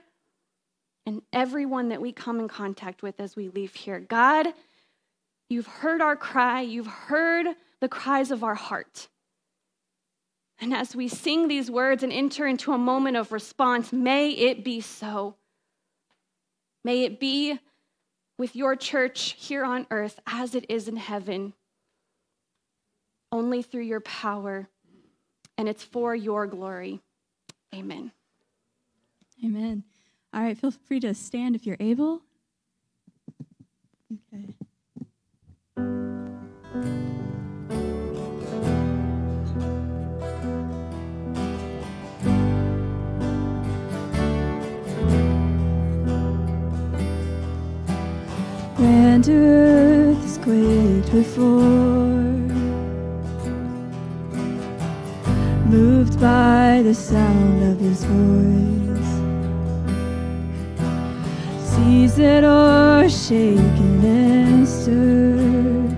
and 1.06 1.22
everyone 1.32 1.90
that 1.90 2.02
we 2.02 2.12
come 2.12 2.40
in 2.40 2.48
contact 2.48 3.04
with 3.04 3.20
as 3.20 3.36
we 3.36 3.50
leave 3.50 3.76
here. 3.76 4.00
God, 4.00 4.48
you've 5.50 5.68
heard 5.68 6.02
our 6.02 6.16
cry, 6.16 6.62
you've 6.62 6.88
heard 6.88 7.48
the 7.80 7.90
cries 7.90 8.32
of 8.32 8.44
our 8.44 8.56
heart. 8.56 9.08
And 10.60 10.74
as 10.74 10.96
we 10.96 11.08
sing 11.08 11.48
these 11.48 11.70
words 11.70 12.02
and 12.02 12.14
enter 12.14 12.48
into 12.48 12.72
a 12.72 12.78
moment 12.78 13.18
of 13.18 13.32
response, 13.32 13.92
may 13.92 14.32
it 14.32 14.64
be 14.64 14.82
so. 14.82 15.36
May 16.84 17.04
it 17.04 17.20
be 17.20 17.60
with 18.38 18.56
your 18.56 18.76
church 18.76 19.36
here 19.38 19.66
on 19.66 19.86
earth 19.92 20.20
as 20.26 20.56
it 20.56 20.66
is 20.70 20.88
in 20.88 20.98
heaven, 20.98 21.54
only 23.32 23.62
through 23.62 23.84
your 23.84 24.02
power, 24.02 24.68
and 25.58 25.68
it's 25.68 25.84
for 25.84 26.16
your 26.16 26.48
glory. 26.48 27.02
Amen. 27.74 28.12
Amen. 29.44 29.84
All 30.36 30.42
right, 30.42 30.58
feel 30.58 30.72
free 30.72 31.00
to 31.00 31.14
stand 31.14 31.56
if 31.56 31.66
you're 31.66 31.78
able. 31.80 32.22
Okay. 34.12 34.54
And 48.78 49.30
earth 49.30 50.26
is 50.26 50.38
quaked 50.40 51.14
before, 51.14 51.56
moved 55.70 56.20
by 56.20 56.82
the 56.84 56.94
sound 56.94 57.64
of 57.64 57.80
his 57.80 58.04
voice. 58.04 58.75
seas 61.86 62.16
that 62.16 62.44
are 62.44 63.08
shaken 63.08 64.04
and 64.04 64.68
stirred? 64.68 65.92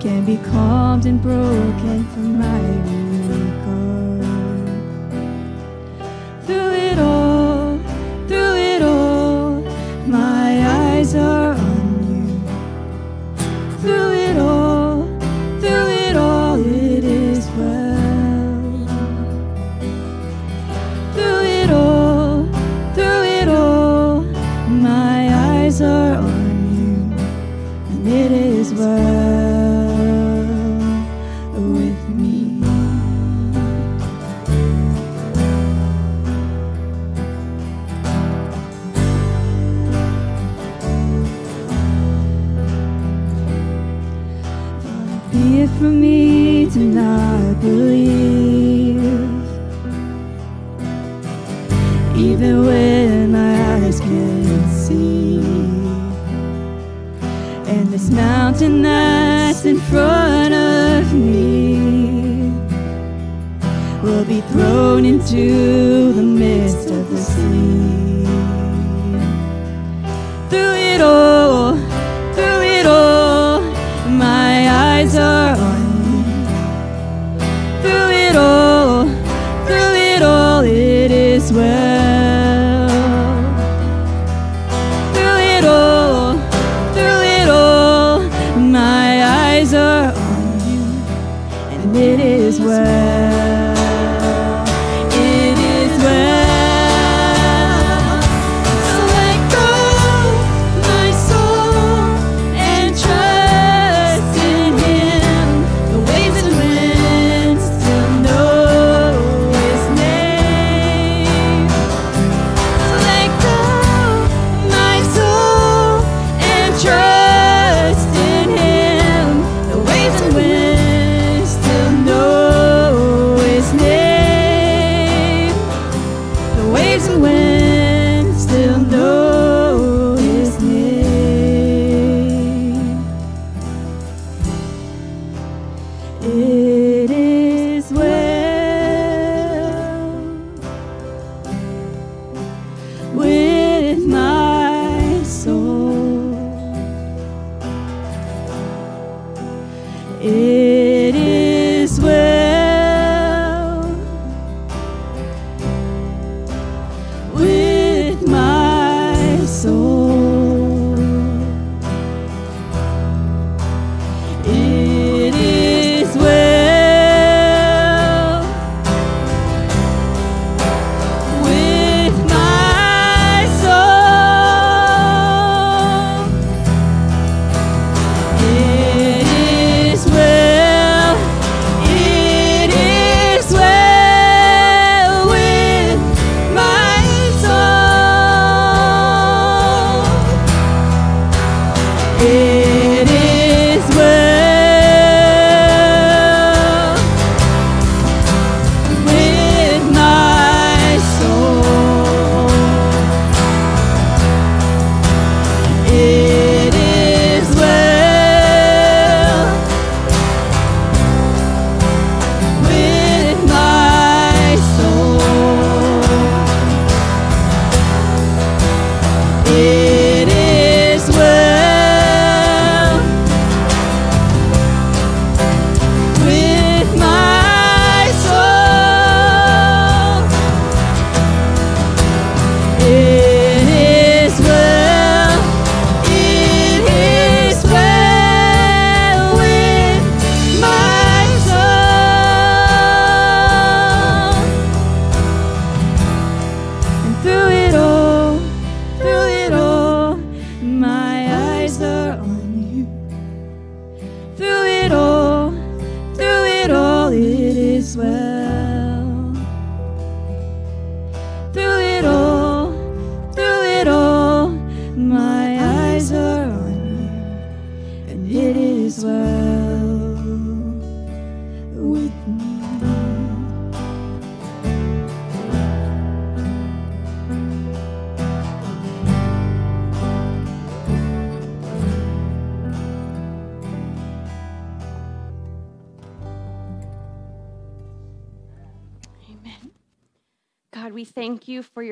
Can 0.00 0.24
be 0.24 0.36
calmed 0.50 1.06
and 1.06 1.20
broken 1.20 2.04
from 2.12 2.38
my 2.38 2.73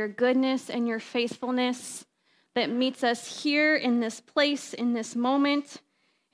your 0.02 0.08
goodness 0.08 0.68
and 0.68 0.88
your 0.88 0.98
faithfulness 0.98 2.04
that 2.56 2.68
meets 2.68 3.04
us 3.04 3.44
here 3.44 3.76
in 3.76 4.00
this 4.00 4.20
place, 4.20 4.74
in 4.74 4.94
this 4.94 5.14
moment. 5.14 5.80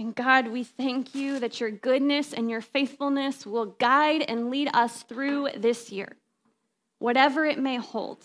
And 0.01 0.15
God, 0.15 0.49
we 0.49 0.65
thank 0.65 1.15
you 1.15 1.39
that 1.39 1.61
your 1.61 1.71
goodness 1.71 2.33
and 2.33 2.49
your 2.49 2.63
faithfulness 2.63 3.45
will 3.45 3.67
guide 3.67 4.23
and 4.27 4.49
lead 4.49 4.71
us 4.73 5.03
through 5.03 5.51
this 5.55 5.93
year, 5.93 6.17
whatever 6.99 7.45
it 7.45 7.59
may 7.59 7.77
hold. 7.77 8.25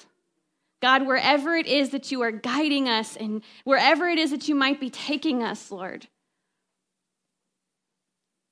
God, 0.81 1.05
wherever 1.05 1.57
it 1.57 1.67
is 1.67 1.89
that 1.89 2.09
you 2.09 2.21
are 2.21 2.31
guiding 2.31 2.87
us 2.87 3.17
and 3.17 3.43
wherever 3.65 4.07
it 4.07 4.19
is 4.19 4.31
that 4.31 4.47
you 4.47 4.55
might 4.55 4.79
be 4.79 4.89
taking 4.89 5.43
us, 5.43 5.71
Lord. 5.71 6.07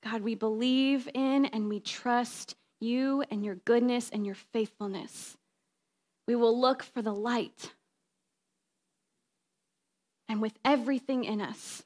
God, 0.04 0.20
we 0.20 0.34
believe 0.34 1.08
in 1.14 1.46
and 1.46 1.70
we 1.70 1.80
trust 1.80 2.54
you 2.80 3.24
and 3.30 3.42
your 3.42 3.54
goodness 3.54 4.10
and 4.10 4.26
your 4.26 4.34
faithfulness. 4.34 5.38
We 6.32 6.36
will 6.36 6.58
look 6.58 6.82
for 6.82 7.02
the 7.02 7.14
light. 7.14 7.74
And 10.30 10.40
with 10.40 10.58
everything 10.64 11.24
in 11.24 11.42
us, 11.42 11.82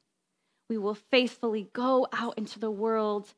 we 0.69 0.77
will 0.77 0.93
faithfully 0.93 1.67
go 1.73 2.07
out 2.13 2.37
into 2.37 2.57
the 2.57 2.71
world 2.71 3.33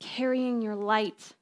carrying 0.00 0.60
your 0.60 0.74
light 0.74 1.34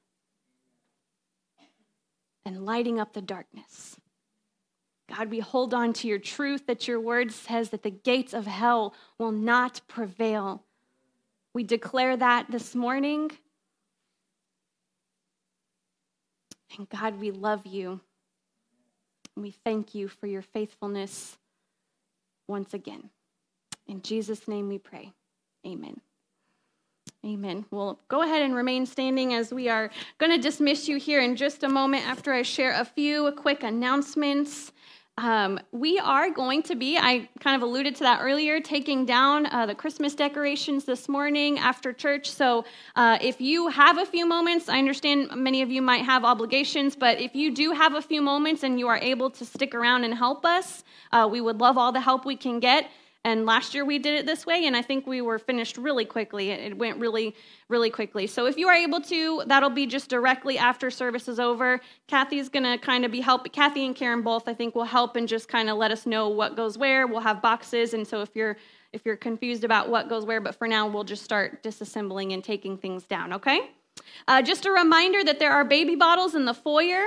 and 2.45 2.67
lighting 2.67 3.01
up 3.01 3.15
the 3.15 3.23
darkness. 3.23 3.97
God, 5.09 5.31
we 5.31 5.41
hold 5.41 5.73
on 5.73 5.95
to 5.95 6.07
your 6.07 6.19
truth 6.19 6.67
that 6.67 6.87
your 6.87 7.01
word 7.01 7.33
says 7.33 7.71
that 7.71 7.83
the 7.83 7.89
gates 7.89 8.35
of 8.35 8.47
hell 8.47 8.95
will 9.17 9.33
not 9.33 9.81
prevail. 9.89 10.63
We 11.55 11.65
declare 11.65 12.19
that 12.19 12.51
this 12.51 12.75
morning. 12.75 13.31
And 16.77 16.87
God, 16.91 17.19
we 17.19 17.31
love 17.31 17.65
you. 17.65 18.03
And 19.41 19.47
we 19.47 19.53
thank 19.65 19.95
you 19.95 20.07
for 20.07 20.27
your 20.27 20.43
faithfulness 20.43 21.39
once 22.47 22.75
again. 22.75 23.09
In 23.89 24.03
Jesus' 24.03 24.47
name 24.47 24.69
we 24.69 24.77
pray. 24.77 25.13
Amen. 25.67 25.99
Amen. 27.25 27.65
Well, 27.71 27.99
go 28.09 28.21
ahead 28.21 28.43
and 28.43 28.55
remain 28.55 28.85
standing 28.85 29.33
as 29.33 29.51
we 29.51 29.71
are 29.71 29.89
going 30.19 30.31
to 30.31 30.37
dismiss 30.37 30.89
you 30.89 30.99
here 30.99 31.23
in 31.23 31.37
just 31.37 31.63
a 31.63 31.71
moment 31.71 32.07
after 32.07 32.35
I 32.35 32.43
share 32.43 32.79
a 32.79 32.85
few 32.85 33.33
quick 33.33 33.63
announcements. 33.63 34.73
Um, 35.21 35.61
we 35.71 35.99
are 35.99 36.31
going 36.31 36.63
to 36.63 36.75
be, 36.75 36.97
I 36.97 37.29
kind 37.41 37.55
of 37.55 37.61
alluded 37.61 37.95
to 37.97 38.05
that 38.05 38.21
earlier, 38.23 38.59
taking 38.59 39.05
down 39.05 39.45
uh, 39.45 39.67
the 39.67 39.75
Christmas 39.75 40.15
decorations 40.15 40.87
this 40.87 41.11
morning 41.11 41.59
after 41.59 41.93
church. 41.93 42.31
So 42.31 42.65
uh, 42.97 43.19
if 43.21 43.39
you 43.39 43.69
have 43.69 43.99
a 43.99 44.07
few 44.07 44.25
moments, 44.25 44.71
I 44.71 44.79
understand 44.79 45.31
many 45.37 45.61
of 45.61 45.71
you 45.71 45.83
might 45.83 46.07
have 46.07 46.25
obligations, 46.25 46.97
but 46.97 47.21
if 47.21 47.35
you 47.35 47.55
do 47.55 47.73
have 47.73 47.97
a 47.97 48.01
few 48.01 48.23
moments 48.23 48.63
and 48.63 48.79
you 48.79 48.89
are 48.89 48.97
able 48.97 49.29
to 49.29 49.45
stick 49.45 49.75
around 49.75 50.05
and 50.05 50.15
help 50.15 50.47
us, 50.47 50.85
uh, 51.13 51.29
we 51.31 51.43
would 51.43 51.61
love 51.61 51.77
all 51.77 51.93
the 51.93 52.01
help 52.01 52.25
we 52.25 52.37
can 52.37 52.59
get. 52.59 52.91
And 53.23 53.45
last 53.45 53.75
year 53.75 53.85
we 53.85 53.99
did 53.99 54.19
it 54.19 54.25
this 54.25 54.47
way, 54.47 54.67
and 54.67 54.75
I 54.75 54.81
think 54.81 55.07
we 55.07 55.21
were 55.21 55.39
finished 55.39 55.77
really 55.77 56.07
quickly. 56.07 56.51
It 56.51 56.79
went 56.79 56.99
really, 56.99 57.35
really 57.69 57.91
quickly. 57.91 58.27
So 58.27 58.47
if 58.47 58.57
you 58.57 58.67
are 58.69 58.75
able 58.75 59.01
to, 59.03 59.43
that'll 59.47 59.69
be 59.69 59.85
just 59.87 60.09
directly 60.09 60.57
after 60.57 60.91
service 60.91 61.29
is 61.29 61.39
over. 61.39 61.81
Kathy's 62.09 62.49
gonna 62.49 62.79
kind 62.79 63.05
of 63.05 63.13
be 63.13 63.21
help. 63.21 63.53
Kathy 63.53 63.85
and 63.85 63.95
Karen 63.95 64.23
both, 64.23 64.49
I 64.49 64.55
think, 64.55 64.75
will 64.75 64.85
help 64.85 65.17
and 65.17 65.29
just 65.29 65.49
kind 65.49 65.69
of 65.69 65.77
let 65.77 65.91
us 65.91 66.07
know 66.07 66.31
what 66.31 66.57
goes 66.57 66.79
where. 66.79 67.07
We'll 67.07 67.21
have 67.21 67.43
boxes, 67.43 67.93
and 67.93 68.07
so 68.07 68.23
if 68.23 68.31
you're 68.35 68.57
if 68.93 69.03
you're 69.05 69.17
confused 69.17 69.65
about 69.65 69.91
what 69.91 70.09
goes 70.09 70.25
where, 70.25 70.41
but 70.41 70.55
for 70.55 70.67
now 70.67 70.89
we'll 70.89 71.05
just 71.05 71.23
start 71.23 71.63
disassembling 71.63 72.33
and 72.33 72.43
taking 72.43 72.79
things 72.79 73.05
down. 73.05 73.35
Okay. 73.35 73.71
Uh, 74.27 74.41
just 74.41 74.65
a 74.65 74.71
reminder 74.71 75.23
that 75.23 75.39
there 75.39 75.53
are 75.53 75.65
baby 75.65 75.95
bottles 75.95 76.35
in 76.35 76.47
the 76.47 76.55
foyer. 76.55 77.05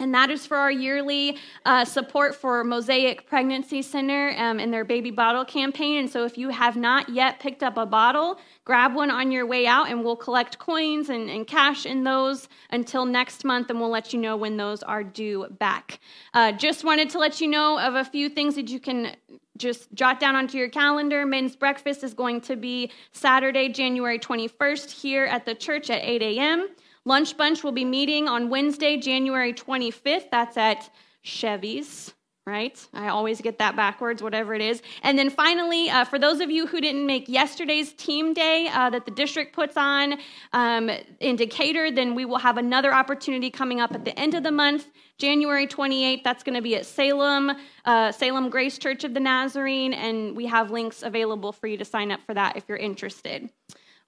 And 0.00 0.14
that 0.14 0.30
is 0.30 0.46
for 0.46 0.56
our 0.56 0.70
yearly 0.70 1.38
uh, 1.66 1.84
support 1.84 2.36
for 2.36 2.62
Mosaic 2.62 3.26
Pregnancy 3.26 3.82
Center 3.82 4.32
um, 4.36 4.60
and 4.60 4.72
their 4.72 4.84
baby 4.84 5.10
bottle 5.10 5.44
campaign. 5.44 5.98
And 5.98 6.08
so, 6.08 6.24
if 6.24 6.38
you 6.38 6.50
have 6.50 6.76
not 6.76 7.08
yet 7.08 7.40
picked 7.40 7.64
up 7.64 7.76
a 7.76 7.84
bottle, 7.84 8.38
grab 8.64 8.94
one 8.94 9.10
on 9.10 9.32
your 9.32 9.44
way 9.44 9.66
out, 9.66 9.88
and 9.88 10.04
we'll 10.04 10.14
collect 10.14 10.60
coins 10.60 11.08
and, 11.08 11.28
and 11.28 11.48
cash 11.48 11.84
in 11.84 12.04
those 12.04 12.48
until 12.70 13.06
next 13.06 13.44
month, 13.44 13.70
and 13.70 13.80
we'll 13.80 13.90
let 13.90 14.12
you 14.12 14.20
know 14.20 14.36
when 14.36 14.56
those 14.56 14.84
are 14.84 15.02
due 15.02 15.48
back. 15.58 15.98
Uh, 16.32 16.52
just 16.52 16.84
wanted 16.84 17.10
to 17.10 17.18
let 17.18 17.40
you 17.40 17.48
know 17.48 17.76
of 17.80 17.96
a 17.96 18.04
few 18.04 18.28
things 18.28 18.54
that 18.54 18.70
you 18.70 18.78
can 18.78 19.16
just 19.56 19.92
jot 19.94 20.20
down 20.20 20.36
onto 20.36 20.56
your 20.56 20.68
calendar. 20.68 21.26
Men's 21.26 21.56
breakfast 21.56 22.04
is 22.04 22.14
going 22.14 22.40
to 22.42 22.54
be 22.54 22.92
Saturday, 23.10 23.68
January 23.68 24.20
21st, 24.20 24.92
here 24.92 25.24
at 25.24 25.44
the 25.44 25.56
church 25.56 25.90
at 25.90 26.04
8 26.04 26.22
a.m. 26.22 26.68
Lunch 27.08 27.38
Bunch 27.38 27.64
will 27.64 27.72
be 27.72 27.86
meeting 27.86 28.28
on 28.28 28.50
Wednesday, 28.50 28.98
January 28.98 29.54
25th. 29.54 30.28
That's 30.30 30.58
at 30.58 30.90
Chevy's, 31.22 32.12
right? 32.46 32.78
I 32.92 33.08
always 33.08 33.40
get 33.40 33.56
that 33.60 33.74
backwards, 33.76 34.22
whatever 34.22 34.52
it 34.52 34.60
is. 34.60 34.82
And 35.02 35.18
then 35.18 35.30
finally, 35.30 35.88
uh, 35.88 36.04
for 36.04 36.18
those 36.18 36.40
of 36.40 36.50
you 36.50 36.66
who 36.66 36.82
didn't 36.82 37.06
make 37.06 37.26
yesterday's 37.26 37.94
team 37.94 38.34
day 38.34 38.68
uh, 38.70 38.90
that 38.90 39.06
the 39.06 39.10
district 39.10 39.54
puts 39.54 39.78
on 39.78 40.18
um, 40.52 40.90
in 41.20 41.36
Decatur, 41.36 41.90
then 41.90 42.14
we 42.14 42.26
will 42.26 42.36
have 42.36 42.58
another 42.58 42.92
opportunity 42.92 43.50
coming 43.50 43.80
up 43.80 43.94
at 43.94 44.04
the 44.04 44.16
end 44.18 44.34
of 44.34 44.42
the 44.42 44.52
month, 44.52 44.86
January 45.16 45.66
28th. 45.66 46.22
That's 46.22 46.42
going 46.42 46.56
to 46.56 46.62
be 46.62 46.76
at 46.76 46.84
Salem, 46.84 47.52
uh, 47.86 48.12
Salem 48.12 48.50
Grace 48.50 48.76
Church 48.76 49.02
of 49.04 49.14
the 49.14 49.20
Nazarene, 49.20 49.94
and 49.94 50.36
we 50.36 50.44
have 50.44 50.70
links 50.70 51.02
available 51.02 51.52
for 51.52 51.68
you 51.68 51.78
to 51.78 51.86
sign 51.86 52.12
up 52.12 52.20
for 52.26 52.34
that 52.34 52.58
if 52.58 52.64
you're 52.68 52.76
interested. 52.76 53.48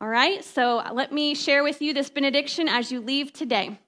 All 0.02 0.08
right, 0.08 0.42
so 0.42 0.82
let 0.94 1.12
me 1.12 1.34
share 1.34 1.62
with 1.62 1.82
you 1.82 1.92
this 1.92 2.08
benediction 2.08 2.68
as 2.68 2.90
you 2.90 3.02
leave 3.02 3.34
today. 3.34 3.78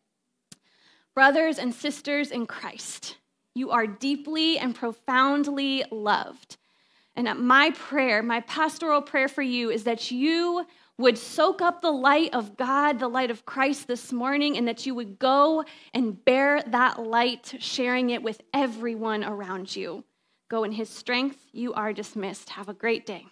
Brothers 1.14 1.58
and 1.58 1.74
sisters 1.74 2.30
in 2.30 2.44
Christ, 2.44 3.16
you 3.54 3.70
are 3.70 3.86
deeply 3.86 4.58
and 4.58 4.74
profoundly 4.74 5.84
loved. 5.90 6.58
And 7.16 7.28
my 7.38 7.70
prayer, 7.70 8.22
my 8.22 8.40
pastoral 8.40 9.00
prayer 9.00 9.26
for 9.28 9.40
you 9.40 9.70
is 9.70 9.84
that 9.84 10.10
you 10.10 10.66
would 10.98 11.16
soak 11.16 11.62
up 11.62 11.80
the 11.80 11.90
light 11.90 12.34
of 12.34 12.58
God, 12.58 12.98
the 12.98 13.08
light 13.08 13.30
of 13.30 13.46
Christ 13.46 13.88
this 13.88 14.12
morning, 14.12 14.58
and 14.58 14.68
that 14.68 14.84
you 14.84 14.94
would 14.94 15.18
go 15.18 15.64
and 15.94 16.22
bear 16.22 16.62
that 16.62 17.02
light, 17.02 17.54
sharing 17.58 18.10
it 18.10 18.22
with 18.22 18.42
everyone 18.52 19.24
around 19.24 19.74
you. 19.74 20.04
Go 20.50 20.64
in 20.64 20.72
his 20.72 20.90
strength. 20.90 21.38
You 21.52 21.72
are 21.72 21.94
dismissed. 21.94 22.50
Have 22.50 22.68
a 22.68 22.74
great 22.74 23.06
day. 23.06 23.24